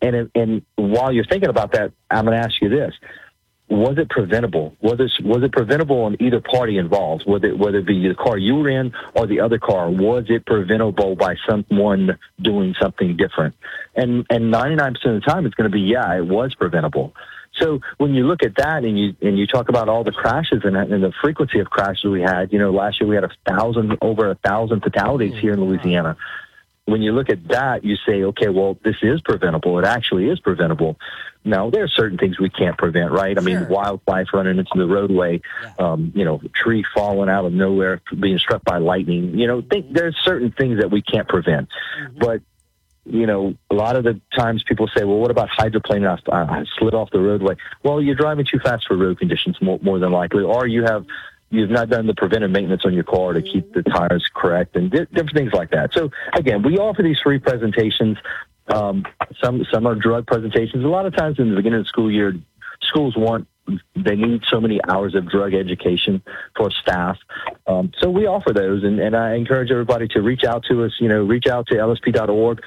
[0.00, 2.94] And, and while you're thinking about that, I'm going to ask you this
[3.70, 4.76] was it preventable?
[4.80, 7.22] Was it was it preventable on either party involved?
[7.24, 10.24] Whether it, whether it be the car you were in or the other car, was
[10.28, 13.54] it preventable by someone doing something different?
[13.94, 16.54] And and ninety nine percent of the time, it's going to be yeah, it was
[16.54, 17.14] preventable.
[17.54, 20.62] So when you look at that and you and you talk about all the crashes
[20.64, 23.30] and, and the frequency of crashes we had, you know, last year we had a
[23.48, 26.16] thousand over a thousand fatalities oh, here in Louisiana
[26.90, 29.78] when you look at that, you say, okay, well, this is preventable.
[29.78, 30.98] It actually is preventable.
[31.44, 33.38] Now, there are certain things we can't prevent, right?
[33.38, 35.40] I mean, wildlife running into the roadway,
[35.78, 39.38] um, you know, tree falling out of nowhere, being struck by lightning.
[39.38, 41.68] You know, think there's certain things that we can't prevent.
[42.18, 42.42] But
[43.06, 46.04] you know, a lot of the times people say, well, what about hydroplane?
[46.04, 47.56] I, I slid off the roadway.
[47.82, 51.06] Well, you're driving too fast for road conditions more, more than likely, or you have
[51.50, 54.90] you've not done the preventive maintenance on your car to keep the tires correct and
[54.90, 55.92] di- different things like that.
[55.92, 58.18] So again, we offer these free presentations.
[58.68, 59.04] Um,
[59.42, 60.84] some some are drug presentations.
[60.84, 62.34] A lot of times in the beginning of the school year,
[62.82, 63.48] schools want
[63.94, 66.22] they need so many hours of drug education
[66.56, 67.18] for staff.
[67.66, 70.92] Um, so we offer those, and, and I encourage everybody to reach out to us.
[70.98, 72.62] You know, reach out to lsp.org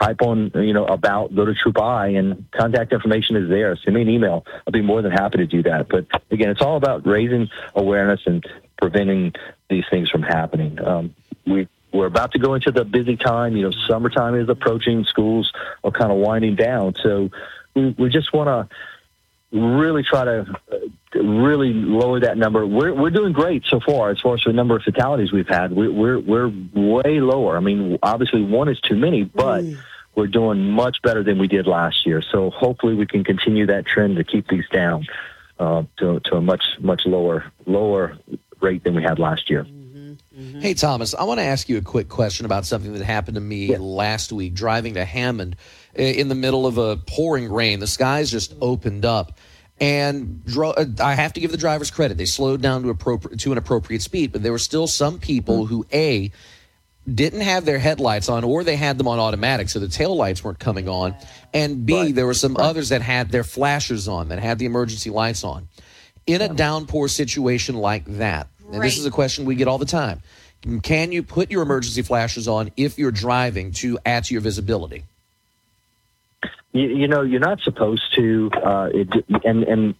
[0.00, 3.76] type on, you know, about, go to Troop I, and contact information is there.
[3.76, 4.44] Send me an email.
[4.66, 5.88] I'll be more than happy to do that.
[5.88, 8.44] But again, it's all about raising awareness and
[8.80, 9.34] preventing
[9.68, 10.84] these things from happening.
[10.84, 11.14] Um,
[11.46, 13.56] we we're about to go into the busy time.
[13.56, 15.04] You know, summertime is approaching.
[15.04, 15.52] Schools
[15.84, 17.30] are kind of winding down, so
[17.74, 20.40] we, we just want to really try to
[20.72, 20.76] uh,
[21.14, 22.66] really lower that number.
[22.66, 25.72] We're we're doing great so far as far as the number of fatalities we've had.
[25.72, 27.56] We're we're, we're way lower.
[27.56, 29.78] I mean, obviously one is too many, but mm.
[30.14, 32.22] we're doing much better than we did last year.
[32.22, 35.06] So hopefully we can continue that trend to keep these down
[35.58, 38.18] uh, to to a much much lower lower
[38.60, 39.64] rate than we had last year.
[39.64, 40.60] Mm-hmm, mm-hmm.
[40.60, 43.40] Hey, Thomas, I want to ask you a quick question about something that happened to
[43.40, 45.56] me last week driving to Hammond
[45.94, 47.80] in the middle of a pouring rain.
[47.80, 49.38] The skies just opened up.
[49.80, 52.16] And dro- uh, I have to give the drivers credit.
[52.16, 55.66] They slowed down to, appropri- to an appropriate speed, but there were still some people
[55.66, 56.30] who, A,
[57.12, 60.42] didn't have their headlights on or they had them on automatic, so the tail lights
[60.42, 61.14] weren't coming on.
[61.52, 65.10] And B, there were some others that had their flashers on, that had the emergency
[65.10, 65.68] lights on.
[66.26, 69.84] In a downpour situation like that, and this is a question we get all the
[69.84, 70.22] time,
[70.82, 75.04] can you put your emergency flashers on if you're driving to add to your visibility?
[76.74, 78.50] You, you know, you're not supposed to.
[78.52, 79.08] Uh, it,
[79.44, 79.94] and and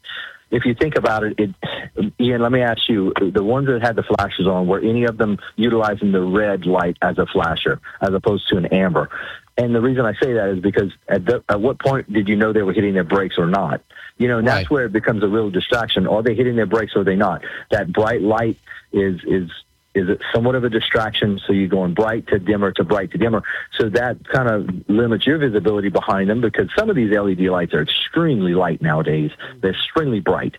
[0.51, 3.97] if you think about it, it, Ian, let me ask you: the ones that had
[3.97, 8.13] the flashes on, were any of them utilizing the red light as a flasher, as
[8.13, 9.09] opposed to an amber?
[9.57, 12.35] And the reason I say that is because at, the, at what point did you
[12.35, 13.83] know they were hitting their brakes or not?
[14.19, 16.09] You know, and that's where it becomes a real distraction.
[16.09, 17.43] Are they hitting their brakes or are they not?
[17.71, 18.59] That bright light
[18.93, 19.51] is is
[19.95, 21.41] is it somewhat of a distraction?
[21.47, 23.43] So you're going bright to dimmer to bright to dimmer.
[23.79, 27.75] So that kind of limits your visibility behind them because some of these LED lights
[27.75, 29.31] are extremely light nowadays.
[29.61, 30.57] They're extremely bright.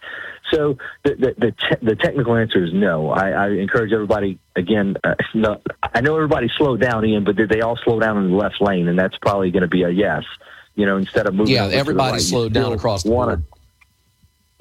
[0.51, 3.09] So the the the, te- the technical answer is no.
[3.09, 4.95] I, I encourage everybody again.
[5.03, 8.31] Uh, no, I know everybody slowed down, Ian, but did they all slow down in
[8.31, 8.87] the left lane?
[8.87, 10.23] And that's probably going to be a yes.
[10.75, 11.53] You know, instead of moving.
[11.53, 13.43] Yeah, over to the everybody right, slowed down across the board.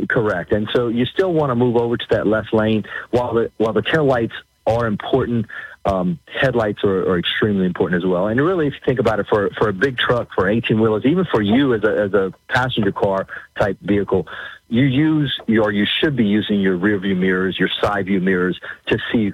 [0.09, 3.53] Correct, and so you still want to move over to that left lane while the
[3.59, 4.35] while the tail lights
[4.67, 5.47] are important.
[5.87, 8.27] um, headlights are, are extremely important as well.
[8.29, 11.05] And really, if you think about it, for for a big truck, for 18 wheelers,
[11.05, 13.27] even for you as a as a passenger car
[13.59, 14.27] type vehicle,
[14.69, 18.59] you use or you should be using your rear view mirrors, your side view mirrors
[18.87, 19.33] to see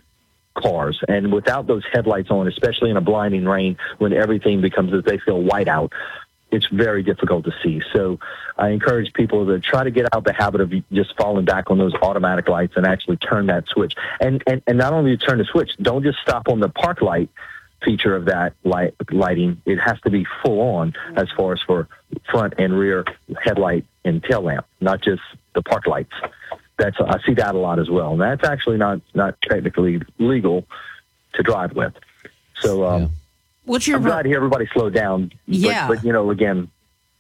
[0.55, 1.01] cars.
[1.09, 5.19] And without those headlights on, especially in a blinding rain, when everything becomes as they
[5.19, 5.93] feel white out,
[6.53, 7.83] it's very difficult to see.
[7.93, 8.19] So
[8.59, 11.79] I encourage people to try to get out the habit of just falling back on
[11.79, 13.95] those automatic lights and actually turn that switch.
[14.21, 17.29] And and, and not only turn the switch, don't just stop on the park light
[17.83, 19.61] feature of that light lighting.
[19.65, 21.89] It has to be full on as far as for
[22.31, 23.05] front and rear
[23.43, 25.23] headlight and tail lamp, not just
[25.55, 26.13] the park lights.
[26.79, 28.13] That's I see that a lot as well.
[28.13, 30.67] And that's actually not not technically legal
[31.35, 31.95] to drive with.
[32.57, 33.13] So um
[33.71, 35.33] What's your I'm glad to hear everybody slow down.
[35.47, 35.87] Yeah.
[35.87, 36.69] But, but you know, again,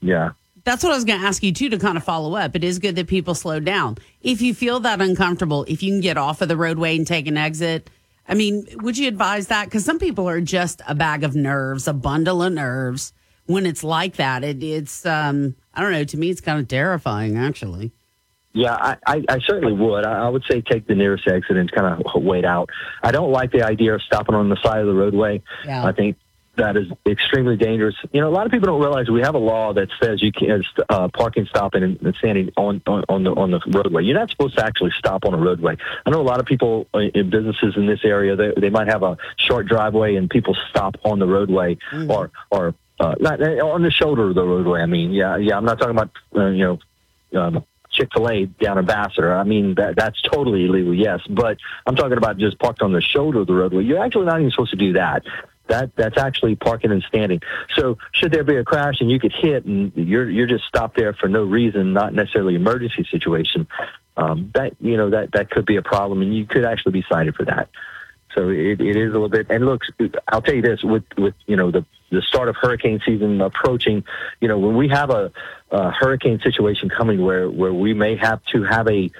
[0.01, 0.33] yeah.
[0.65, 2.57] That's what I was going to ask you too to kind of follow up.
[2.57, 3.99] It is good that people slow down.
[4.21, 7.29] If you feel that uncomfortable, if you can get off of the roadway and take
[7.29, 7.89] an exit,
[8.29, 9.67] I mean, would you advise that?
[9.67, 13.13] Because some people are just a bag of nerves, a bundle of nerves.
[13.47, 16.05] When it's like that, it, it's um, I don't know.
[16.05, 17.93] To me, it's kind of terrifying, actually.
[18.53, 20.05] Yeah, I, I, I certainly would.
[20.05, 22.71] I, I would say take the nearest exit and kind of wait out.
[23.05, 25.43] I don't like the idea of stopping on the side of the roadway.
[25.65, 25.85] Yeah.
[25.85, 26.17] I think
[26.57, 27.95] that is extremely dangerous.
[28.13, 30.33] You know, a lot of people don't realize we have a law that says you
[30.33, 34.05] can't uh, parking, stopping, and, and standing on, on on the on the roadway.
[34.05, 35.77] You're not supposed to actually stop on a roadway.
[36.05, 38.89] I know a lot of people uh, in businesses in this area they they might
[38.89, 41.79] have a short driveway and people stop on the roadway
[42.09, 44.81] or or uh, not on the shoulder of the roadway.
[44.83, 45.57] I mean, yeah, yeah.
[45.57, 46.79] I'm not talking about uh, you know.
[47.33, 49.35] Um, Chick Fil A down Ambassador.
[49.35, 51.21] I mean that that's totally illegal, yes.
[51.29, 53.83] But I'm talking about just parked on the shoulder of the roadway.
[53.83, 55.25] You're actually not even supposed to do that.
[55.71, 57.41] That that's actually parking and standing.
[57.77, 60.97] So should there be a crash and you get hit and you're you're just stopped
[60.97, 63.69] there for no reason, not necessarily emergency situation,
[64.17, 67.05] um, that you know that that could be a problem, and you could actually be
[67.09, 67.69] cited for that.
[68.35, 69.47] So it, it is a little bit.
[69.51, 69.83] And look,
[70.29, 74.05] I'll tell you this: with with you know the the start of hurricane season approaching,
[74.41, 75.33] you know when we have a,
[75.71, 79.11] a hurricane situation coming where where we may have to have a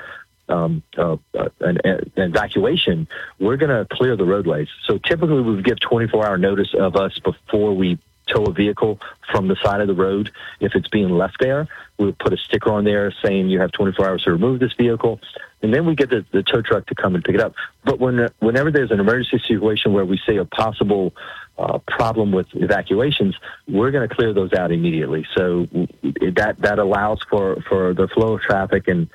[0.51, 3.09] um, uh, uh, an, an evacuation,
[3.39, 4.68] we're going to clear the roadways.
[4.86, 9.01] So typically, we would give 24 hour notice of us before we tow a vehicle
[9.31, 10.31] from the side of the road.
[10.60, 11.68] If it's being left there,
[11.98, 14.72] we would put a sticker on there saying you have 24 hours to remove this
[14.74, 15.20] vehicle,
[15.62, 17.55] and then we get the, the tow truck to come and pick it up.
[17.85, 21.12] But when whenever there's an emergency situation where we see a possible
[21.59, 23.36] uh, problem with evacuations,
[23.68, 25.27] we're going to clear those out immediately.
[25.35, 25.66] So
[26.02, 29.09] that that allows for for the flow of traffic and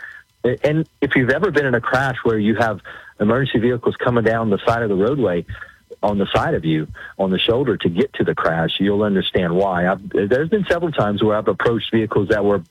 [0.64, 2.82] and if you've ever been in a crash where you have
[3.20, 5.46] emergency vehicles coming down the side of the roadway
[6.04, 9.56] on the side of you on the shoulder to get to the crash, you'll understand
[9.56, 9.88] why.
[9.88, 12.64] I've, there's been several times where I've approached vehicles that were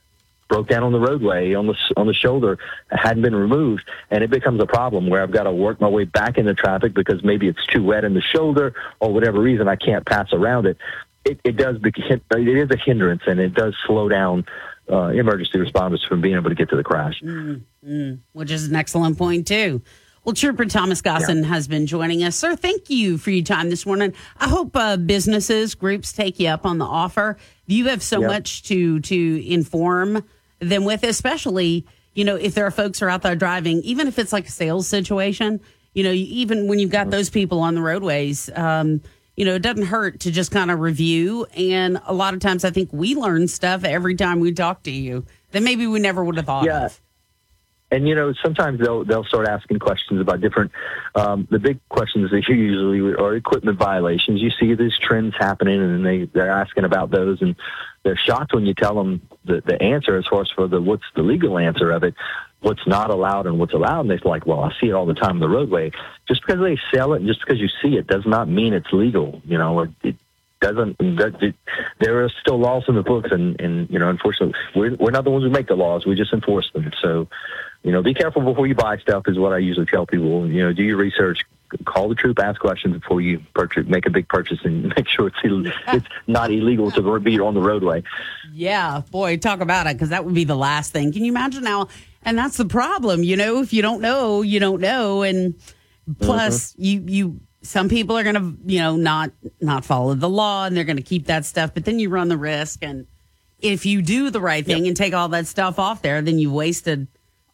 [0.48, 2.58] broke down on the roadway on the on the shoulder
[2.90, 6.04] hadn't been removed and it becomes a problem where I've got to work my way
[6.04, 9.76] back into traffic because maybe it's too wet in the shoulder or whatever reason I
[9.76, 10.76] can't pass around it
[11.24, 14.44] it, it does it is a hindrance and it does slow down
[14.90, 17.20] uh, emergency responders from being able to get to the crash.
[17.22, 19.82] Mm, mm, which is an excellent point too.
[20.24, 21.48] Well, Trooper Thomas Gossen yeah.
[21.48, 22.56] has been joining us, sir.
[22.56, 24.14] Thank you for your time this morning.
[24.38, 27.36] I hope uh, businesses, groups take you up on the offer.
[27.66, 28.28] You have so Yeah.
[28.28, 30.24] much to to inform
[30.60, 31.84] them with, especially
[32.14, 34.46] you know if there are folks who are out there driving, even if it's like
[34.46, 35.60] a sales situation.
[35.92, 39.00] You know, even when you've got those people on the roadways, um,
[39.36, 41.46] you know, it doesn't hurt to just kind of review.
[41.56, 44.90] And a lot of times, I think we learn stuff every time we talk to
[44.90, 46.86] you that maybe we never would have thought Yeah.
[46.86, 47.00] of.
[47.90, 50.72] And you know, sometimes they'll they'll start asking questions about different.
[51.14, 54.40] Um, the big questions that you usually are equipment violations.
[54.40, 57.54] You see these trends happening, and they they're asking about those, and
[58.02, 61.04] they're shocked when you tell them the the answer as far as for the what's
[61.14, 62.14] the legal answer of it,
[62.64, 64.00] what's not allowed and what's allowed.
[64.00, 65.92] And they're like, well, I see it all the time on the roadway.
[66.26, 68.92] Just because they sell it, and just because you see it, does not mean it's
[68.92, 69.40] legal.
[69.44, 70.16] You know, it, it
[70.60, 70.96] doesn't.
[70.98, 71.54] It,
[72.00, 75.24] there are still laws in the books, and and you know, unfortunately, we're we're not
[75.24, 76.06] the ones who make the laws.
[76.06, 76.90] We just enforce them.
[77.02, 77.28] So,
[77.84, 80.50] you know, be careful before you buy stuff is what I usually tell people.
[80.50, 81.40] You know, do your research,
[81.84, 85.26] call the troop, ask questions before you purchase, make a big purchase, and make sure
[85.26, 88.02] it's Ill- it's not illegal to be on the roadway.
[88.54, 91.12] Yeah, boy, talk about it because that would be the last thing.
[91.12, 91.88] Can you imagine now?
[92.22, 93.60] And that's the problem, you know.
[93.60, 95.54] If you don't know, you don't know, and
[96.20, 96.82] plus, mm-hmm.
[96.82, 99.30] you you some people are going to you know not
[99.60, 102.28] not follow the law and they're going to keep that stuff, but then you run
[102.28, 102.78] the risk.
[102.82, 103.06] And
[103.60, 106.50] if you do the right thing and take all that stuff off there, then you
[106.50, 107.08] wasted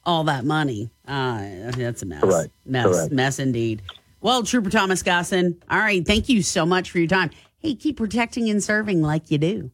[0.04, 0.90] all that money.
[1.06, 2.20] Uh, that's a mess.
[2.20, 2.50] Correct.
[2.64, 2.86] Mess.
[2.86, 3.12] Correct.
[3.12, 3.82] Mess indeed.
[4.20, 5.56] Well, Trooper Thomas Gossen.
[5.70, 7.30] All right, thank you so much for your time.
[7.58, 9.70] Hey, keep protecting and serving like you do.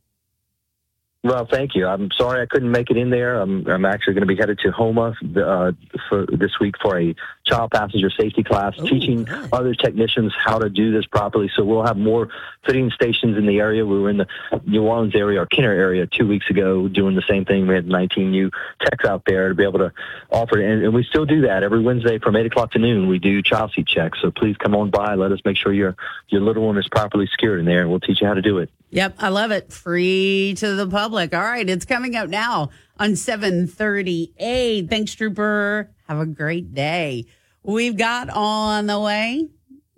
[1.26, 1.88] Well, thank you.
[1.88, 3.40] I'm sorry I couldn't make it in there.
[3.40, 5.72] I'm, I'm actually going to be headed to Houma uh,
[6.08, 10.92] for this week for a child passenger safety class, teaching other technicians how to do
[10.92, 11.50] this properly.
[11.56, 12.28] So we'll have more
[12.64, 13.84] fitting stations in the area.
[13.84, 14.28] We were in the
[14.66, 17.66] New Orleans area or Kenner area two weeks ago doing the same thing.
[17.66, 19.92] We had 19 new techs out there to be able to
[20.30, 23.08] offer, and, and we still do that every Wednesday from 8 o'clock to noon.
[23.08, 24.20] We do child seat checks.
[24.22, 25.16] So please come on by.
[25.16, 25.96] Let us make sure your
[26.28, 28.58] your little one is properly secured in there, and we'll teach you how to do
[28.58, 28.70] it.
[28.96, 29.70] Yep, I love it.
[29.74, 31.34] Free to the public.
[31.34, 34.88] All right, it's coming up now on 738.
[34.88, 35.90] Thanks, Trooper.
[36.08, 37.26] Have a great day.
[37.62, 39.48] We've got on the way.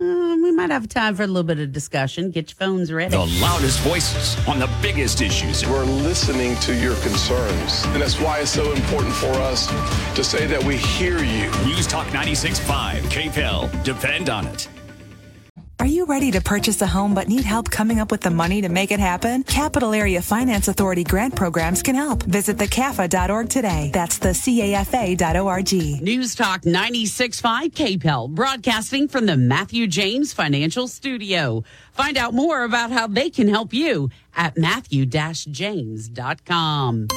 [0.01, 2.29] uh, we might have time for a little bit of discussion.
[2.31, 3.11] Get your phones ready.
[3.11, 5.65] The loudest voices on the biggest issues.
[5.65, 7.85] We're listening to your concerns.
[7.85, 9.67] And that's why it's so important for us
[10.15, 11.49] to say that we hear you.
[11.65, 13.83] News Talk 96.5, KPEL.
[13.85, 14.67] Depend on it.
[15.79, 18.61] Are you ready to purchase a home but need help coming up with the money
[18.63, 19.43] to make it happen?
[19.43, 22.23] Capital Area Finance Authority grant programs can help.
[22.23, 23.89] Visit thecafa.org today.
[23.93, 26.01] That's the CAFA.org.
[26.01, 31.63] News Talk 96.5 KPEL, broadcasting from the Matthew James Financial Studio.
[31.93, 37.07] Find out more about how they can help you at matthew-james.com.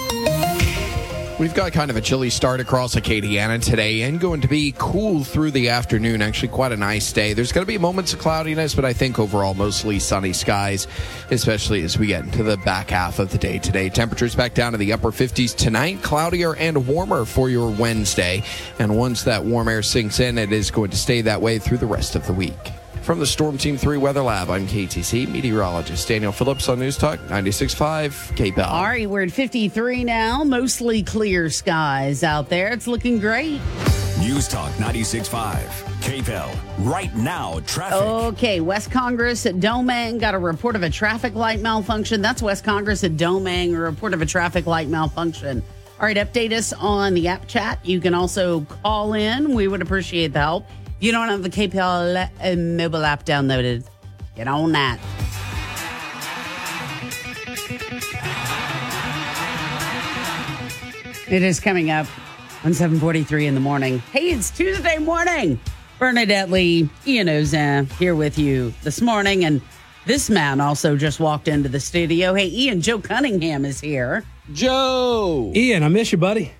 [1.38, 5.24] We've got kind of a chilly start across Acadiana today and going to be cool
[5.24, 6.20] through the afternoon.
[6.22, 7.32] Actually, quite a nice day.
[7.32, 10.86] There's going to be moments of cloudiness, but I think overall mostly sunny skies,
[11.30, 13.88] especially as we get into the back half of the day today.
[13.88, 18.44] Temperatures back down to the upper 50s tonight, cloudier and warmer for your Wednesday.
[18.78, 21.78] And once that warm air sinks in, it is going to stay that way through
[21.78, 22.72] the rest of the week.
[23.02, 27.18] From the Storm Team 3 Weather Lab, I'm KATC meteorologist Daniel Phillips on News Talk
[27.18, 28.64] 96.5 KPEL.
[28.68, 30.44] All right, we're at 53 now.
[30.44, 32.68] Mostly clear skies out there.
[32.68, 33.60] It's looking great.
[34.20, 35.66] News Talk 96.5,
[36.00, 36.56] KPEL.
[36.88, 37.98] Right now, traffic.
[38.00, 42.22] Okay, West Congress at Domingue got a report of a traffic light malfunction.
[42.22, 45.60] That's West Congress at Domingue, a report of a traffic light malfunction.
[45.98, 47.84] All right, update us on the app chat.
[47.84, 49.54] You can also call in.
[49.54, 50.66] We would appreciate the help.
[51.02, 53.84] If you don't have the KPEL uh, mobile app downloaded,
[54.36, 55.00] get on that.
[61.28, 62.06] It is coming up
[62.62, 63.98] on 7:43 in the morning.
[64.12, 65.58] Hey, it's Tuesday morning.
[65.98, 69.60] Bernadette Lee, Ian Auzenne here with you this morning, and
[70.06, 72.32] this man also just walked into the studio.
[72.32, 74.22] Hey, Ian, Joe Cunningham is here.
[74.52, 75.50] Joe.
[75.52, 76.52] Ian, I miss you, buddy.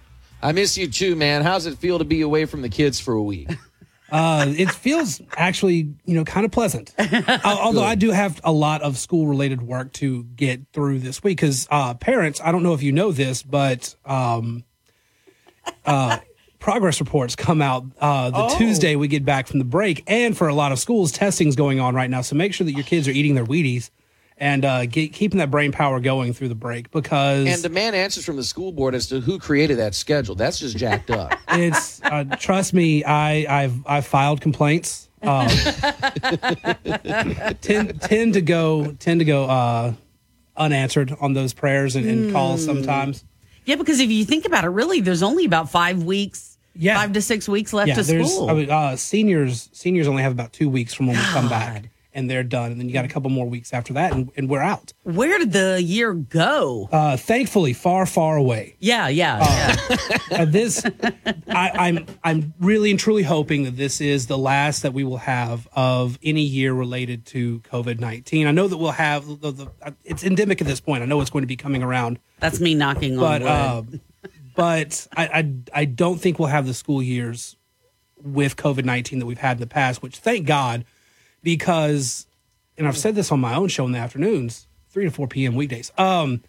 [0.43, 1.43] I miss you too, man.
[1.43, 3.49] How's it feel to be away from the kids for a week?
[4.13, 6.95] Uh, it feels actually, you know, kind of pleasant.
[7.23, 11.23] Uh, although I do have a lot of school related work to get through this
[11.23, 14.65] week because uh, parents, I don't know if you know this, but um,
[15.87, 16.19] uh,
[16.59, 18.59] progress reports come out uh, the Oh.
[18.59, 20.05] Tuesday we get back from the break.
[20.07, 22.21] And for a lot of schools, testing's going on right now.
[22.21, 23.91] So make sure that your kids are eating their Wheaties
[24.43, 28.25] and uh, get, keeping that brain power going through the break because and demand answers
[28.25, 30.35] from the school board as to who created that schedule.
[30.35, 31.33] That's just jacked up.
[31.51, 35.47] it's uh, trust me i i've i've filed complaints um,
[37.61, 39.93] tend, tend to go tend to go uh
[40.57, 42.67] unanswered on those prayers and, and calls Hmm.
[42.67, 43.25] sometimes
[43.65, 46.97] Yeah, because if you think about it, really, there's only about five weeks, Yeah.
[46.99, 48.51] five to six weeks left of there's school.
[48.51, 51.85] I mean, uh, seniors seniors only have about two weeks from when we come back
[52.15, 54.49] and they're done and then you got a couple more weeks after that and, and
[54.51, 56.89] we're out Where did the year go?
[56.93, 60.17] uh thankfully far far away Yeah, yeah, yeah.
[60.41, 60.85] uh, this
[61.49, 65.19] I, I'm I'm really and truly hoping that this is the last that we will
[65.19, 68.47] have of any year related to COVID nineteen.
[68.47, 71.03] I know that we'll have the, the, it's endemic at this point.
[71.03, 72.19] I know it's going to be coming around.
[72.41, 73.49] That's me knocking on but wood.
[73.49, 73.83] uh,
[74.55, 77.57] but I, I I don't think we'll have the school years
[78.17, 80.03] with COVID nineteen that we've had in the past.
[80.03, 80.85] Which thank God,
[81.43, 82.27] because
[82.79, 85.55] and I've said this on my own show in the afternoons, three to four p.m.
[85.55, 85.93] weekdays.
[85.99, 86.43] Um,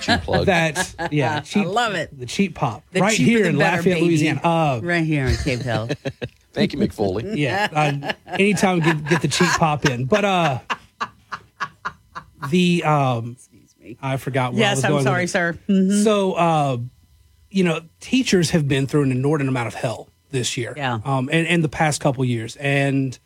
[0.00, 0.46] cheap plug.
[0.46, 2.18] that yeah, cheap, I love it.
[2.18, 4.06] The cheap pop The right here in better, Lafayette, baby.
[4.06, 4.40] Louisiana.
[4.42, 5.96] Uh, right here in KPEL.
[6.52, 7.36] Thank you, McFoley.
[7.36, 10.60] yeah, uh, anytime get get the cheap pop in, but uh,
[12.50, 14.54] the um, excuse me, I forgot.
[14.54, 15.28] Where I yes, I'm going sorry, it.
[15.30, 15.58] sir.
[15.68, 16.02] Mhm.
[16.04, 16.78] So, uh,
[17.50, 20.74] you know, teachers have been through an inordinate amount of hell this year.
[20.76, 21.00] Yeah.
[21.04, 22.56] Um, and, and the past couple years.
[22.56, 23.18] And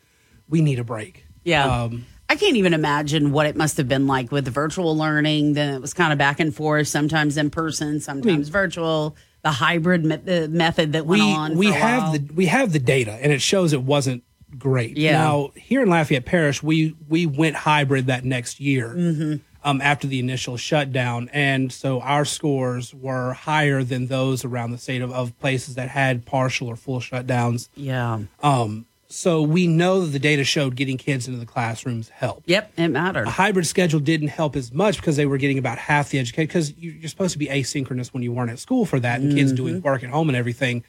[0.49, 1.25] we need a break.
[1.43, 1.83] Yeah.
[1.83, 5.53] Um, I can't even imagine what it must have been like with the virtual learning.
[5.53, 9.15] Then it was kind of back and forth, sometimes in person, sometimes virtual.
[9.43, 11.57] The hybrid me- the method that went we on.
[11.57, 12.11] we have while.
[12.13, 14.23] the we have the data and it shows it wasn't
[14.57, 14.97] great.
[14.97, 15.11] Yeah.
[15.21, 18.95] Now here in Lafayette Parish, we we went hybrid that next year.
[18.97, 19.41] Mhm.
[19.65, 24.77] Um, after the initial shutdown, and so our scores were higher than those around the
[24.77, 27.69] state of, of places that had partial or full shutdowns.
[27.75, 28.19] Yeah.
[28.41, 32.49] Um, So we know that the data showed getting kids into the classrooms helped.
[32.49, 33.27] Yep, it mattered.
[33.27, 36.45] A hybrid schedule didn't help as much because they were getting about half the education
[36.47, 39.51] because you're supposed to be asynchronous when you weren't at school for that and kids
[39.51, 40.83] doing work at home and everything.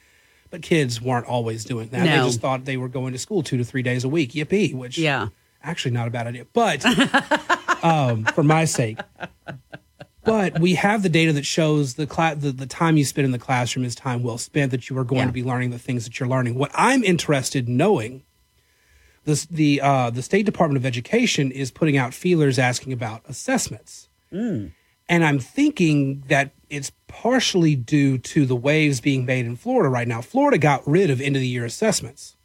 [0.49, 2.03] But kids weren't always doing that.
[2.03, 4.31] They just thought they were going to school two to three days a week.
[4.31, 4.73] Yippee!
[4.73, 5.29] Which Yeah.
[5.63, 6.83] actually not a bad idea, but
[7.83, 8.97] um, for my sake.
[10.25, 13.31] But we have the data that shows the, cla- the the time you spend in
[13.31, 14.71] the classroom is time well spent.
[14.71, 15.25] That you are going Yeah.
[15.27, 16.55] to be learning the things that you're learning.
[16.55, 18.23] What I'm interested in knowing,
[19.23, 24.09] this the uh, the State Department of Education is putting out feelers asking about assessments,
[24.33, 24.71] Mm.
[25.07, 30.07] and I'm thinking that it's partially due to the waves being made in Florida right
[30.07, 30.21] now.
[30.21, 32.35] Florida got rid of end of the year assessments,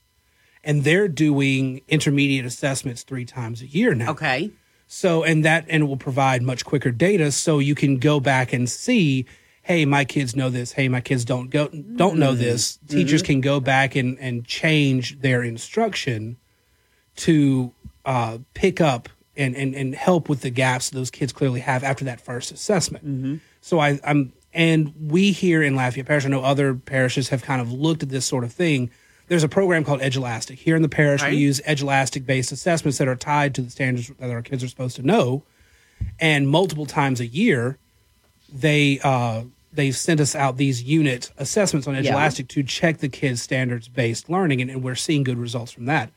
[0.62, 4.10] and they're doing intermediate assessments three times a year now.
[4.10, 4.50] Okay.
[4.92, 8.52] So, and that, and it will provide much quicker data so you can go back
[8.52, 9.24] and see,
[9.62, 10.72] hey, my kids know this.
[10.72, 12.80] Hey, my kids don't go, don't know this.
[12.88, 13.26] Teachers Mhm.
[13.26, 16.38] can go back and, and change their instruction
[17.18, 17.72] to
[18.04, 22.04] uh, pick up and, and, and help with the gaps those kids clearly have after
[22.06, 23.40] that first assessment.
[23.60, 27.60] So I, I'm, and we here in Lafayette Parish, I know other parishes have kind
[27.60, 28.90] of looked at this sort of thing.
[29.30, 30.58] There's a program called Edulastic.
[30.58, 31.30] Here in the parish, Right.
[31.30, 34.68] we use Edulastic based assessments that are tied to the standards that our kids are
[34.68, 35.44] supposed to know.
[36.18, 37.78] And multiple times a year,
[38.52, 42.00] they uh, they send us out these unit assessments on Yeah.
[42.00, 45.84] Edulastic to check the kids' standards based learning, and, and we're seeing good results from
[45.84, 46.10] that.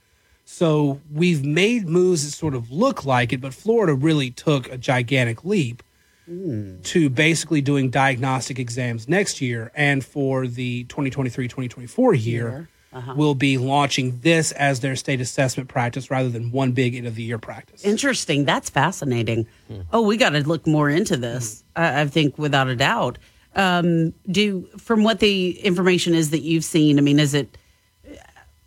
[0.43, 4.77] So we've made moves that sort of look like it, but Florida really took a
[4.77, 5.83] gigantic leap
[6.25, 9.71] to basically doing diagnostic exams next year.
[9.75, 13.13] And for the 2023 2024 year, Uh-huh.
[13.15, 17.15] will be launching this as their state assessment practice rather than one big end of
[17.15, 17.83] the year practice.
[17.83, 18.45] Interesting.
[18.45, 19.47] That's fascinating.
[19.91, 21.63] Oh, we got to look more into this.
[21.75, 23.17] I, I think without a doubt.
[23.55, 26.97] Um, do from what the information is that you've seen?
[26.97, 27.57] I mean, is it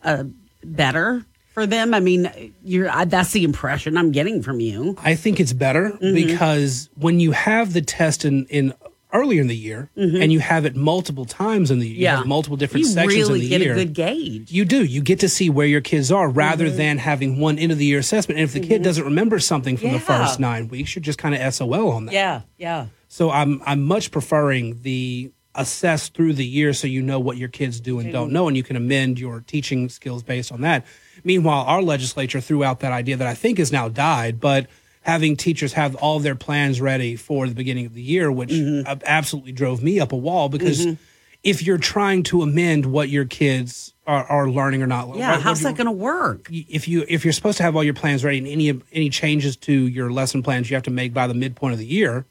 [0.05, 0.25] uh,
[0.65, 1.95] better for them?
[1.95, 4.97] I mean, you're I, that's the impression I'm getting from you.
[5.03, 6.15] I think it's better Mhm.
[6.15, 8.75] because when you have the test in, in
[9.17, 10.23] earlier in the year Mhm.
[10.23, 12.23] and you have it multiple times in the year, Yeah.
[12.25, 13.75] multiple different You sections really in the get a year.
[13.75, 14.51] good gauge.
[14.53, 14.85] You do.
[14.85, 16.77] You get to see where your kids are rather Mhm.
[16.77, 18.39] than having one end of the year assessment.
[18.39, 18.85] And if the kid Mhm.
[18.85, 22.13] doesn't remember something from the first nine weeks, you're just kind of SOL on that.
[22.15, 22.87] Yeah, yeah.
[23.09, 27.49] So I'm I'm much preferring the assess through the year so you know what your
[27.49, 28.33] kids do and don't Mhm.
[28.33, 30.85] know and you can amend your teaching skills based on that.
[31.25, 34.67] Meanwhile, our legislature threw out that idea that I think has now died, but
[35.07, 39.03] having teachers have all their plans ready for the beginning of the year, which Mm-hmm.
[39.07, 40.99] absolutely drove me up a wall because Mhm.
[41.45, 45.43] if you're trying to amend what your kids are, are learning or not, Yeah, what-
[45.43, 46.49] how's what that going to work?
[46.51, 49.57] if you if you're supposed to have all your plans ready and any any changes
[49.59, 52.27] to your lesson plans you have to make by the midpoint of the year,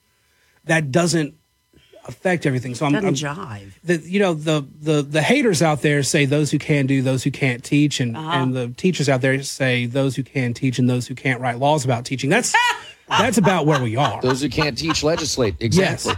[0.66, 1.34] that doesn't
[2.08, 2.76] affect everything.
[2.76, 3.72] So I'm, Doesn't I'm jive.
[3.84, 7.24] the you know the the the haters out there say those who can do, those
[7.24, 8.30] who can't teach, and Uh-huh.
[8.32, 11.60] and the teachers out there say those who can teach and those who can't write
[11.60, 12.30] laws about teaching.
[12.30, 12.54] That's
[13.10, 14.22] that's about where we are.
[14.22, 15.56] Those who can't teach legislate.
[15.60, 16.14] Exactly.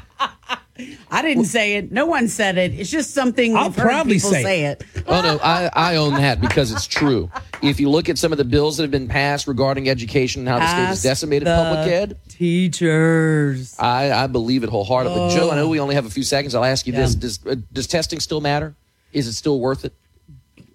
[1.10, 1.92] I didn't say it.
[1.92, 2.72] No one said it.
[2.80, 4.84] It's just something I'll we've heard proudly people say it.
[5.08, 7.32] Oh no, I, I own that because it's true.
[7.64, 10.50] If you look at some of the bills that have been passed regarding education and
[10.50, 13.76] how the state has decimated the public ed, teachers.
[13.80, 15.20] I, I believe it wholeheartedly.
[15.20, 15.30] Oh.
[15.36, 16.56] Joe, I know we only have a few seconds.
[16.56, 17.02] I'll ask you Yeah.
[17.02, 18.76] this: Does uh, does testing still matter?
[19.14, 19.94] Is it still worth it?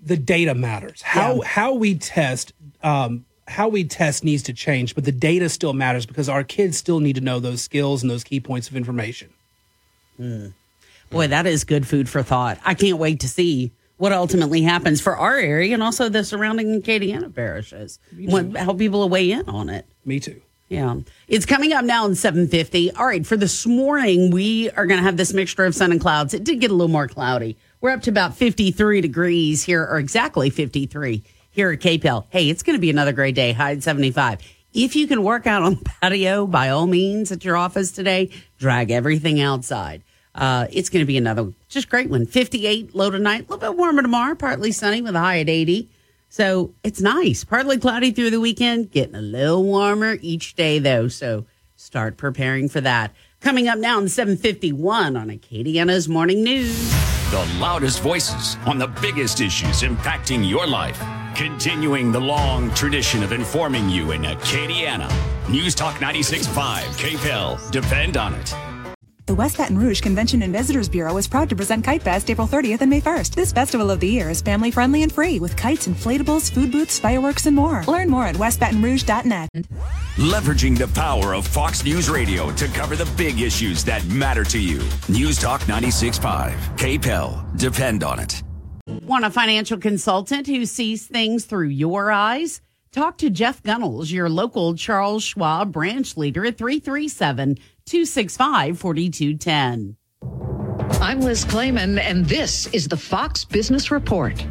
[0.05, 1.01] the data matters.
[1.03, 2.53] How how we test
[2.83, 6.77] um, how we test needs to change, but the data still matters because our kids
[6.77, 9.29] still need to know those skills and those key points of information.
[11.11, 12.59] Boy, that is good food for thought.
[12.65, 16.81] I can't wait to see what ultimately happens for our area and also the surrounding
[16.83, 17.99] Acadiana parishes.
[18.17, 19.87] What, how people will weigh in on it.
[20.05, 20.41] Me too.
[20.73, 20.97] Yeah.
[21.29, 22.93] It's coming up now in 750.
[22.93, 26.01] All right, for this morning, we are going to have this mixture of sun and
[26.01, 26.33] clouds.
[26.33, 27.59] It did get a little more cloudy.
[27.83, 32.27] We're up to about 53 degrees here, or exactly 53 here at Hill.
[32.31, 34.41] Hey, it's going to be another great day, high at 75.
[34.73, 38.31] If you can work out on the patio, by all means, at your office today,
[38.59, 40.03] drag everything outside.
[40.35, 42.25] Uh, it's going to be another just great one.
[42.25, 45.91] 58 low tonight, a little bit warmer tomorrow, partly sunny with a high at 80.
[46.33, 47.45] So it's nice.
[47.45, 51.09] Partly cloudy through the weekend, getting a little warmer each day though.
[51.09, 51.45] So
[51.77, 53.13] start preparing for that.
[53.43, 56.91] Coming up now in 751 on Acadiana's Morning News.
[57.31, 60.99] The loudest voices on the biggest issues impacting your life.
[61.37, 65.13] Continuing the long tradition of informing you in Acadiana.
[65.51, 67.71] News Talk 96.5, KPEL.
[67.71, 68.72] Depend on it.
[69.27, 72.49] The West Baton Rouge Convention and Visitors Bureau is proud to present Kite Fest April
[72.49, 73.37] 30th and May 1st.
[73.37, 76.99] This festival of the year is family friendly and free with kites, inflatables, food booths,
[76.99, 77.85] fireworks, and more.
[77.87, 79.49] Learn more at westbatonrouge.net.
[80.17, 84.59] Leveraging the power of Fox News Radio to cover the big issues that matter to
[84.59, 84.83] you.
[85.09, 87.57] News Talk 96.5, KPEL.
[87.57, 88.43] Depend on it.
[88.87, 92.61] Want a financial consultant who sees things through your eyes?
[92.91, 99.97] Talk to Jeff Gunnels, your local Charles Schwab branch leader at 337 265 4210.
[101.01, 104.45] I'm Liz Claman, and this is the Fox Business Report.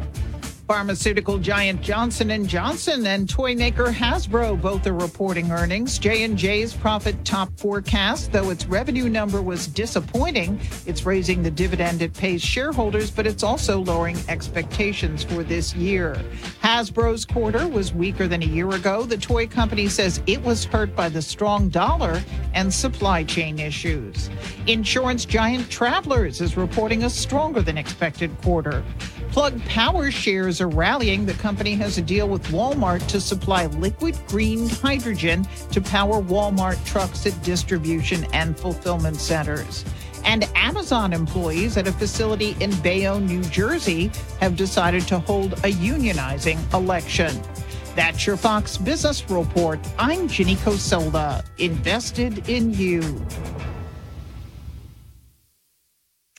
[0.68, 5.98] Pharmaceutical giant Johnson & Johnson and toy maker Hasbro both are reporting earnings.
[5.98, 10.60] J&J's profit top forecast, though its revenue number was disappointing.
[10.86, 16.16] It's raising the dividend it pays shareholders, but it's also lowering expectations for this year.
[16.62, 19.02] Hasbro's quarter was weaker than a year ago.
[19.02, 22.22] The toy company says it was hurt by the strong dollar
[22.54, 24.30] and supply chain issues.
[24.68, 28.84] Insurance giant Travelers is reporting a stronger than expected quarter.
[29.32, 31.24] Plug Power shares are rallying.
[31.24, 36.84] The company has a deal with Walmart to supply liquid green hydrogen to power Walmart
[36.84, 39.86] trucks at distribution and fulfillment centers.
[40.26, 45.72] And Amazon employees at a facility in Bayonne, New Jersey, have decided to hold a
[45.72, 47.34] unionizing election.
[47.96, 49.80] That's your Fox Business Report.
[49.98, 53.00] I'm Ginny Cosola, invested in you.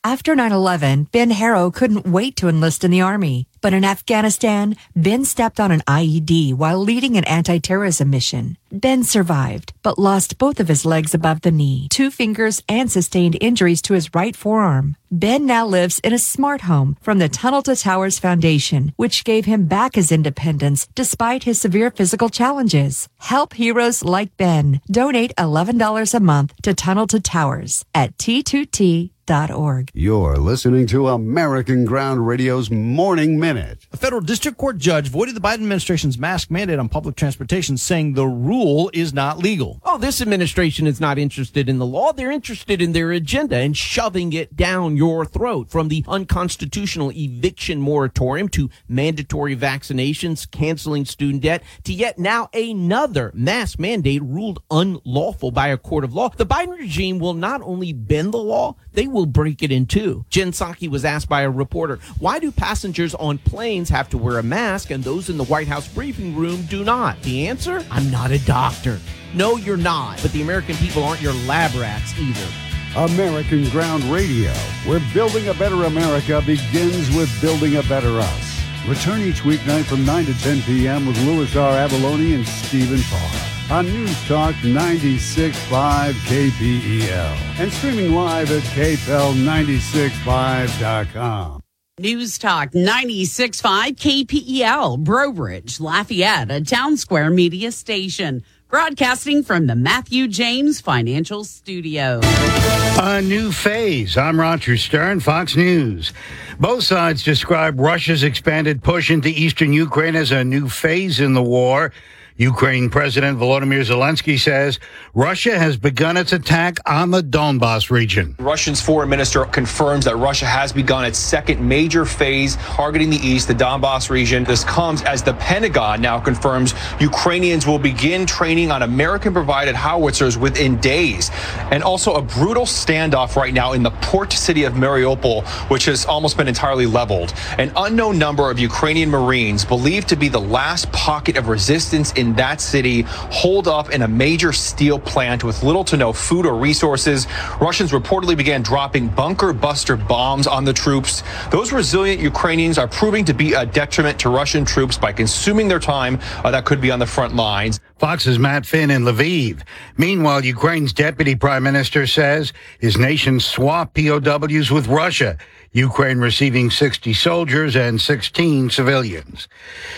[0.06, 3.48] After 9 11, Ben Harrow couldn't wait to enlist in the Army.
[3.62, 8.58] But in Afghanistan, Ben stepped on an IED while leading an anti terrorism mission.
[8.70, 13.38] Ben survived, but lost both of his legs above the knee, two fingers, and sustained
[13.40, 14.98] injuries to his right forearm.
[15.10, 19.46] Ben now lives in a smart home from the Tunnel to Towers Foundation, which gave
[19.46, 23.08] him back his independence despite his severe physical challenges.
[23.20, 24.82] Help heroes like Ben.
[24.92, 29.90] Donate $11 a month to Tunnel to Towers at T2T org.
[29.94, 33.88] You're listening to American Ground Radio's Morning Minute.
[33.94, 38.14] A federal district court judge voided the Biden administration's mask mandate on public transportation, saying
[38.14, 39.80] the rule is not legal.
[39.84, 42.12] Oh, this administration is not interested in the law.
[42.12, 47.80] They're interested in their agenda and shoving it down your throat from the unconstitutional eviction
[47.80, 55.52] moratorium to mandatory vaccinations, canceling student debt, to yet now another mask mandate ruled unlawful
[55.52, 56.30] by a court of law.
[56.30, 60.26] The Biden regime will not only bend the law, they will break it in two.
[60.30, 64.40] Jen Psaki was asked by a reporter, why do passengers on planes have to wear
[64.40, 67.22] a mask and those in the White House briefing room do not?
[67.22, 67.86] The answer?
[67.90, 69.00] I'm not a doctor.
[69.34, 70.22] No, you're not.
[70.22, 72.48] But the American people aren't your lab rats either.
[72.96, 74.52] American Ground Radio,
[74.86, 78.62] where building a better America begins with building a better us.
[78.88, 81.06] Return each weeknight from 9 to 10 p.m.
[81.08, 81.74] with Louis R.
[81.88, 91.62] Avallone and Stephen Parr on News Talk 96.5 KPEL and streaming live at KPEL965.com.
[92.00, 98.44] News Talk 96.5 KPEL, Breaux Bridge, Lafayette, a Townsquare Media station.
[98.68, 102.20] Broadcasting from the Matthew James Financial Studio.
[102.24, 104.18] A new phase.
[104.18, 106.12] I'm Roger Stern, Fox News.
[106.60, 111.44] Both sides describe Russia's expanded push into eastern Ukraine as a new phase in the
[111.44, 111.92] war.
[112.38, 114.80] Ukraine President Volodymyr Zelensky says
[115.14, 118.36] Russia has begun its attack on the Donbass region.
[118.40, 123.48] Russian's foreign minister confirms that Russia has begun its second major phase targeting the east,
[123.48, 124.44] the Donbass region.
[124.46, 130.36] This comes as the Pentagon now confirms Ukrainians will begin training on American provided howitzers
[130.36, 131.30] within days.
[131.70, 136.06] And also a brutal standoff right now in the port city of Mariupol, which has
[136.06, 137.34] almost been entirely leveled.
[137.60, 142.23] An unknown number of Ukrainian Marines, believed to be the last pocket of resistance in
[142.24, 143.02] in that city
[143.42, 147.28] holed up in a major steel plant with little to no food or resources.
[147.60, 151.24] Russians reportedly began dropping bunker buster bombs on the troops.
[151.52, 155.80] Those resilient Ukrainians are proving to be a detriment to Russian troops by consuming their
[155.80, 157.80] time uh, that could be on the front lines.
[157.98, 159.62] Fox's Matt Finn in Lviv.
[159.98, 165.38] Meanwhile, Ukraine's deputy prime minister says his nation swapped POWs with Russia.
[165.74, 169.48] Ukraine receiving 60 soldiers and 16 civilians.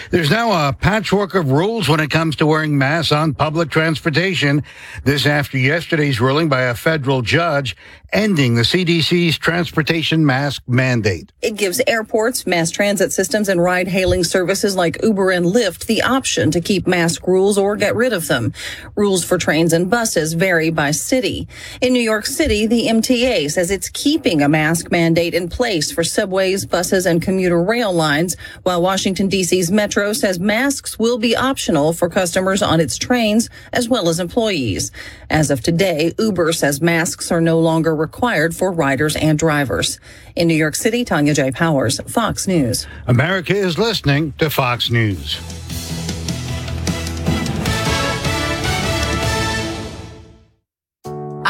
[0.09, 4.63] There's now a patchwork of rules when it comes to wearing masks on public transportation.
[5.03, 7.75] This after yesterday's ruling by a federal judge
[8.11, 11.31] ending the CDC's transportation mask mandate.
[11.41, 16.01] It gives airports, mass transit systems, and ride hailing services like Uber and Lyft the
[16.01, 18.53] option to keep mask rules or get rid of them.
[18.95, 21.47] Rules for trains and buses vary by city.
[21.81, 26.03] In New York City, the MTA says it's keeping a mask mandate in place for
[26.03, 31.93] subways, buses, and commuter rail lines, while Washington, D.C.'s Metro says masks will be optional
[31.93, 34.91] for customers on its trains as well as employees.
[35.29, 39.99] As of today, Uber says masks are no longer required for riders and drivers.
[40.35, 41.51] In New York City, Tanya J.
[41.51, 42.85] Powers, Fox News.
[43.07, 45.39] America is listening to Fox News.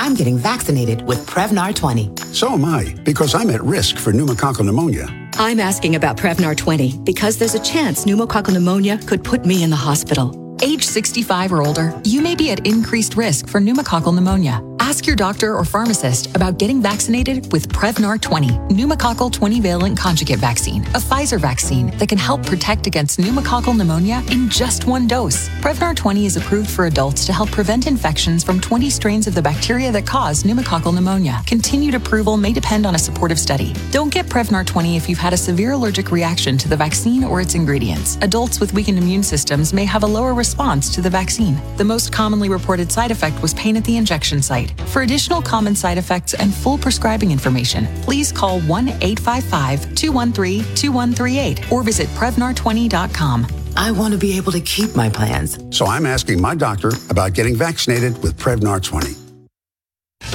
[0.05, 2.11] I'm getting vaccinated with Prevnar 20.
[2.34, 5.07] So am I, because I'm at risk for pneumococcal pneumonia.
[5.38, 9.72] I'm asking about Prevnar 20 because there's a chance pneumococcal pneumonia could put me in
[9.72, 10.44] the hospital.
[10.61, 14.61] Age 65 or older, you may be at increased risk for pneumococcal pneumonia.
[14.80, 20.38] Ask your doctor or pharmacist about getting vaccinated with Prevnar 20, pneumococcal 20 valent conjugate
[20.38, 25.49] vaccine, a Pfizer vaccine that can help protect against pneumococcal pneumonia in just one dose.
[25.60, 29.41] Prevnar 20 is approved for adults to help prevent infections from 20 strains of the
[29.41, 31.41] bacteria that cause pneumococcal pneumonia.
[31.48, 33.73] Continued approval may depend on a supportive study.
[33.90, 37.41] Don't get Prevnar 20 if you've had a severe allergic reaction to the vaccine or
[37.41, 38.19] its ingredients.
[38.22, 41.59] Adults with weakened immune systems may have a lower response to the vaccine.
[41.77, 44.80] The most commonly reported side effect was pain at the injection site.
[44.93, 51.72] For additional common side effects and full prescribing information, please call 1 855 213 2138
[51.72, 53.47] or visit Prevnar20.com.
[53.76, 55.57] I want to be able to keep my plans.
[55.76, 59.24] So I'm asking my doctor about getting vaccinated with Prevnar 20.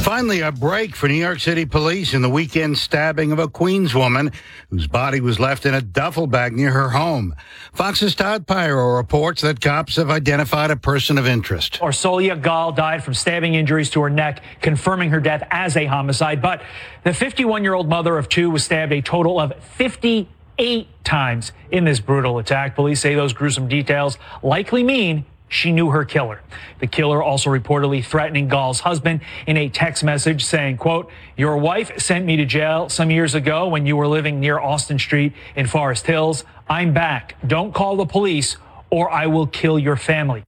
[0.02, 3.94] Finally, a break for New York City police in the weekend stabbing of a Queens
[3.94, 4.32] woman
[4.70, 7.34] whose body was left in a duffel bag near her home.
[7.74, 11.80] Fox's Todd Pyro reports that cops have identified a person of interest.
[11.80, 16.40] Orsolya Gaal died from stabbing injuries to her neck, confirming her death as a homicide.
[16.40, 16.62] But
[17.04, 21.84] the 51 year old mother of two was stabbed a total of 58 times in
[21.84, 22.74] this brutal attack.
[22.74, 26.40] Police say those gruesome details likely mean she knew her killer.
[26.78, 32.00] The killer also reportedly threatening Gaal's husband in a text message saying, quote, your wife
[32.00, 35.66] sent me to jail some years ago when you were living near Austin Street in
[35.66, 36.44] Forest Hills.
[36.68, 37.34] I'm back.
[37.46, 38.56] Don't call the police
[38.90, 40.44] or I will kill your family.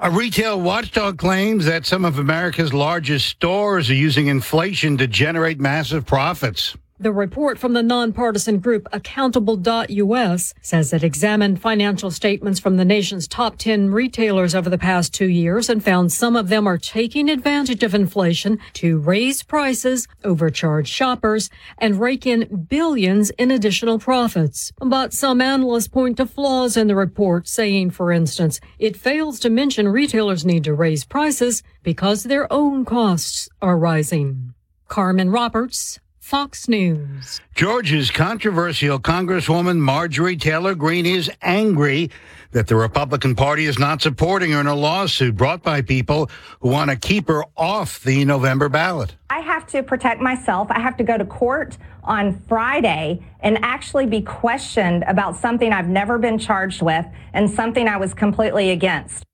[0.00, 5.60] A retail watchdog claims that some of America's largest stores are using inflation to generate
[5.60, 6.76] massive profits.
[7.00, 13.28] The report from the nonpartisan group Accountable.us says it examined financial statements from the nation's
[13.28, 17.30] top 10 retailers over the past two years and found some of them are taking
[17.30, 24.72] advantage of inflation to raise prices, overcharge shoppers, and rake in billions in additional profits.
[24.80, 29.50] But some analysts point to flaws in the report, saying, for instance, it fails to
[29.50, 34.52] mention retailers need to raise prices because their own costs are rising.
[34.88, 37.40] Carmen Roberts, Fox News.
[37.54, 42.10] Georgia's controversial Congresswoman Marjorie Taylor Greene is angry
[42.50, 46.30] that the Republican Party is not supporting her in a lawsuit brought by people
[46.60, 49.16] who want to keep her off the November ballot.
[49.30, 50.70] I have to protect myself.
[50.70, 55.88] I have to go to court on Friday and actually be questioned about something I've
[55.88, 59.24] never been charged with and something I was completely against.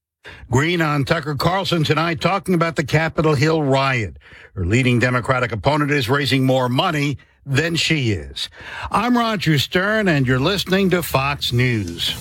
[0.50, 4.18] Greene on Tucker Carlson tonight talking about the Capitol Hill riot.
[4.54, 8.48] Her leading Democratic opponent is raising more money than she is.
[8.90, 12.14] I'm Roger Stern, and you're listening to Fox News.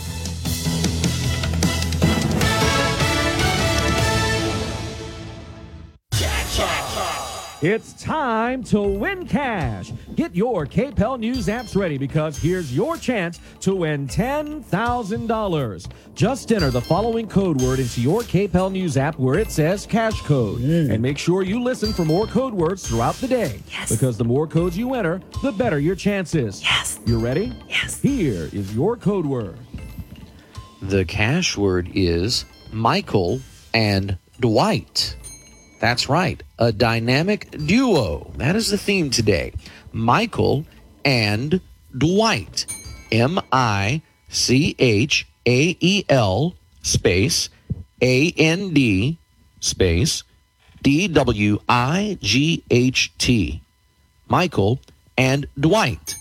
[7.64, 9.94] It's time to win cash.
[10.16, 15.88] Get your KPEL News apps ready because here's your chance to win $10,000.
[16.14, 20.20] Just enter the following code word into your KPEL News app where it says cash
[20.24, 20.60] code.
[20.60, 20.92] Mm.
[20.92, 23.62] And make sure you listen for more code words throughout the day.
[23.70, 23.90] Yes.
[23.90, 26.62] Because the more codes you enter, the better your chances.
[26.62, 27.00] Yes.
[27.06, 27.54] You ready?
[27.70, 28.02] Yes.
[28.02, 29.58] Here is your code word.
[30.82, 33.40] The cash word is Michael
[33.74, 35.16] and Dwight.
[35.84, 38.32] That's right, a dynamic duo.
[38.38, 39.52] That is the theme today.
[39.92, 40.66] Michael
[41.04, 41.60] and
[41.98, 42.66] Dwight.
[43.12, 47.50] M I C H A E L space
[48.02, 49.18] A N D
[49.60, 50.24] space
[50.82, 53.62] D W I G H T.
[54.30, 54.80] Michael
[55.18, 56.16] and Dwight,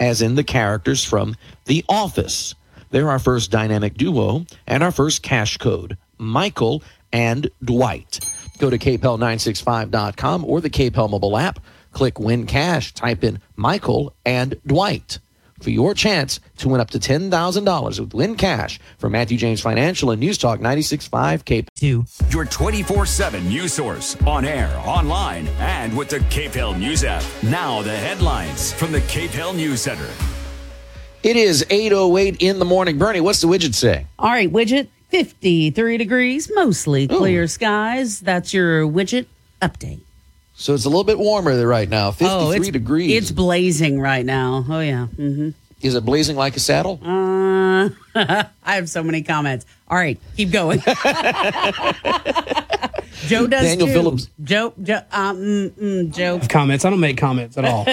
[0.00, 2.56] as in the characters from The Office.
[2.90, 8.18] They're our first dynamic duo and our first cash code Michael and Dwight.
[8.58, 11.60] Go to kpel965.com or the KPEL mobile app.
[11.92, 12.94] Click Win Cash.
[12.94, 15.18] Type in Michael and Dwight
[15.60, 20.10] for your chance to win up to $10,000 with Win Cash from Matthew James Financial
[20.10, 22.32] and News Talk 96.5 KPEL.
[22.32, 27.24] Your 24 7 news source on air, online, and with the KPEL News app.
[27.42, 30.08] Now, the headlines from the KPEL News Center.
[31.22, 32.98] It is 8.08 in the morning.
[32.98, 34.06] Bernie, what's the widget say?
[34.18, 38.20] All right, widget 53 degrees, mostly clear skies.
[38.20, 39.24] That's your widget
[39.62, 40.00] update.
[40.56, 43.12] So it's a little bit warmer there right now, 53 oh, it's, degrees.
[43.12, 44.66] It's blazing right now.
[44.68, 45.06] Oh, yeah.
[45.16, 45.50] Mm-hmm.
[45.80, 47.00] Is it blazing like a saddle?
[47.02, 49.64] Uh, I have so many comments.
[49.88, 50.80] All right, keep going.
[53.26, 53.92] Joe does Daniel too.
[53.94, 54.28] Phillips.
[54.42, 56.40] Joe, Joe, um, mm, mm, Joe.
[56.46, 56.84] Comments.
[56.84, 57.86] I don't make comments at all.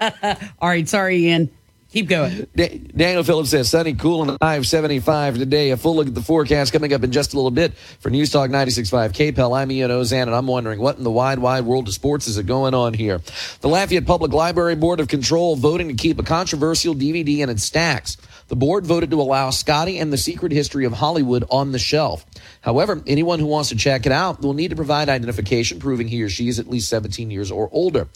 [0.60, 1.50] all right, sorry, Ian.
[1.90, 2.46] Keep going.
[2.54, 5.70] Da- Daniel Phillips says sunny, cool, and high of 75 today.
[5.70, 8.30] A full look at the forecast coming up in just a little bit for News
[8.30, 9.56] Talk 96.5 KPEL.
[9.56, 12.36] I'm Ian Auzenne, and I'm wondering what in the wide, wide world of sports is
[12.36, 13.22] it going on here?
[13.62, 17.64] The Lafayette Public Library Board of Control voting to keep a controversial DVD in its
[17.64, 18.18] stacks.
[18.48, 22.26] The board voted to allow Scotty and the Secret History of Hollywood on the shelf.
[22.60, 26.22] However, anyone who wants to check it out will need to provide identification proving he
[26.22, 28.08] or she is at least 17 years or older.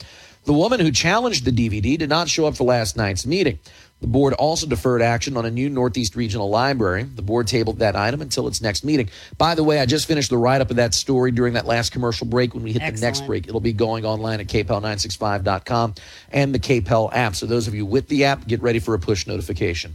[0.44, 3.60] The woman who challenged the DVD did not show up for last night's meeting.
[4.01, 7.05] The board also deferred action on a new Northeast Regional Library.
[7.05, 9.09] The board tabled that item until its next meeting.
[9.39, 11.93] By the way, I just finished the write up of that story during that last
[11.93, 12.52] commercial break.
[12.52, 15.94] When we hit the next break, it'll be going online at kpel965.com
[16.32, 17.36] and the KPEL app.
[17.36, 19.94] So those of you with the app, get ready for a push notification.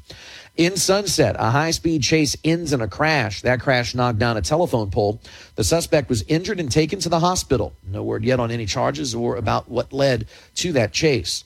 [0.57, 3.43] In Sunset, a high speed chase ends in a crash.
[3.43, 5.21] That crash knocked down a telephone pole.
[5.53, 7.73] The suspect was injured and taken to the hospital.
[7.87, 10.25] No word yet on any charges or about what led
[10.55, 11.43] to that chase.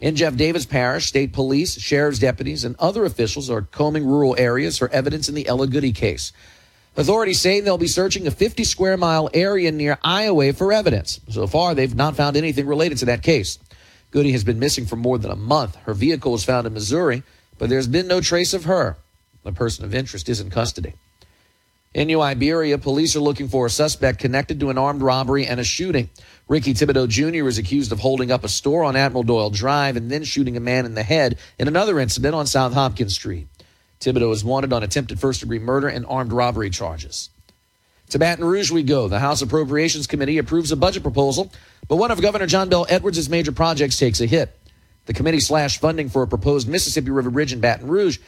[0.00, 4.78] In Jeff Davis Parish, state police, sheriff's deputies, and other officials are combing rural areas
[4.78, 6.32] for evidence in the Ella Goody case.
[6.96, 11.20] Authorities say they'll be searching a 50 square mile area near Iowa for evidence.
[11.28, 13.58] So far, they've not found anything related to that case.
[14.10, 15.76] Goody has been missing for more than a month.
[15.76, 17.22] Her vehicle was found in Missouri,
[17.60, 18.96] but there's been no trace of her.
[19.44, 20.94] The person of interest is in custody.
[21.92, 25.60] In New Iberia, police are looking for a suspect connected to an armed robbery and
[25.60, 26.08] a shooting.
[26.48, 27.48] Ricky Thibodeau Jr.
[27.48, 30.60] is accused of holding up a store on Admiral Doyle Drive and then shooting a
[30.60, 33.46] man in the head in another incident on South Hopkins Street.
[34.00, 37.28] Thibodeau is wanted on attempted first degree murder and armed robbery charges.
[38.08, 39.06] To Baton Rouge we go.
[39.08, 41.52] The House Appropriations Committee approves a budget proposal,
[41.88, 44.56] but one of Governor John Bell Edwards' major projects takes a hit.
[45.06, 48.18] The committee slashed funding for a proposed Mississippi River Bridge in Baton Rouge.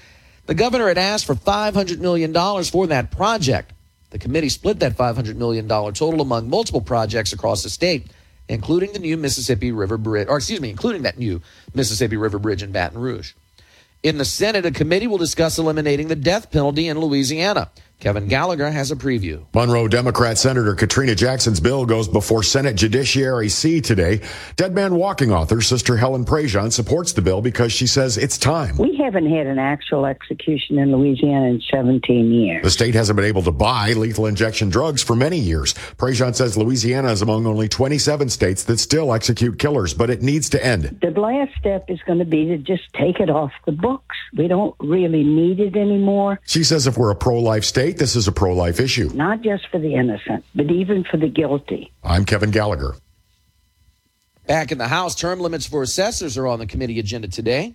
[0.47, 2.33] The governor had asked for $500 million
[2.65, 3.73] for that project.
[4.11, 8.09] The committee split that $500 million total among multiple projects across the state,
[8.49, 11.41] including the new Mississippi River Bridge, or excuse me, including that new
[11.75, 13.33] Mississippi River Bridge in Baton Rouge.
[14.03, 17.71] In the Senate, a committee will discuss eliminating the death penalty in Louisiana.
[18.03, 19.47] Kevin Gallagher has a preview.
[19.55, 24.21] Monroe Democrat Senator Katrina Jackson's bill goes before Senate Judiciary C today.
[24.57, 28.77] Dead Man Walking author Sister Helen Prejean supports the bill because she says it's time.
[28.77, 32.65] We haven't had an actual execution in Louisiana in 17 years.
[32.65, 35.73] The state hasn't been able to buy lethal injection drugs for many years.
[35.97, 40.49] Prejean says Louisiana is among only 27 states that still execute killers, but it needs
[40.51, 40.99] to end.
[41.01, 44.17] The last step is going to be to just take it off the books.
[44.37, 48.29] We don't really need it anymore, She says if we're a pro-life state, this is
[48.29, 49.11] a pro-life issue.
[49.15, 51.93] not just for the innocent, but even for the guilty.
[52.03, 52.95] I'm Kevin Gallagher.
[54.47, 57.75] Back in the House, term limits for assessors are on the committee agenda today.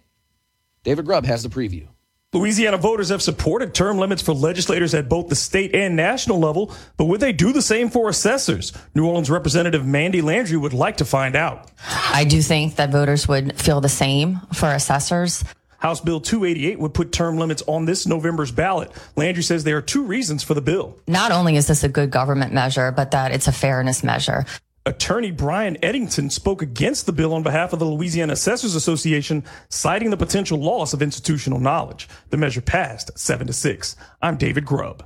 [0.84, 1.88] David Grubb has the preview.
[2.34, 6.74] Louisiana voters have supported term limits for legislators at both the state and national level,
[6.98, 8.74] but would they do the same for assessors?
[8.94, 11.72] New Orleans Representative Mandie Landry would like to find out.
[12.12, 15.46] I do think that voters would feel the same for assessors.
[15.80, 18.92] House Bill 288 would put term limits on this November's ballot.
[19.16, 20.98] Landry says there are two reasons for the bill.
[21.08, 24.46] Not only is this a good government measure, but that it's a fairness measure.
[24.88, 30.12] Attorney Brian Eddington spoke against the bill on behalf of the Louisiana Assessors Association, citing
[30.12, 32.08] the potential loss of institutional knowledge.
[32.30, 33.96] The measure passed 7 to 6.
[34.22, 35.06] I'm David Grubb.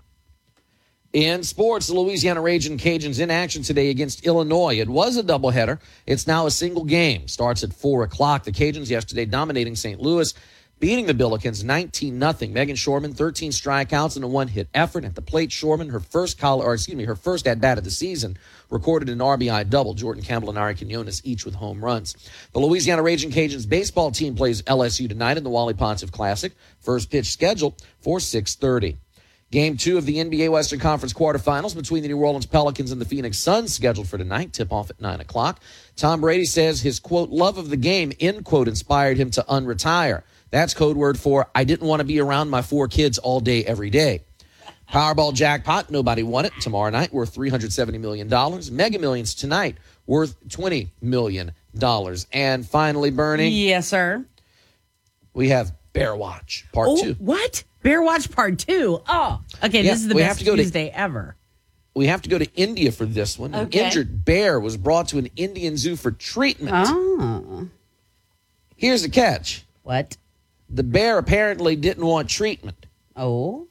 [1.14, 4.80] In sports, the Louisiana Ragin' Cajuns in action today against Illinois.
[4.80, 5.80] It was a doubleheader.
[6.06, 7.28] It's now a single game.
[7.28, 8.44] Starts at 4 o'clock.
[8.44, 10.00] The Cajuns yesterday dominating St.
[10.00, 10.34] Louis,
[10.82, 15.06] beating the Billikens 19 0 Meghan Schorman, 13 strikeouts and a one hit effort.
[15.06, 17.86] At the plate, Schorman, her first call, or excuse me, her first at bat of
[17.86, 18.38] the season,
[18.70, 19.94] recorded an RBI double.
[19.94, 22.18] Jordan Campbell and Ari Quinones each with home runs.
[22.52, 26.52] The Louisiana Ragin' Cajuns baseball team plays LSU tonight in the Wally Pontiff Classic.
[26.80, 28.98] First pitch scheduled for 630.
[29.52, 33.06] Game two of the NBA Western Conference quarterfinals between the New Orleans Pelicans and the
[33.06, 34.54] Phoenix Suns scheduled for tonight.
[34.54, 35.60] Tip off at nine o'clock.
[35.96, 40.24] Tom Brady says his quote love of the game end quote inspired him to unretire.
[40.52, 43.66] That's code word for I didn't want to be around my four kids all day
[43.66, 44.22] every day.
[44.92, 46.52] Powerball jackpot, nobody won it.
[46.60, 48.30] Tomorrow night worth $370 million.
[48.76, 51.54] Mega Millions tonight worth $20 million.
[52.34, 53.48] And finally, Bernie.
[53.48, 54.26] Yes, sir.
[55.34, 57.14] We have Bear Watch Part oh, Two.
[57.14, 57.64] What?
[57.84, 59.02] Bear Watch Part Two.
[59.08, 59.82] Oh, okay.
[59.82, 61.38] Yeah, this is the best have to Tuesday ever.
[61.96, 63.54] We have to go to India for this one.
[63.54, 66.74] An injured bear was brought to an Indian zoo for treatment.
[66.76, 67.70] Oh.
[68.76, 69.66] Here's the catch.
[69.84, 70.18] What?
[70.74, 72.86] The bear apparently didn't want treatment.
[73.16, 73.68] Oh.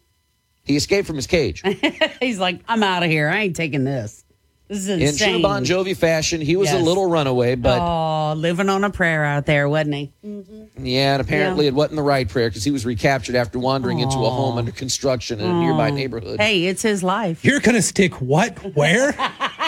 [0.65, 1.63] He escaped from his cage.
[2.21, 3.29] He's like, I'm out of here.
[3.29, 4.25] I ain't taking this.
[4.69, 5.01] This is insane.
[5.03, 5.33] In insane.
[5.33, 9.25] true Bon Jovi fashion, he was a little runaway, but oh, living on a prayer
[9.25, 10.13] out there, wasn't he?
[10.25, 10.87] Mm-hmm.
[10.87, 11.71] yeah, and apparently Yeah.
[11.71, 14.71] it wasn't the right prayer because he was recaptured after wandering into a home under
[14.71, 16.39] construction in a nearby neighborhood.
[16.39, 17.45] Hey, it's his life.
[17.45, 18.59] You're going to stick what?
[18.77, 19.13] Where?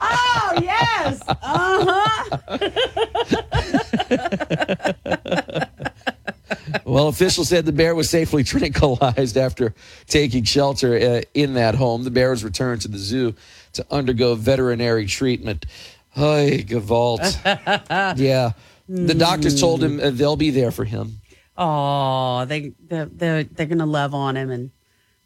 [0.00, 1.22] oh yes.
[1.28, 2.38] Uh huh.
[6.84, 9.74] Well, officials said the bear was safely tranquilized after
[10.06, 12.04] taking shelter uh, in that home.
[12.04, 13.34] The bear was returned to the zoo
[13.74, 15.66] to undergo veterinary treatment.
[16.10, 17.20] Hey, Gavalt.
[18.18, 18.52] yeah.
[18.88, 21.20] The doctors told him uh, they'll be there for him.
[21.58, 24.70] Oh, they they're they're, they're gonna love on him and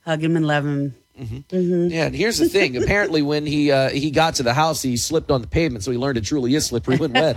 [0.05, 0.95] hug him and love him.
[1.21, 1.89] Mm-hmm.
[1.91, 2.77] Yeah, and here's the thing.
[2.83, 5.91] Apparently, when he uh, he got to the house, he slipped on the pavement, so
[5.91, 7.37] he learned it truly is slippery when wet.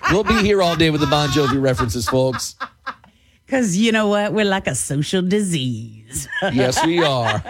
[0.10, 2.56] we'll be here all day with the Bon Jovi references, folks.
[3.46, 4.32] Because you know what?
[4.32, 6.28] We're like a social disease.
[6.52, 7.42] Yes, we are.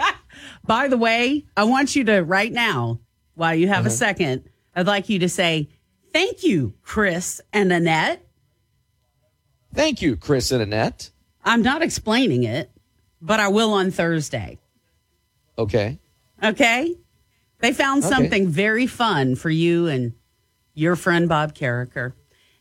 [0.65, 2.99] By the way, I want you to right now,
[3.35, 3.95] while you have a Uh-huh.
[3.97, 5.69] second, I'd like you to say
[6.13, 8.25] thank you, Chris and Annette.
[9.73, 11.11] Thank you, Chris and Annette.
[11.43, 12.71] I'm not explaining it,
[13.21, 14.57] but I will on Thursday.
[15.57, 15.99] Okay.
[16.43, 16.95] Okay?
[17.59, 18.13] They found Okay.
[18.13, 20.13] something very fun for you and
[20.73, 22.13] your friend Bob Carriker.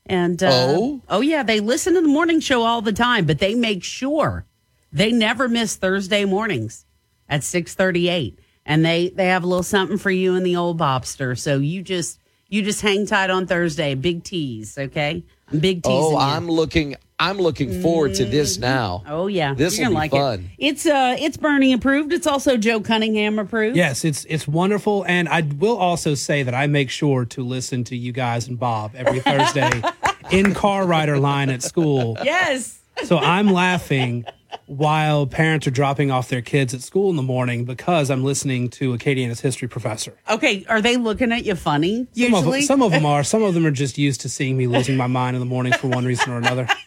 [0.07, 1.01] And uh, Oh?
[1.09, 4.45] oh yeah, they listen to the morning show all the time, but they make sure
[4.93, 6.85] they never miss Thursday mornings
[7.29, 8.37] at 6:38.
[8.67, 11.37] And they they have a little something for you and the old Bobster.
[11.39, 12.19] So you just
[12.49, 13.95] you just hang tight on Thursday.
[13.95, 15.25] Big tease, okay?
[15.51, 16.17] I'm big teasing Oh.
[16.17, 16.97] I'm looking.
[17.25, 19.03] I'm looking forward to this now.
[19.09, 20.51] Oh yeah, This You're will gonna be like fun.
[20.59, 20.67] It.
[20.67, 22.13] It's uh, it's Bernie approved.
[22.13, 23.77] It's also Joe Cunningham approved.
[23.79, 27.83] Yes, it's it's wonderful, and I will also say that I make sure to listen
[27.85, 29.83] to you guys and Bob every Thursday
[30.31, 32.19] in car rider line at school.
[32.23, 32.79] Yes.
[33.05, 34.27] So I'm laughing
[34.67, 38.69] while parents are dropping off their kids at school in the morning because I'm listening
[38.71, 40.15] to Acadiana's history professor.
[40.29, 42.07] Okay, are they looking at you funny?
[42.13, 43.25] Some of, Usually, some of them are.
[43.25, 45.73] Some of them are just used to seeing me losing my mind in the morning
[45.73, 46.69] for one reason or another.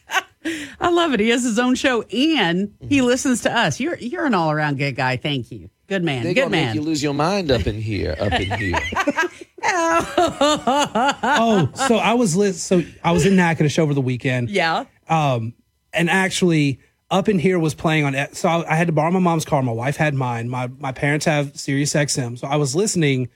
[0.80, 1.19] I love it.
[1.19, 3.80] He has his own show and he listens to us.
[3.80, 5.18] You're you're an all around good guy.
[5.18, 5.69] Thank you.
[5.88, 6.24] Good man.
[6.24, 6.76] They're good gonna make man.
[6.76, 8.15] you lose your mind up in here.
[8.19, 8.76] Up in here.
[9.64, 12.56] oh, so I was lit.
[12.56, 14.49] So I was in Natchitoches over the weekend.
[14.49, 14.86] Yeah.
[15.07, 15.53] Um,
[15.94, 16.80] and actually,
[17.10, 18.34] up in here was playing on.
[18.34, 19.64] So I, I had to borrow my mom's car.
[19.64, 20.49] My wife had mine.
[20.49, 22.38] My my parents have Sirius XM.
[22.38, 23.30] So I was listening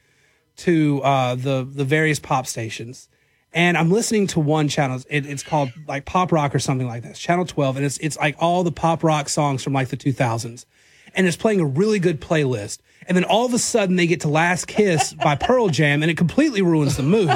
[0.57, 3.07] to uh, the the various pop stations,
[3.53, 5.01] and I'm listening to one channel.
[5.09, 7.09] It, it's called like pop rock or something like that.
[7.09, 9.97] It's channel 12, and it's it's like all the pop rock songs from like the
[9.97, 10.65] 2000s,
[11.13, 12.79] and it's playing a really good playlist.
[13.07, 16.11] And then all of a sudden they get to Last Kiss by Pearl Jam, and
[16.11, 17.29] it completely ruins the mood.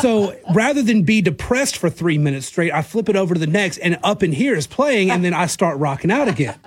[0.00, 3.46] So rather than be depressed for three minutes straight, I flip it over to the
[3.46, 6.58] next, and up in here is playing, and then I start rocking out again.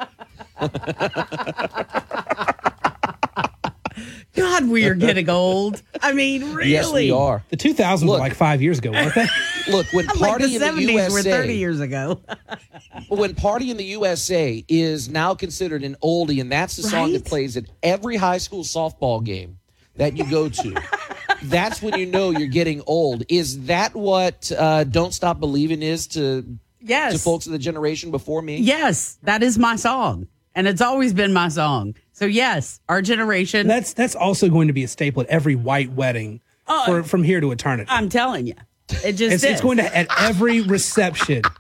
[4.33, 5.81] God, we are getting old.
[6.01, 6.71] I mean, really?
[6.71, 7.43] Yes, we are.
[7.49, 9.27] The 2000s were like five years ago, weren't they?
[9.71, 12.21] Look, when Like party the in the USA, were 30 years ago.
[13.07, 17.25] when Party in the USA is now considered an oldie, and that's the song that
[17.25, 19.57] plays at every high school softball game
[19.95, 20.81] that you go to.
[21.43, 23.23] that's when you know you're getting old.
[23.29, 26.45] Is that what uh, "Don't Stop Believing" is to
[26.81, 27.13] Yes.
[27.13, 28.57] to folks of the generation before me?
[28.57, 30.27] Yes, that is my song.
[30.53, 31.95] And it's always been my song.
[32.15, 33.67] So yes, our generation.
[33.67, 36.83] That's that's also going to be a staple at every white wedding Oh.
[36.85, 37.87] for, from here to eternity.
[37.91, 38.55] I'm telling you.
[39.03, 39.45] It just It's, is.
[39.51, 41.43] it's going to at every reception.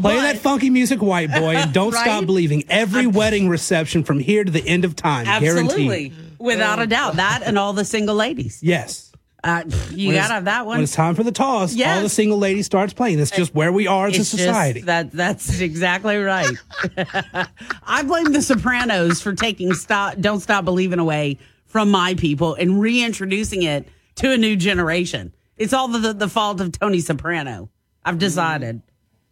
[0.00, 2.64] Play that funky music, white boy, and don't stop believing.
[2.68, 6.08] Every wedding reception from here to the end of time, Absolutely.
[6.08, 6.14] guaranteed.
[6.38, 7.16] Without a doubt.
[7.16, 8.60] That and all the single ladies.
[8.62, 9.11] Yes.
[9.44, 10.76] Uh, you got to have that one.
[10.76, 13.18] When it's time for the toss, all the single ladies starts playing.
[13.18, 14.82] That's just where we are as a It's just society.
[14.82, 16.56] that that's exactly right.
[17.82, 22.80] I blame the Sopranos for taking stop don't stop believing away from my people and
[22.80, 25.32] reintroducing it to a new generation.
[25.56, 27.68] It's all the the fault of Tony Soprano.
[28.04, 28.82] I've decided.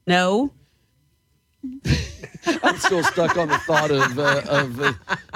[0.06, 0.52] No.
[2.62, 4.92] I'm still stuck on the thought of uh, of uh,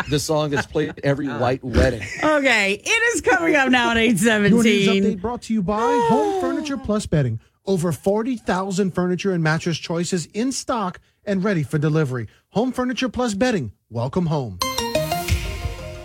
[0.09, 2.03] the song that's played at every white wedding.
[2.23, 5.05] Okay, it is coming up now at eight Your news seventeen.
[5.05, 7.41] update brought to you by Home Furniture Plus Bedding.
[7.67, 12.29] Over 40,000 furniture and mattress choices in stock and ready for delivery.
[12.51, 13.73] Home Furniture Plus Bedding.
[13.89, 14.59] Welcome home.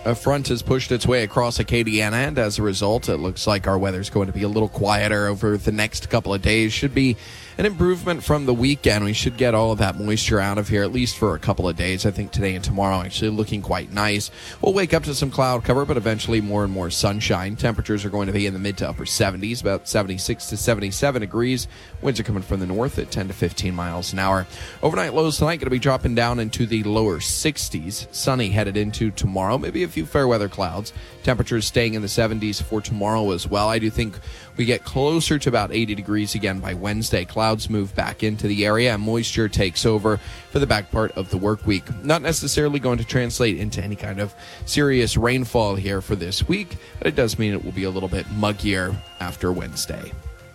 [0.06, 3.66] A front has pushed its way across Acadiana, and as a result, it looks like
[3.66, 6.72] our weather's going to be a little quieter over the next couple of days.
[6.72, 7.18] Should be
[7.60, 9.04] an improvement from the weekend.
[9.04, 11.68] We should get all of that moisture out of here, at least for a couple
[11.68, 12.06] of days.
[12.06, 14.30] I think today and tomorrow actually looking quite nice.
[14.62, 17.56] We'll wake up to some cloud cover, but eventually more and more sunshine.
[17.56, 21.20] Temperatures are going to be in the mid to upper 70s, about 76 to 77
[21.20, 21.68] degrees.
[22.00, 24.46] Winds are coming from the north at 10 to 15 miles an hour.
[24.82, 28.06] Overnight lows tonight going to be dropping down into the lower 60s.
[28.10, 29.58] Sunny headed into tomorrow.
[29.58, 30.94] Maybe a few fair weather clouds.
[31.24, 33.68] Temperatures staying in the 70s for tomorrow as well.
[33.68, 34.18] I do think
[34.60, 37.24] we get closer to about 80 degrees again by Wednesday.
[37.24, 40.18] Clouds move back into the area and moisture takes over
[40.50, 41.84] for the back part of the work week.
[42.04, 44.34] Not necessarily going to translate into any kind of
[44.66, 48.06] serious rainfall here for this week, but it does mean it will be a little
[48.06, 50.12] bit muggier after Wednesday.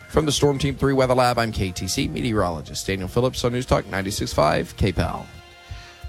[0.09, 3.85] From the Storm Team 3 Weather Lab, I'm KATC meteorologist Daniel Phillips on News Talk
[3.85, 5.25] 96.5 KPEL.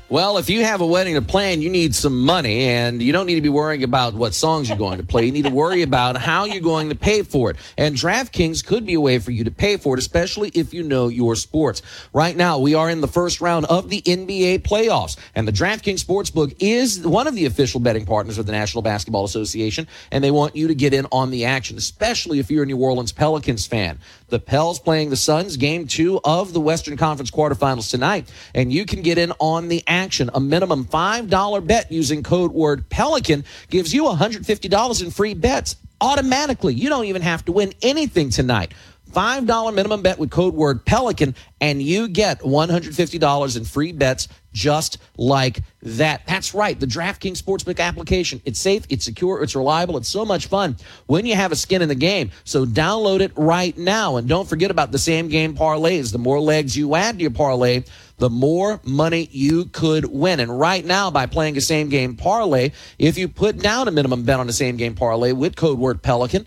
[0.08, 3.26] Well, if you have a wedding to plan, you need some money, and you don't
[3.26, 5.26] need to be worrying about what songs you're going to play.
[5.26, 7.56] You need to worry about how you're going to pay for it.
[7.76, 10.84] And DraftKings could be a way for you to pay for it, especially if you
[10.84, 11.82] know your sports.
[12.12, 16.04] Right now, we are in the first round of the NBA playoffs, and the DraftKings
[16.04, 20.30] Sportsbook is one of the official betting partners of the National Basketball Association, and they
[20.30, 23.66] want you to get in on the action, especially if you're a New Orleans Pelicans
[23.66, 23.98] fan.
[24.28, 28.84] The Pels playing the Suns, game two of the Western Conference quarterfinals tonight, and you
[28.84, 30.30] can get in on the action.
[30.34, 36.74] A minimum $5 bet using code word Pelican gives you $150 in free bets automatically.
[36.74, 38.74] You don't even have to win anything tonight.
[39.12, 44.26] $5 minimum bet with code word Pelican, and you get $150 in free bets
[44.56, 46.26] just like that.
[46.26, 46.80] That's right.
[46.80, 48.40] The DraftKings Sportsbook application.
[48.46, 51.82] It's safe, it's secure, it's reliable, it's so much fun when you have a skin
[51.82, 52.30] in the game.
[52.44, 54.16] So download it right now.
[54.16, 56.10] And don't forget about the same game parlays.
[56.10, 57.84] The more legs you add to your parlay,
[58.16, 60.40] the more money you could win.
[60.40, 64.22] And right now, by playing a same game parlay, if you put down a minimum
[64.22, 66.46] bet on the same game parlay with code word Pelican,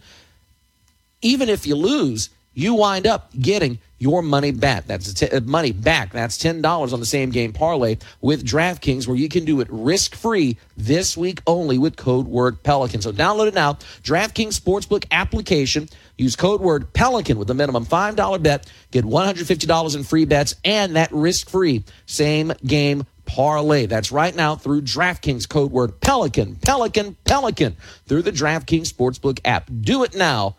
[1.22, 4.86] even if you lose, you wind up getting your money back.
[4.86, 6.11] That's t- uh, money back.
[6.11, 9.68] That's ten dollars on the same game parlay with DraftKings, where you can do it
[9.69, 13.02] risk free this week only with code word Pelican.
[13.02, 13.73] So download it now.
[14.03, 15.90] DraftKings Sportsbook application.
[16.18, 18.72] Use code word Pelican with a minimum five dollar bet.
[18.91, 23.86] Get one hundred fifty dollars in free bets and that risk free same game parlay.
[23.86, 29.69] That's right now through DraftKings code word Pelican, Pelican, Pelican through the DraftKings Sportsbook app.
[29.81, 30.56] Do it now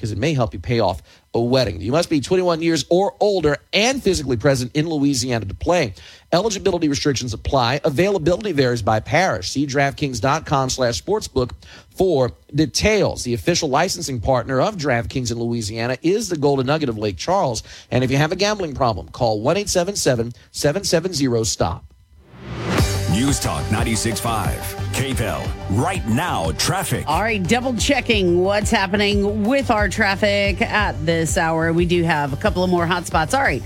[0.00, 1.02] because it may help you pay off
[1.34, 1.82] a wedding.
[1.82, 5.92] You must be 21 years or older and physically present in Louisiana to play.
[6.32, 7.82] Eligibility restrictions apply.
[7.84, 9.50] Availability varies by parish.
[9.50, 11.50] See DraftKings.com slash sportsbook
[11.90, 13.24] for details.
[13.24, 17.62] The official licensing partner of DraftKings in Louisiana is the Golden Nugget of Lake Charles.
[17.90, 21.89] And if you have a gambling problem, call 1-877-770-STOP.
[23.10, 24.54] News Talk 96.5.
[24.92, 25.50] KPEL.
[25.70, 27.04] Right now, traffic.
[27.08, 31.72] All right, double checking what's happening with our traffic at this hour.
[31.72, 33.34] We do have a couple of more hot spots.
[33.34, 33.64] All right.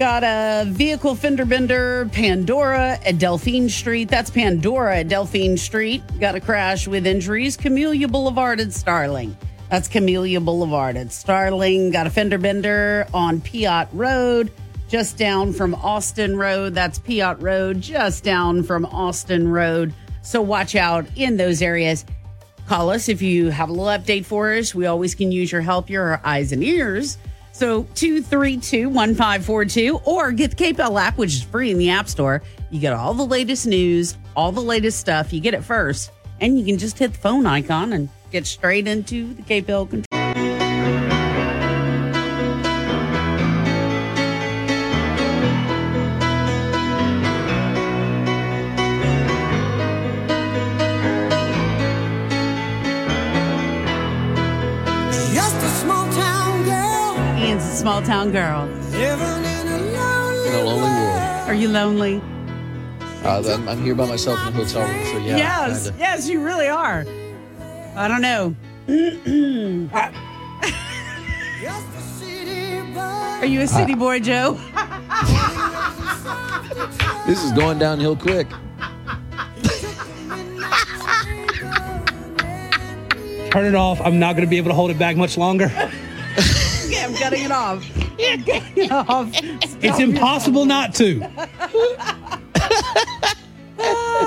[0.00, 4.08] Got a vehicle fender bender, Pandora at Delphine Street.
[4.08, 6.02] That's Pandora at Delphine Street.
[6.18, 9.36] Got a crash with injuries, Camellia Boulevard at Starling.
[9.70, 11.92] That's Camellia Boulevard at Starling.
[11.92, 14.50] Got a fender bender on Piat Road,
[14.88, 16.74] just down from Austin Road.
[16.74, 19.94] That's Piat Road, just down from Austin Road.
[20.22, 22.04] So watch out in those areas.
[22.66, 24.74] Call us if you have a little update for us.
[24.74, 27.18] We always can use your help, your eyes and ears.
[27.52, 32.42] So 232 1542 or get the KPEL app, which is free in the App Store.
[32.70, 35.32] You get all the latest news, all the latest stuff.
[35.32, 38.88] You get it first, and you can just hit the phone icon and get straight
[38.88, 40.23] into the KPEL control.
[57.84, 58.64] Small town girl.
[58.92, 61.48] Living in a lonely In a lonely world.
[61.48, 62.22] Are you lonely?
[63.22, 65.36] Uh, I'm, I'm here by myself in a hotel room, so yeah.
[65.36, 65.98] yes, kinda.
[65.98, 67.04] yes, you really are.
[67.94, 68.56] I don't know.
[73.42, 74.58] Are you a city boy, Joe?
[77.26, 78.48] This is going downhill quick.
[83.50, 84.00] Turn it off.
[84.00, 85.70] I'm not going to be able to hold it back much longer.
[87.04, 87.84] yeah, I'm cutting it off.
[88.20, 89.30] I'm cutting it off.
[89.82, 91.20] It's impossible not to.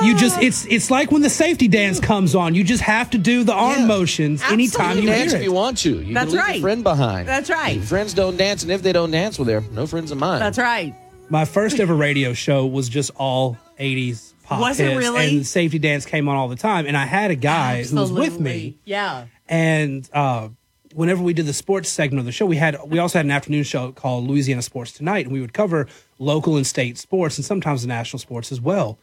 [0.04, 2.54] You just it's it's like when the safety dance comes on.
[2.54, 5.80] You just have to do the arm motions anytime you dance hear if you want
[5.80, 6.02] to.
[6.02, 6.58] You That's can leave right.
[6.58, 7.28] a friend behind.
[7.28, 7.78] That's right.
[7.78, 10.40] If friends don't dance, and if they don't dance, well, they're no friends of mine.
[10.40, 10.94] That's right.
[11.30, 15.38] My first ever radio show was just all 80s pop Was it hits, really?
[15.38, 16.86] And safety dance came on all the time.
[16.86, 18.78] And I had a guy who was with me.
[18.86, 19.26] Yeah.
[19.50, 20.50] And uh,
[20.98, 23.32] whenever we did the sports segment of the show, we had we also had an
[23.32, 25.88] afternoon show called Louisiana Sports Tonight, and we would cover
[26.18, 28.98] local and state sports and sometimes the national sports as well.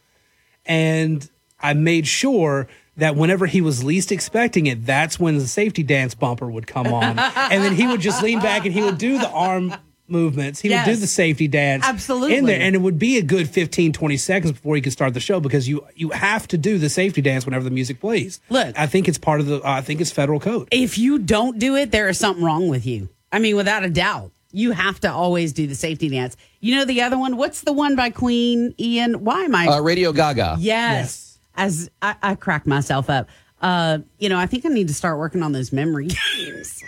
[0.65, 1.29] And
[1.61, 2.67] I made sure
[2.97, 6.87] that whenever he was least expecting it, that's when the safety dance bumper would come
[6.87, 9.73] on, and then he would just lean back and he would do the arm
[10.07, 10.59] movements.
[10.61, 11.83] He would do the safety dance.
[11.85, 12.35] Absolutely.
[12.37, 12.59] In there.
[12.61, 15.39] And it would be a good 15, 20 seconds before he could start the show
[15.39, 18.39] because you you have to do the safety dance whenever the music plays.
[18.49, 18.77] Look.
[18.77, 20.67] I think it's part of the I think it's federal code.
[20.71, 23.09] If you don't do it, there is something wrong with you.
[23.31, 24.31] I mean, without a doubt.
[24.51, 26.37] You have to always do the safety dance.
[26.61, 27.35] You know the other one?
[27.35, 29.25] What's the one by Queen Ian?
[29.25, 30.55] Why am I Uh, Radio Gaga.
[30.59, 31.39] Yes.
[31.57, 33.27] As I, I crack myself up.
[33.61, 36.07] Uh, you know, I think I need to start working on those memory
[36.37, 36.81] games.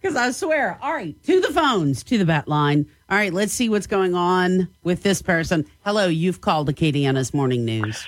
[0.00, 2.86] Because I swear, all right, to the phones, to the bat line.
[3.10, 5.66] All right, let's see what's going on with this person.
[5.84, 8.06] Hello, you've called the Acadiana's Morning News.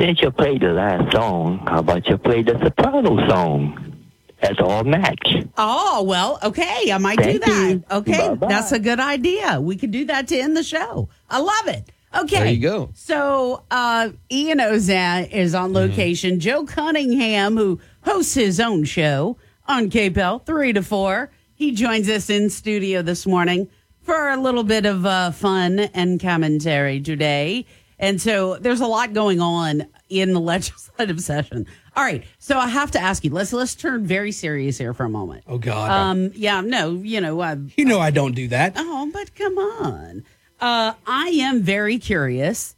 [0.00, 3.96] Since you played the last song, how about you play the soprano song
[4.42, 5.26] That's all match?
[5.56, 6.90] Oh, well, okay.
[6.92, 7.70] I might do that.
[7.70, 7.84] you.
[7.90, 8.28] Okay.
[8.28, 8.48] Bye-bye.
[8.48, 9.60] That's a good idea.
[9.60, 11.08] We could do that to end the show.
[11.30, 11.90] I love it.
[12.14, 12.36] Okay.
[12.38, 12.90] There you go.
[12.94, 15.76] So uh, Ian Auzenne is on Mm-hmm.
[15.90, 16.40] location.
[16.40, 19.36] Joe Cunningham, who hosts his own show
[19.66, 23.68] on KPEL, 3 to 4, he joins us in studio this morning
[24.02, 27.66] for a little bit of uh, fun and commentary today.
[27.98, 31.66] And so there's a lot going on in the legislative session.
[31.96, 33.30] All right, so I have to ask you.
[33.30, 35.44] Let's let's turn very serious here for a moment.
[35.46, 35.90] Oh God.
[35.90, 38.74] Um, yeah, no, you know, uh, you know I don't do that.
[38.76, 40.24] Oh, but come on.
[40.60, 42.74] Uh, I am very curious.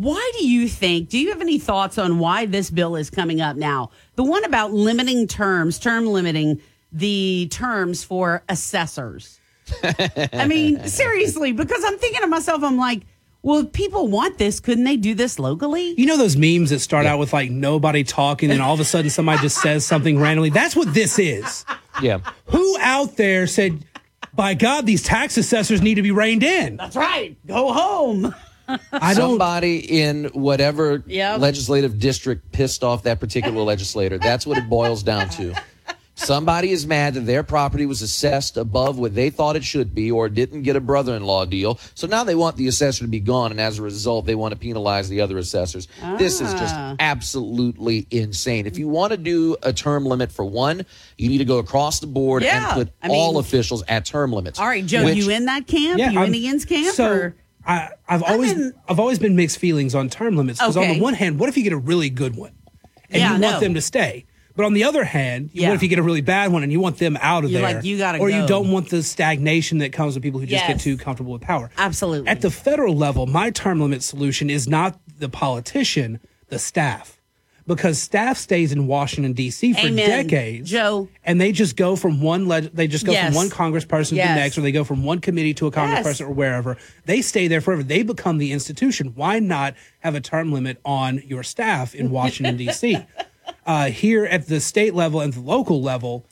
[0.00, 1.10] Why do you think?
[1.10, 3.90] Do you have any thoughts on why this bill is coming up now?
[4.14, 9.38] The one about limiting terms, term limiting the terms for assessors.
[9.84, 13.02] I mean, seriously, because I'm thinking to myself, I'm like,
[13.42, 15.92] well, if people want this, couldn't they do this locally?
[15.98, 18.86] You know those memes that start out with like nobody talking and all of a
[18.86, 20.48] sudden somebody just says something randomly?
[20.48, 21.66] That's what this is.
[22.00, 22.20] Yeah.
[22.46, 23.84] Who out there said,
[24.32, 26.78] by God, these tax assessors need to be reined in?
[26.78, 27.36] That's right.
[27.46, 28.34] Go home.
[28.92, 29.30] I don't.
[29.30, 31.40] Somebody in whatever Yep.
[31.40, 34.18] legislative district pissed off that particular legislator.
[34.18, 35.54] That's what it boils down to.
[36.16, 40.10] Somebody is mad that their property was assessed above what they thought it should be
[40.10, 41.78] or didn't get a brother in law deal.
[41.94, 44.52] So now they want the assessor to be gone, and as a result, they want
[44.52, 45.88] to penalize the other assessors.
[46.18, 46.94] This is just Ah.
[47.00, 48.66] absolutely insane.
[48.66, 50.84] If you want to do a term limit for one,
[51.16, 54.30] you need to go across the board Yeah, and put I all officials at term
[54.30, 54.58] limits.
[54.58, 55.98] All right, Joe, which- you in that camp?
[55.98, 56.94] Yeah, you I'm- in Ian's camp?
[56.94, 57.34] So or?
[57.66, 61.14] I, I've always I've always been mixed feelings on term limits because on the one
[61.14, 62.52] hand, what if you get a really good one
[63.10, 63.60] and Yeah, you want know.
[63.60, 64.24] them to stay?
[64.56, 65.68] But on the other hand, Yeah.
[65.68, 67.62] what if you get a really bad one and you want them out of You're
[67.62, 67.74] there?
[67.76, 68.40] like, you gotta or go.
[68.40, 71.42] you don't want the stagnation that comes with people who just get too comfortable with
[71.42, 71.70] power.
[71.78, 72.28] Absolutely.
[72.28, 76.18] At the federal level, my term limit solution is not the politician,
[76.48, 77.19] the staff.
[77.66, 79.72] Because staff stays in Washington D.C.
[79.74, 80.08] for Amen.
[80.26, 81.08] decades, Joe.
[81.24, 83.26] and they just go from one leg- they just go Yes.
[83.26, 86.04] from one congressperson to the next, or they go from one committee to a congressperson
[86.04, 86.20] Yes.
[86.22, 86.76] or wherever.
[87.06, 87.82] They stay there forever.
[87.82, 89.12] They become the institution.
[89.14, 92.98] Why not have a term limit on your staff in Washington D.C.?
[93.66, 96.24] Uh, here at the state level and the local level,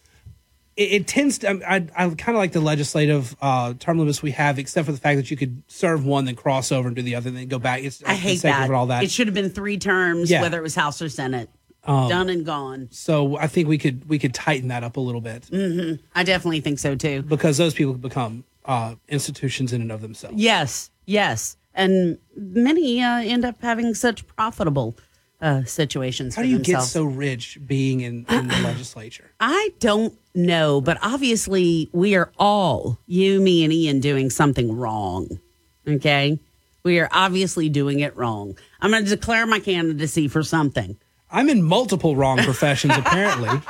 [0.78, 1.48] it, it tends to.
[1.68, 4.98] I, I kind of like the legislative uh, term limits we have, except for the
[4.98, 7.59] fact that you could serve one, then cross over and do the other, then go
[7.59, 7.82] back.
[7.82, 8.70] It's I hate that.
[8.70, 9.02] all that.
[9.02, 10.40] It should have been three terms, Yeah.
[10.42, 11.50] whether it was House or Senate.
[11.84, 12.88] Um, Done and gone.
[12.90, 16.22] so I think we could we could tighten that up a little bit hmm I
[16.22, 17.22] definitely think so too.
[17.22, 20.36] because those people become uh, institutions in and of themselves.
[20.36, 24.98] Yes, yes, and many uh, end up having such profitable
[25.40, 26.35] uh, situations.
[26.35, 29.31] How do you get so rich being in, in the legislature?
[29.40, 35.39] I don't know, but obviously we are all you, me, and Ian doing something wrong.
[35.86, 36.39] Okay,
[36.82, 38.56] we are obviously doing it wrong.
[38.81, 40.97] I'm going to declare my candidacy for something.
[41.31, 43.60] I'm in multiple wrong professions, apparently.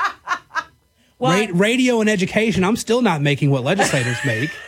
[1.20, 4.50] Ra- radio and education, I'm still not making what legislators make.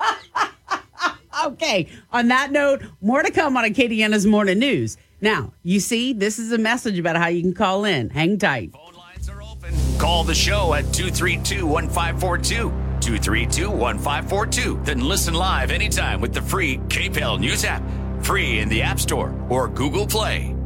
[1.44, 1.88] Okay.
[2.12, 4.96] On that note, more to come on Acadiana's Morning News.
[5.22, 8.10] Now, you see, this is a message about how you can call in.
[8.10, 8.72] Hang tight.
[8.72, 9.72] Phone lines are open.
[9.96, 12.70] Call the show at 232 1542.
[13.00, 14.80] 232 1542.
[14.82, 17.82] Then listen live anytime with the free KPEL News app.
[18.20, 20.56] Free in the App Store or Google Play.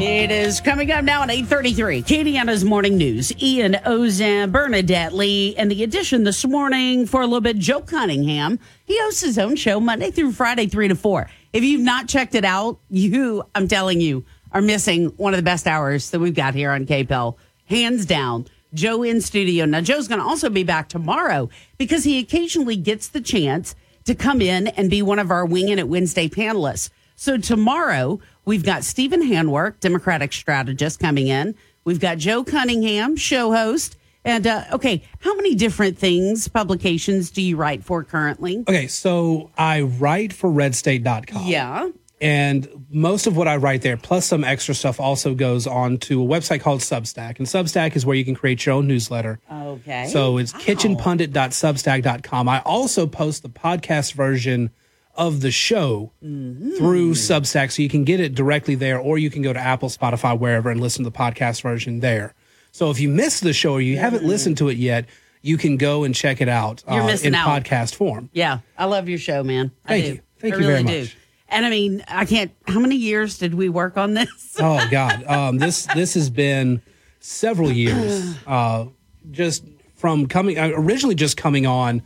[0.00, 2.02] It is coming up now at 833.
[2.02, 3.32] Acadiana's Morning News.
[3.42, 8.60] Ian Auzenne, Bernadette Lee, and the addition this morning for a little bit, Joe Cunningham.
[8.84, 11.28] He hosts his own show Monday through Friday, 3 to 4.
[11.52, 15.42] If you've not checked it out, you, I'm telling you, are missing one of the
[15.42, 17.34] best hours that we've got here on KPEL.
[17.64, 18.46] Hands down.
[18.74, 19.64] Joe in studio.
[19.64, 24.14] Now, Joe's going to also be back tomorrow because he occasionally gets the chance to
[24.14, 26.90] come in and be one of our Winging It Wednesday panelists.
[27.20, 31.54] So tomorrow we've got Stephen Handwerk, Democratic strategist, coming in.
[31.84, 33.96] We've got Joe Cunningham, show host.
[34.24, 38.64] And uh, okay, how many different things, publications do you write for currently?
[38.66, 41.46] Okay, so I write for redstate.com.
[41.46, 41.90] Yeah.
[42.20, 46.22] And most of what I write there, plus some extra stuff, also goes on to
[46.22, 47.38] a website called Substack.
[47.38, 49.38] And Substack is where you can create your own newsletter.
[49.52, 50.08] Okay.
[50.08, 52.48] So it's kitchenpundit.substack.com.
[52.48, 54.70] I also post the podcast version
[55.18, 57.72] of the show through Substack.
[57.72, 60.70] So you can get it directly there, or you can go to Apple, Spotify, wherever,
[60.70, 62.34] and listen to the podcast version there.
[62.70, 65.06] So if you missed the show or you haven't listened to it yet,
[65.42, 67.64] you can go and check it out You're uh, missing in out.
[67.64, 68.30] podcast form.
[68.32, 69.72] Yeah, I love your show, man.
[69.84, 70.10] I Thank do.
[70.12, 70.20] you.
[70.38, 71.00] Thank I you really very do.
[71.02, 71.16] much.
[71.48, 72.52] And I mean, I can't.
[72.66, 74.56] How many years did we work on this?
[74.60, 76.80] oh God, um, this this has been
[77.20, 78.36] several years.
[78.46, 78.86] Uh,
[79.30, 79.64] just
[79.96, 82.02] from coming uh, originally just coming on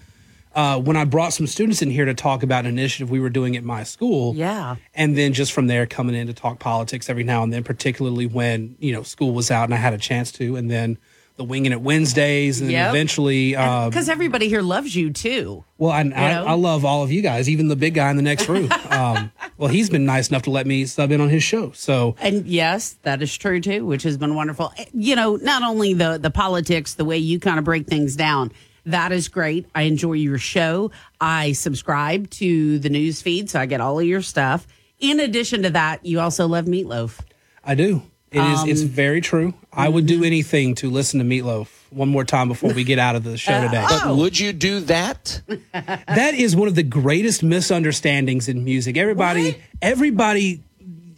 [0.55, 3.31] uh, when I brought some students in here to talk about an initiative we were
[3.31, 4.35] doing at my school.
[4.35, 4.77] Yeah.
[4.95, 8.27] and then just from there coming in to talk politics every now and then, particularly
[8.27, 10.99] when you know school was out and I had a chance to, and then
[11.37, 12.91] the winging it Wednesdays, and then Yep.
[12.91, 13.53] eventually.
[13.53, 15.65] Because everybody here loves you too.
[15.79, 16.31] well, I, I.
[16.43, 18.71] I love all of you guys, even the big guy in the next room.
[18.91, 21.73] um, well, he's been nice enough to let me sub in on his show.
[21.73, 24.75] So And yes, that is true too, which has been wonderful.
[24.93, 28.53] You know, not only the the politics, the way you kind of break things down,
[28.87, 29.67] that is great.
[29.75, 30.91] I enjoy your show.
[31.21, 34.67] I subscribe to the news feed, so I get all of your stuff.
[34.99, 37.21] In addition to that, you also love meatloaf.
[37.65, 38.03] I do.
[38.31, 38.65] It is.
[38.65, 39.53] It's Um, very true.
[39.73, 43.15] I would do anything to listen to Meatloaf one more time before we get out
[43.15, 43.85] of the show today.
[43.87, 45.43] But would you do that?
[45.73, 48.97] that is one of the greatest misunderstandings in music.
[48.97, 50.63] Everybody, everybody,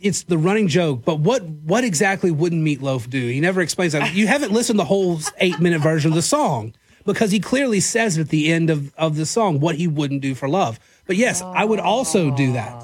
[0.01, 1.05] it's the running joke.
[1.05, 3.20] But what what exactly wouldn't Meatloaf do?
[3.28, 4.12] He never explains that.
[4.12, 6.74] You haven't listened to the whole eight minute version of the song
[7.05, 10.35] because he clearly says at the end of of the song what he wouldn't do
[10.35, 10.79] for love.
[11.07, 12.83] But yes, I would also do that.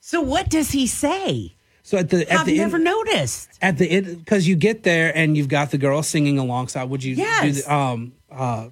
[0.00, 1.54] So what does he say?
[1.82, 3.48] So at the at I've the never end, noticed.
[3.62, 6.84] at the end because you get there and you've got the girl singing alongside.
[6.90, 8.68] Would you do the, um uh,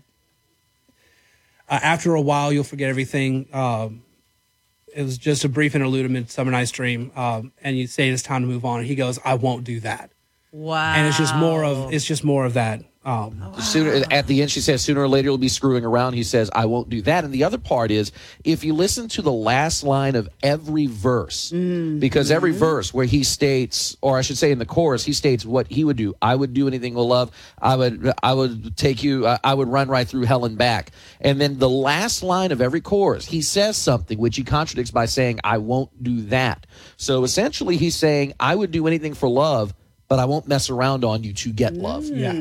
[1.69, 3.49] uh after a while you'll forget everything.
[3.53, 4.03] Um
[4.95, 8.23] it was just a brief interlude in Midsummer Night's Dream, um, and you say it's
[8.23, 8.79] time to move on.
[8.79, 10.11] And he goes, "I won't do that,"
[10.53, 10.95] Wow.
[10.95, 12.83] and it's just more of it's just more of that.
[13.07, 16.25] Um, Sooner at the end, she says, "Sooner or later, you'll be screwing around." He
[16.25, 18.11] says, "I won't do that." And the other part is,
[18.43, 21.53] if you listen to the last line of every verse,
[22.01, 25.47] because every verse where he states, or I should say, in the chorus, he states
[25.47, 26.15] what he would do.
[26.21, 27.31] I would do anything with love.
[27.63, 29.25] I would, I would take you.
[29.25, 30.91] I, I would run right through hell and back.
[31.21, 35.07] And then the last line of every chorus, he says something which he contradicts by
[35.07, 36.67] saying, "I won't do that."
[36.97, 39.75] So essentially, he's saying, "I would do anything for love."
[40.09, 42.05] But I won't mess around on you to get love.
[42.05, 42.33] yeah,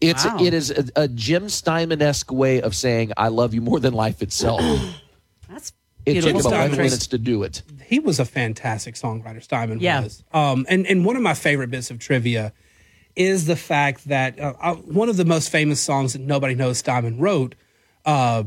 [0.00, 0.38] It's Wow.
[0.40, 3.92] it is a, a Jim Steinman esque way of saying I love you more than
[3.92, 4.60] life itself.
[5.48, 5.72] That's
[6.04, 6.52] it took beautiful.
[6.52, 7.62] him 11 minutes to do it.
[7.84, 9.42] he was a fantastic songwriter.
[9.42, 10.02] Steinman Yeah.
[10.02, 10.22] was.
[10.32, 12.52] Um, and and one of my favorite bits of trivia
[13.16, 16.78] is the fact that uh, uh, one of the most famous songs that nobody knows
[16.78, 17.54] Steinman wrote
[18.04, 18.44] uh,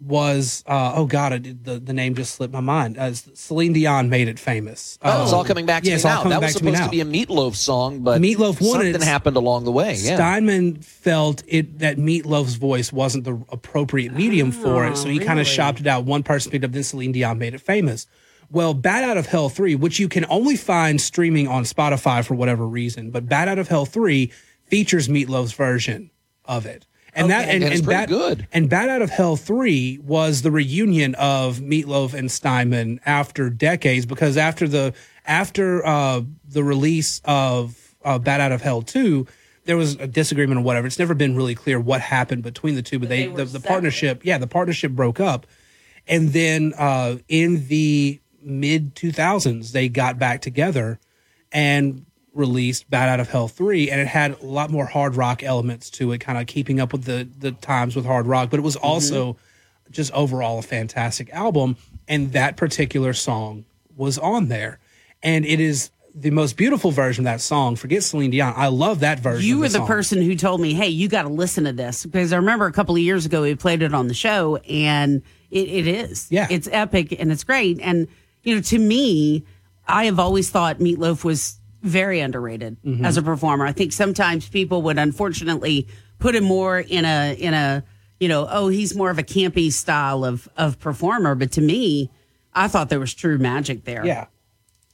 [0.00, 2.96] was uh, oh god, I did, the the name just slipped my mind.
[2.98, 4.98] Uh, Celine Dion made it famous.
[5.02, 6.22] Oh, it's Um, all coming back to yeah, me now.
[6.24, 9.02] That was back to supposed to, be a Meatloaf song, but Meatloaf wanted something it.
[9.02, 9.94] happened along the way.
[9.94, 10.14] Yeah.
[10.16, 15.40] Steinman felt it that Meatloaf's voice wasn't the appropriate medium for it, so he kind
[15.40, 16.04] of shopped it out.
[16.04, 18.06] One person picked up, then Celine Dion made it famous.
[18.50, 22.34] Well, Bat Out of Hell 3, which you can only find streaming on Spotify for
[22.34, 24.32] whatever reason, but Bat Out of Hell 3
[24.64, 26.10] features Meatloaf's version
[26.46, 26.86] of it.
[27.14, 28.48] And that and, And it's and pretty Bat, good.
[28.52, 34.06] And Bat Out of Hell 3 was the reunion of Meatloaf and Steinman after decades
[34.06, 34.94] because after the
[35.26, 39.26] after uh, the release of uh, Bat Out of Hell 2,
[39.64, 40.86] there was a disagreement or whatever.
[40.86, 44.24] It's never been really clear what happened between the two, but they, the, the partnership,
[44.24, 45.46] yeah, the partnership broke up.
[46.06, 50.98] And then uh, in the mid 2000s, they got back together
[51.52, 52.06] and
[52.38, 53.90] released Bat Out of Hell 3.
[53.90, 56.92] And it had a lot more hard rock elements to it, kind of keeping up
[56.92, 58.50] with the, the times with hard rock.
[58.50, 58.86] But it was mm-hmm.
[58.86, 59.36] also
[59.90, 61.76] just overall a fantastic album.
[62.06, 63.64] And that particular song
[63.96, 64.78] was on there.
[65.22, 67.76] And it is the most beautiful version of that song.
[67.76, 68.54] Forget Celine Dion.
[68.56, 69.46] I love that version.
[69.46, 72.32] You were the person who told me, "Hey, you got to listen to this," because
[72.32, 75.68] I remember a couple of years ago we played it on the show, and it,
[75.68, 76.46] it is, Yeah.
[76.50, 77.78] it's epic and it's great.
[77.80, 78.08] And
[78.42, 79.44] you know, to me,
[79.86, 83.04] I have always thought Meatloaf was very underrated Mm-hmm.
[83.04, 83.66] as a performer.
[83.66, 85.88] I think sometimes people would unfortunately
[86.18, 87.84] put him more in a in a
[88.20, 91.34] you know, oh, he's more of a campy style of of performer.
[91.36, 92.10] But to me,
[92.52, 94.04] I thought there was true magic there.
[94.04, 94.26] Yeah.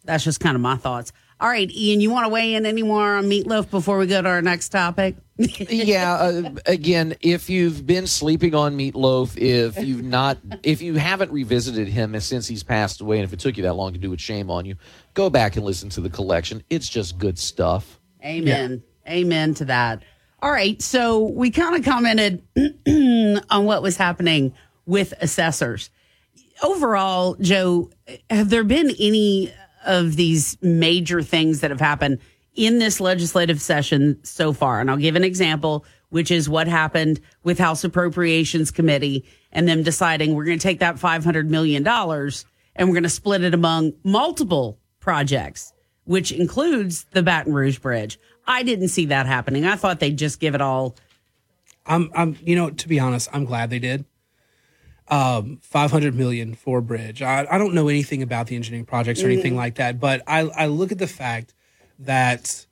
[0.04, 1.12] That's just kind of my thoughts.
[1.40, 4.20] All right, Ian, you want to weigh in any more on Meatloaf before we go
[4.20, 5.16] to our next topic?
[5.36, 6.14] Yeah.
[6.14, 11.88] Uh, again, if you've been sleeping on Meatloaf, if you've not, if you haven't revisited
[11.88, 14.20] him since he's passed away, and if it took you that long to do it,
[14.20, 14.76] shame on you.
[15.14, 16.62] Go back and listen to the collection.
[16.70, 18.00] It's just good stuff.
[18.24, 18.82] Amen.
[19.08, 20.02] Amen to that.
[20.40, 20.80] All right.
[20.80, 22.42] So we kind of commented
[23.50, 24.54] on what was happening
[24.86, 25.90] with assessors.
[26.62, 27.90] overall, Joe,
[28.30, 29.52] have there been any
[29.84, 32.18] of these major things that have happened
[32.54, 34.80] in this legislative session so far?
[34.80, 39.82] And I'll give an example, which is what happened with House Appropriations Committee and them
[39.82, 43.92] deciding we're going to take that $500 million and we're going to split it among
[44.02, 45.72] multiple projects,
[46.04, 48.18] which includes the Baton Rouge Bridge.
[48.46, 49.64] I didn't see that happening.
[49.64, 50.96] I thought they'd just give it all.
[51.86, 54.04] I'm, I'm, you know, to be honest, I'm glad they did.
[55.08, 57.20] Um, 500 million for bridge.
[57.20, 59.56] I, I don't know anything about the engineering projects or anything Mm.
[59.56, 61.52] like that, but I, I look at the fact
[62.00, 62.66] that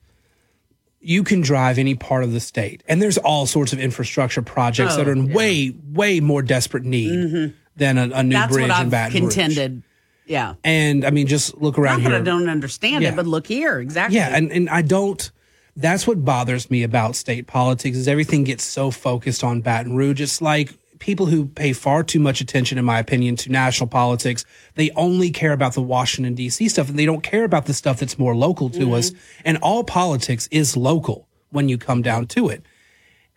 [1.01, 4.94] you can drive any part of the state, and there's all sorts of infrastructure projects
[4.94, 5.35] Oh, that are in oh, yeah.
[5.35, 7.57] way, way more desperate need mm-hmm.
[7.77, 9.35] than a, a new That's bridge what in I've Baton Rouge.
[9.35, 9.82] contended.
[10.27, 10.55] Yeah.
[10.62, 12.20] And I mean, just look around Not that here.
[12.20, 13.11] I don't understand Yeah.
[13.11, 13.81] it, but look here.
[13.81, 14.16] Exactly.
[14.16, 15.31] Yeah, and, and I don't.
[15.74, 20.20] That's what bothers me about state politics is everything gets so focused on Baton Rouge.
[20.20, 24.45] It's like people who pay far too much attention, in my opinion, to national politics.
[24.77, 26.69] They only care about the Washington D.C.
[26.69, 28.95] stuff, and they don't care about the stuff that's more local to mm-hmm.
[28.95, 29.11] us.
[29.45, 32.65] And all politics is local when you come down to it.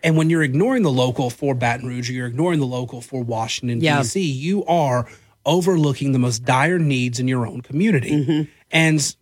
[0.04, 3.24] And when you're ignoring the local for Baton Rouge, or you're ignoring the local for
[3.24, 4.04] Washington Yeah.
[4.04, 5.10] D.C., you are
[5.44, 8.12] overlooking the most dire needs in your own community.
[8.12, 8.52] Mm-hmm.
[8.70, 9.16] And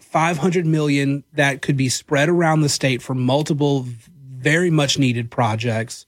[0.00, 6.04] 500 million that could be spread around the state for multiple very much needed projects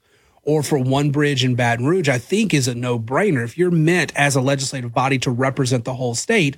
[0.49, 3.43] or for one bridge in Baton Rouge, I think is a no brainer.
[3.43, 6.57] If you're meant as a legislative body to represent the whole state,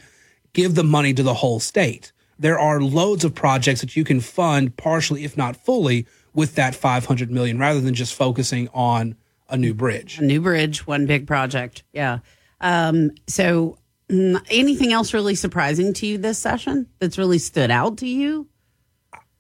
[0.54, 2.14] give the money to the whole state.
[2.40, 6.74] There are loads of projects that you can fund partially, if not fully, with that
[6.74, 9.18] 500 million rather than just focusing on
[9.50, 10.20] a new bridge.
[10.20, 11.84] A new bridge, one big project.
[11.92, 12.20] Yeah.
[12.62, 13.78] Um, so,
[14.08, 18.48] mm, anything else really surprising to you this session that's really stood out to you?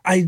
[0.04, 0.28] I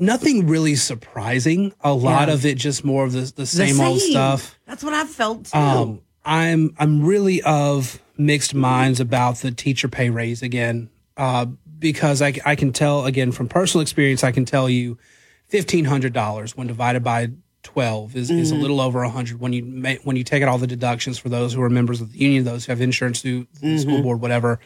[0.00, 1.72] nothing really surprising.
[1.82, 2.34] A lot Yeah.
[2.34, 4.58] of it just more of the, the same, old stuff.
[4.66, 5.58] That's what I've felt too.
[5.58, 11.46] Um, I'm I'm really of mixed minds about the teacher pay raise again, uh,
[11.78, 14.98] because I, I can tell again from personal experience, I can tell you,
[15.46, 17.30] fifteen hundred dollars when divided by
[17.62, 18.60] twelve is, is a Mhm.
[18.62, 19.62] little over a hundred when you
[20.04, 22.44] when you take out all the deductions for those who are members of the union,
[22.44, 24.02] those who have insurance through the school Mhm.
[24.02, 24.58] board, whatever.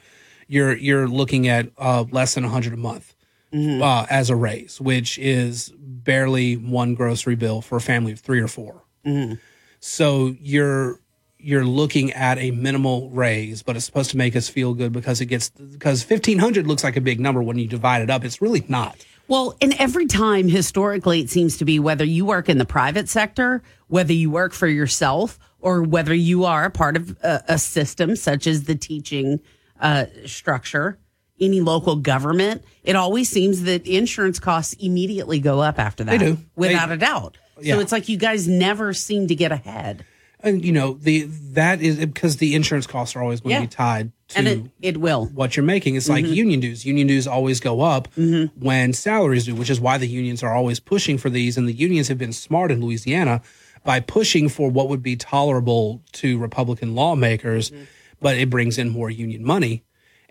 [0.49, 3.12] You're you're looking at uh, less than a hundred a month
[3.53, 3.83] Mhm.
[3.83, 8.41] uh, as a raise, which is barely one grocery bill for a family of three
[8.41, 9.39] or 4 Mhm.
[9.81, 11.01] So you're
[11.45, 15.21] you're looking at a minimal raise, but it's supposed to make us feel good because
[15.21, 18.25] it gets because fifteen hundred looks like a big number when you divide it up.
[18.25, 19.05] It's really not.
[19.27, 23.09] Well, and every time historically, it seems to be whether you work in the private
[23.09, 27.59] sector, whether you work for yourself, or whether you are a part of a, a
[27.59, 29.41] system such as the teaching
[29.81, 30.97] uh, structure,
[31.43, 36.19] any local government, it always seems that insurance costs immediately go up after that.
[36.19, 36.39] They do.
[36.57, 37.37] Without They- a doubt.
[37.61, 37.75] Yeah.
[37.75, 40.05] So it's like you guys never seem to get ahead.
[40.45, 43.59] And you know the that is because the insurance costs are always going Yeah.
[43.61, 45.27] to be tied to And it, it will.
[45.27, 45.95] what you're making.
[45.95, 46.35] It's like Mhm.
[46.35, 46.85] union dues.
[46.85, 48.59] Union dues always go up Mm-hmm.
[48.65, 51.57] when salaries do, which is why the unions are always pushing for these.
[51.57, 53.41] And the unions have been smart in Louisiana
[53.85, 57.83] by pushing for what would be tolerable to Republican lawmakers, Mm-hmm.
[58.21, 59.85] but it brings in more union money.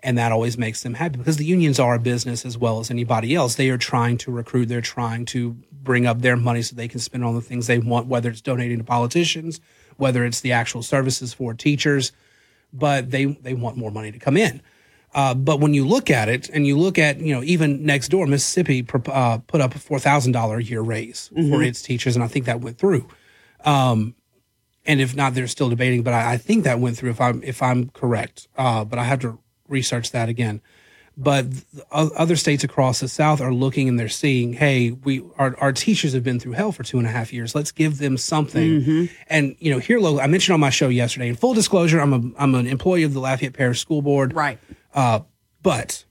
[0.04, 2.90] And that always makes them happy because the unions are a business as well as
[2.90, 3.54] anybody else.
[3.54, 6.98] They are trying to recruit, they're trying to bring up their money so they can
[7.00, 9.60] spend on the things they want, whether it's donating to politicians,
[9.96, 12.12] whether it's the actual services for teachers
[12.74, 14.62] but they they want more money to come in.
[15.14, 18.08] Uh, but when you look at it, and you look at you know even next
[18.08, 21.66] door, Mississippi uh, put up a four thousand dollar a year raise for Mhm.
[21.66, 23.06] its teachers, and I think that went through.
[23.62, 24.14] Um,
[24.86, 27.10] and if not, they're still debating, but I, I think that went through.
[27.10, 29.38] If I'm if I'm correct, uh, but I have to
[29.72, 30.60] research that again.
[31.14, 31.46] But
[31.90, 36.14] other states across the South are looking and they're seeing, hey, we our, our teachers
[36.14, 37.54] have been through hell for two and a half years.
[37.54, 38.80] Let's give them something.
[38.80, 39.04] Mm-hmm.
[39.28, 41.28] And you know, here, local, I mentioned on my show yesterday.
[41.28, 44.32] In full disclosure, I'm a I'm an employee of the Lafayette Parish School Board.
[44.34, 44.58] Right.
[44.94, 45.20] Uh,
[45.62, 46.04] but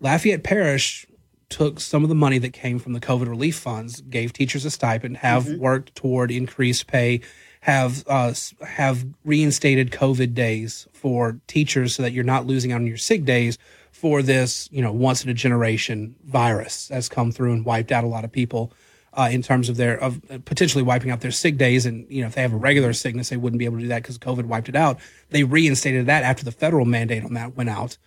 [0.00, 1.06] Lafayette Parish
[1.48, 4.70] took some of the money that came from the COVID relief funds, gave teachers a
[4.72, 5.58] stipend, have Mhm.
[5.58, 7.20] worked toward increased pay,
[7.66, 8.32] have uh,
[8.64, 13.24] have reinstated COVID days for teachers so that you're not losing out on your sick
[13.24, 13.58] days
[13.90, 18.04] for this, you know, once in a generation virus that's come through and wiped out
[18.04, 18.72] a lot of people.
[19.12, 22.20] Uh, in terms of their of uh, potentially wiping out their sick days, and you
[22.20, 24.16] know if they have a regular sickness, they wouldn't be able to do that because
[24.16, 25.00] COVID wiped it out.
[25.30, 27.98] They reinstated that after the federal mandate on that went out.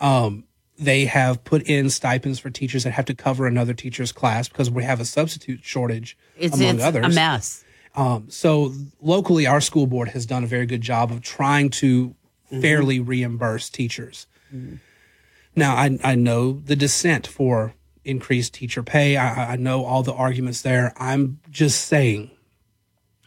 [0.00, 0.44] Um,
[0.78, 4.68] they have put in stipends for teachers that have to cover another teacher's class because
[4.68, 7.04] we have a substitute shortage It's, among it's others.
[7.06, 7.62] a mess.
[7.96, 12.14] Um, so locally, our school board has done a very good job of trying to
[12.46, 12.60] Mm-hmm.
[12.60, 14.28] fairly reimburse teachers.
[15.56, 17.74] Now, I, I know the dissent for
[18.04, 19.16] increased teacher pay.
[19.16, 20.92] I, I know all the arguments there.
[20.96, 22.30] I'm just saying.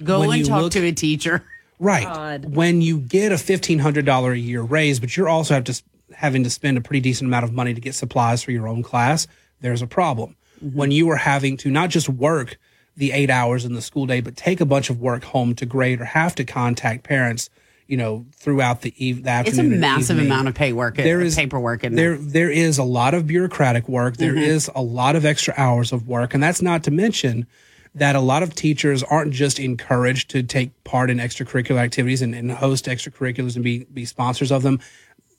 [0.01, 1.43] Go and talk look- to a teacher.
[1.79, 2.45] Right.
[2.45, 5.83] When you get a fifteen hundred dollar a year raise, but you're also have to
[6.13, 8.83] having to spend a pretty decent amount of money to get supplies for your own
[8.83, 9.27] class,
[9.59, 10.37] there's a problem.
[10.61, 12.57] When you are having to not just work
[12.99, 15.65] the eight hours in the school day, but take a bunch of work home to
[15.65, 17.49] grade or have to contact parents,
[17.87, 19.71] you know, throughout the, eve- the It's a afternoon.
[19.71, 20.31] and massive evening.
[20.31, 22.17] amount of pay work, There uh, paperwork in there.
[22.17, 24.17] There is a lot of bureaucratic work.
[24.17, 24.75] There is Mhm.
[24.75, 27.47] a lot of extra hours of work, and that's not to mention
[27.95, 32.35] that a lot of teachers aren't just encouraged to take part in extracurricular activities and,
[32.35, 34.79] and host extracurriculars and be be sponsors of them.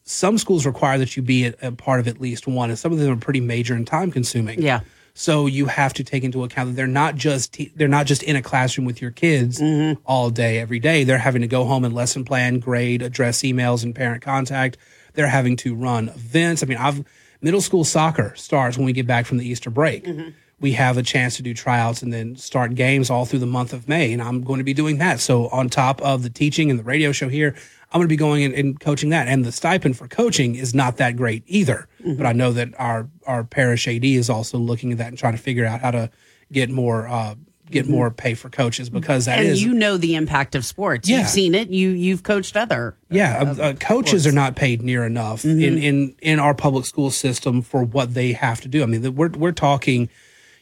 [0.05, 2.91] Some schools require that you be a, a part of at least one, and some
[2.91, 4.61] of them are pretty major and time consuming.
[4.63, 4.81] Yeah.
[5.21, 8.23] So you have to take into account that they're not just te- they're not just
[8.23, 10.01] in a classroom with your kids Mm-hmm.
[10.07, 11.05] all day every day.
[11.05, 14.79] They're having to go home and lesson plan, grade, address emails and parent contact.
[15.13, 16.63] They're having to run events.
[16.63, 17.05] I mean, I've
[17.43, 20.09] middle school soccer starts when we get back from the Easter break.
[20.59, 23.73] We have a chance to do tryouts and then start games all through the month
[23.75, 25.21] of May, and I'm going to be doing that.
[25.21, 27.55] So on top of the teaching and the radio show here,
[27.93, 29.27] I'm going to be going and, and coaching that.
[29.29, 31.89] And the stipend for coaching is not that great either.
[32.05, 35.35] But I know that our our parish AD is also looking at that and trying
[35.37, 36.11] to figure out how to
[36.53, 37.35] get more uh,
[37.71, 37.91] get Mhm.
[37.91, 41.09] more pay for coaches because that and is you know the impact of sports.
[41.09, 41.19] Yeah.
[41.19, 41.69] You've seen it.
[41.71, 42.97] You you've coached other.
[43.11, 45.83] yeah, uh, uh, coaches are not paid near enough in, Mhm.
[45.83, 48.83] in in our public school system for what they have to do.
[48.83, 50.09] I mean, the- we're we're talking.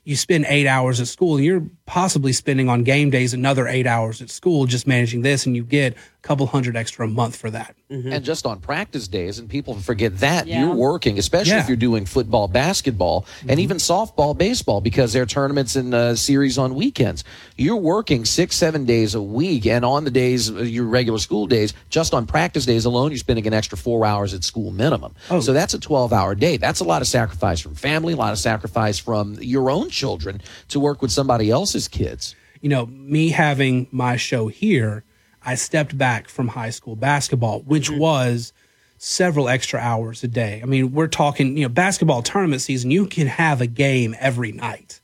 [0.05, 3.87] You spend eight hours at school, and you're possibly spending on game days another eight
[3.87, 7.35] hours at school just managing this, and you get a couple hundred extra a month
[7.35, 7.75] for that.
[7.91, 10.61] And just on practice days, and people forget that Yeah.
[10.67, 11.61] you're working, especially Yeah.
[11.63, 16.15] if you're doing football, basketball, and even softball, baseball, because there are tournaments and uh,
[16.15, 17.25] series on weekends.
[17.57, 21.47] You're working six, seven days a week, and on the days, uh, your regular school
[21.47, 25.15] days, just on practice days alone, you're spending an extra four hours at school minimum.
[25.31, 25.41] Oh.
[25.41, 26.59] So that's a 12 hour day.
[26.59, 30.43] That's a lot of sacrifice from family, a lot of sacrifice from your own children
[30.69, 32.35] to work with somebody else's kids.
[32.61, 35.05] you know, me having my show here,
[35.43, 38.53] I stepped back from high school basketball, which was
[38.99, 40.61] several extra hours a day.
[40.63, 44.53] I mean, we're talking, you know, basketball tournament season, you can have a game every
[44.53, 45.01] night.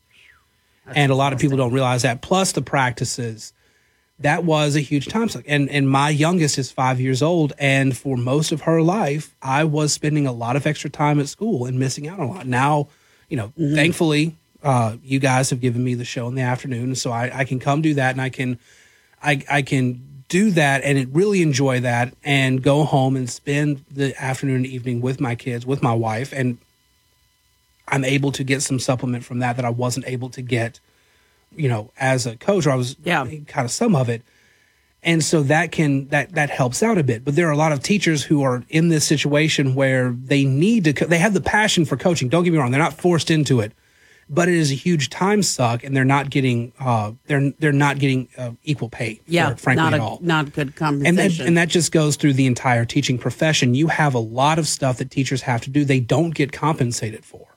[0.86, 2.20] and a lot of people don't realize that.
[2.20, 3.52] Plus the practices.
[4.20, 5.44] That was a huge time suck.
[5.46, 7.52] And and my youngest is five years old.
[7.58, 11.28] And for most of her life, I was spending a lot of extra time at
[11.28, 12.46] school and missing out on a lot.
[12.46, 12.88] Now,
[13.28, 17.12] you know, thankfully, uh, you guys have given me the show in the afternoon, so
[17.12, 18.58] I, I can come do that, and I can,
[19.22, 24.20] I I can do that and really enjoy that, and go home and spend the
[24.20, 26.56] afternoon and evening with my kids, with my wife, and
[27.86, 30.80] I'm able to get some supplement from that that I wasn't able to get,
[31.54, 32.66] you know, as a coach.
[32.66, 34.22] Or I was yeah kind of some of it,
[35.02, 37.22] and so that can that that helps out a bit.
[37.22, 40.84] But there are a lot of teachers who are in this situation where they need
[40.84, 40.94] to.
[40.94, 42.30] co- They have the passion for coaching.
[42.30, 43.72] Don't get me wrong; they're not forced into it,
[44.28, 47.98] but it is a huge time suck, and they're not getting uh they're they're not
[47.98, 49.20] getting uh, equal pay.
[49.26, 50.18] Yeah, it, frankly, not at all.
[50.22, 53.74] not good And that, and that just goes through the entire teaching profession.
[53.74, 57.24] You have a lot of stuff that teachers have to do they don't get compensated
[57.24, 57.54] for.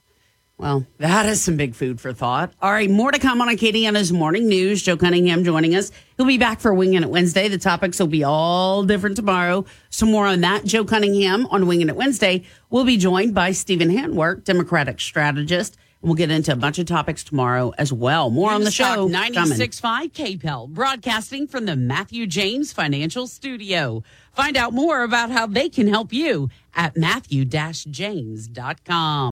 [0.60, 2.52] Well, that is some big food for thought.
[2.64, 4.81] All right, more to come on Acadiana's Morning News.
[4.81, 5.91] Joe Cunningham joining us.
[6.18, 7.48] He'll be back for Winging It Wednesday.
[7.48, 9.65] The topics will be all different tomorrow.
[9.91, 10.65] Some more on that.
[10.65, 15.77] Joe Cunningham on Winging It Wednesday will be joined by Stephen Handwerk, Democratic strategist.
[16.07, 18.29] And we'll get into a bunch of topics tomorrow as well.
[18.29, 19.09] More on the show.
[19.34, 19.57] coming.
[19.57, 24.03] 96.5 KPEL, broadcasting from the Matthew James Financial Studio.
[24.31, 29.31] Find out more about how they can help you at matthew-james.com.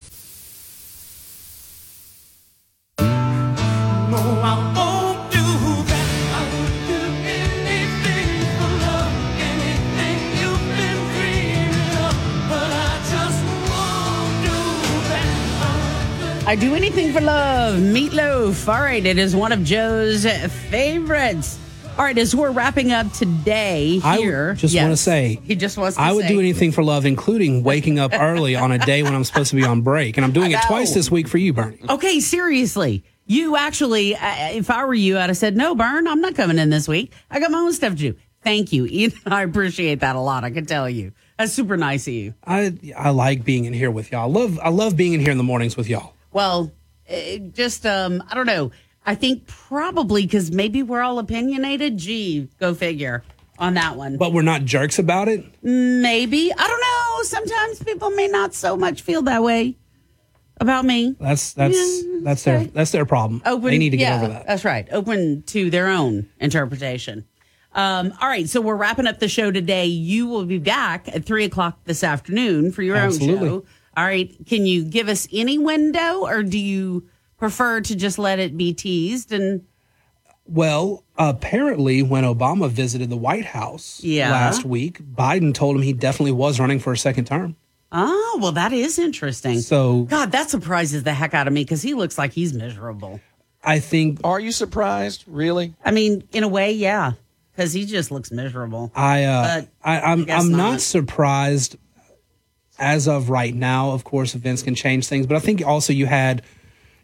[16.48, 17.76] I do anything for love.
[17.80, 18.68] Meatloaf.
[18.68, 20.26] All right, it is one of Joe's
[20.70, 21.60] favorites.
[21.98, 24.82] All right, as we're wrapping up today I here, just yes.
[24.84, 25.98] want to say he just wants.
[25.98, 29.04] To I would say- do anything for love, including waking up early on a day
[29.04, 31.38] when I'm supposed to be on break, and I'm doing it twice this week for
[31.38, 31.78] you, Bernie.
[31.88, 33.04] Okay, seriously.
[33.28, 36.58] You actually, uh, if I were you, I'd have said, no, Bern, I'm not coming
[36.58, 37.14] in this week.
[37.30, 38.16] I got my own stuff to do.
[38.44, 38.88] Thank you.
[38.92, 40.44] Ian, I appreciate that a lot.
[40.44, 41.12] I can tell you.
[41.38, 42.34] That's super nice of you.
[42.44, 44.22] I I like being in here with y'all.
[44.24, 46.14] I love I love being in here in the mornings with y'all.
[46.32, 46.72] Well,
[47.06, 48.72] it just, um, I don't know.
[49.06, 51.98] I think probably because maybe we're all opinionated.
[51.98, 53.24] Gee, go figure
[53.58, 54.18] on that one.
[54.18, 55.44] But we're not jerks about it.
[55.64, 56.54] Maybe.
[56.54, 57.24] I don't know.
[57.24, 59.78] Sometimes people may not so much feel that way
[60.60, 61.16] about me.
[61.20, 63.42] That's that's Yeah, that's their that's their problem.
[63.46, 64.48] Open, they need to get over that.
[64.48, 64.88] That's right.
[64.92, 67.26] Open to their own interpretation.
[67.74, 69.86] Um, all right, so we're wrapping up the show today.
[69.86, 73.48] You will be back at three o'clock this afternoon for your Absolutely.
[73.48, 73.66] own show.
[73.98, 78.40] All right, can you give us any window, or do you prefer to just let
[78.40, 79.32] it be teased?
[79.34, 79.66] And
[80.46, 84.32] Well, apparently, when Obama visited the White House Yeah.
[84.32, 87.56] last week, Biden told him he definitely was running for a second term.
[87.92, 89.60] Oh, well, that is interesting.
[89.62, 93.20] So- God, that surprises the heck out of me because he looks like he's miserable.
[93.64, 94.20] I think.
[94.24, 95.24] Are you surprised?
[95.28, 95.74] Really?
[95.86, 97.12] I mean, in a way, yeah,
[97.54, 98.92] because he just looks miserable.
[98.96, 100.58] I, uh, I, I'm, I guess I'm not.
[100.72, 100.82] not.
[100.82, 101.76] surprised
[102.80, 103.92] as of right now.
[103.92, 106.42] Of course, events can change things, but I think also you had,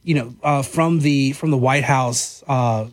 [0.04, 2.88] you know, uh, from the from the White House uh,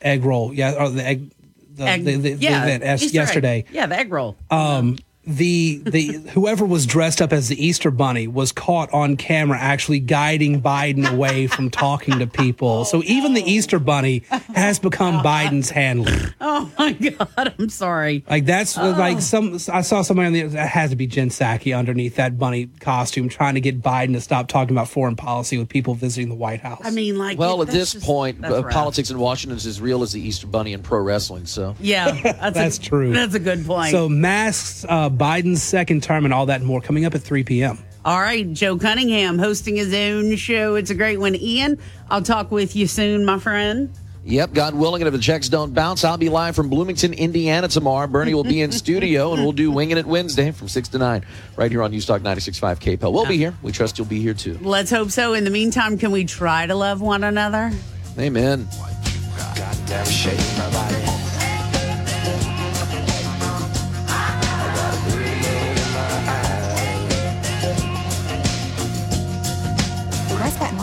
[0.00, 1.30] egg roll, yeah, or the egg,
[1.74, 3.14] the, Egg- the, the, the event Easter egg.
[3.14, 3.64] yesterday.
[3.72, 4.36] Yeah, the egg roll.
[4.50, 9.56] um the the whoever was dressed up as the Easter bunny was caught on camera
[9.56, 12.84] actually guiding Biden away from talking to people.
[12.84, 16.34] So even the Easter bunny has become Biden's handler.
[16.40, 18.24] Oh my God, I'm sorry.
[18.28, 18.90] Like that's Oh.
[18.90, 22.36] like some I saw somebody on the that had to be Jen Psaki underneath that
[22.36, 26.30] bunny costume trying to get Biden to stop talking about foreign policy with people visiting
[26.30, 26.80] the White House.
[26.84, 30.02] I mean, like, Well, at this just- point, uh, politics in Washington is as real
[30.02, 31.46] as the Easter Bunny in pro wrestling.
[31.46, 33.12] So Yeah, that's, That's a, true.
[33.12, 33.92] That's a good point.
[33.92, 37.44] So masks, uh, Biden's second term, and all that and more coming up at 3
[37.44, 37.78] p.m.
[38.04, 40.74] All right, Joe Cunningham hosting his own show.
[40.74, 41.36] It's a great one.
[41.36, 41.78] Ian,
[42.10, 43.92] I'll talk with you soon, my friend.
[44.24, 47.66] Yep, God willing, and if the checks don't bounce, I'll be live from Bloomington, Indiana
[47.66, 48.06] tomorrow.
[48.06, 51.24] Bernie will be in studio, and we'll do Winging It Wednesday from 6 to 9
[51.56, 53.12] right here on News Talk 96.5 KPEL.
[53.12, 53.54] We'll be here.
[53.62, 54.58] We trust you'll be here too.
[54.62, 55.34] Let's hope so.
[55.34, 57.72] In the meantime, can we try to love one another?
[58.18, 58.68] Amen.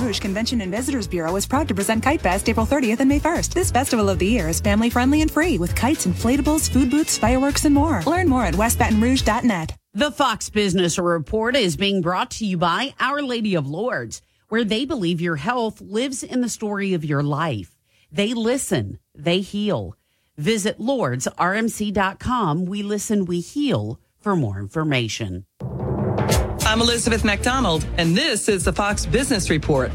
[0.10, 3.20] Rouge Convention and Visitors Bureau is proud to present Kite Fest April 30th and May
[3.20, 3.54] 1st.
[3.54, 7.16] This festival of the year is family friendly and free with kites, inflatables, food booths,
[7.16, 8.02] fireworks, and more.
[8.08, 9.76] Learn more at westbatonrouge.net.
[9.94, 14.64] The Fox Business Report is being brought to you by Our Lady of Lourdes, where
[14.64, 17.76] they believe your health lives in the story of your life.
[18.12, 19.96] They listen, they heal.
[20.38, 22.66] Visit lourdesrmc.com.
[22.66, 25.46] We listen, we heal for more information.
[26.70, 29.92] I'm Elizabeth MacDonald, and this is the Fox Business Report.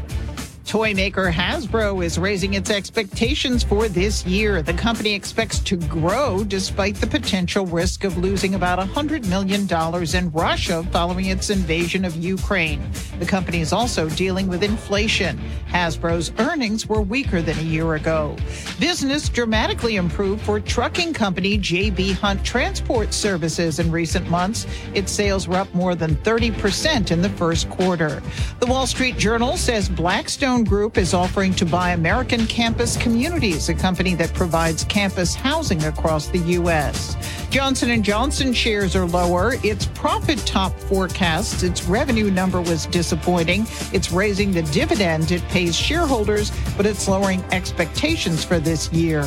[0.65, 4.63] Toy maker Hasbro is raising its expectations for this year.
[4.63, 9.67] The company expects to grow despite the potential risk of losing about $100 million
[10.15, 12.81] in Russia following its invasion of Ukraine.
[13.19, 15.39] The company is also dealing with inflation.
[15.69, 18.35] Hasbro's earnings were weaker than a year ago.
[18.79, 24.65] Business dramatically improved for trucking company JB Hunt Transport Services in recent months.
[24.95, 28.21] Its sales were up more than 30% in the first quarter.
[28.59, 33.73] The Wall Street Journal says Blackstone Group is offering to buy American Campus Communities, a
[33.73, 37.15] company that provides campus housing across the U.S.
[37.49, 39.55] Johnson & Johnson shares are lower.
[39.63, 41.63] Its profit top forecasts.
[41.63, 43.65] Its revenue number was disappointing.
[43.93, 49.23] It's raising the dividend it pays shareholders, but it's lowering expectations for this year.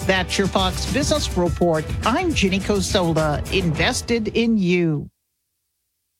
[0.00, 1.84] That's your Fox Business Report.
[2.04, 5.10] I'm Ginny Cosola, invested in you.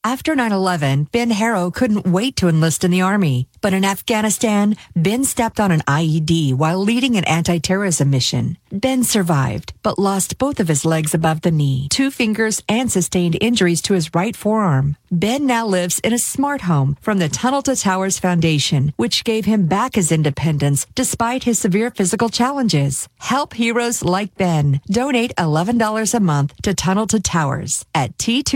[0.07, 3.49] After 9 11, Ben Harrow couldn't wait to enlist in the Army.
[3.61, 8.57] But in Afghanistan, Ben stepped on an IED while leading an anti terrorism mission.
[8.71, 13.37] Ben survived, but lost both of his legs above the knee, two fingers, and sustained
[13.41, 14.95] injuries to his right forearm.
[15.11, 19.45] Ben now lives in a smart home from the Tunnel to Towers Foundation, which gave
[19.45, 23.09] him back his independence despite his severe physical challenges.
[23.19, 24.81] Help heroes like Ben.
[24.87, 28.55] Donate $11 a month to Tunnel to Towers at T2.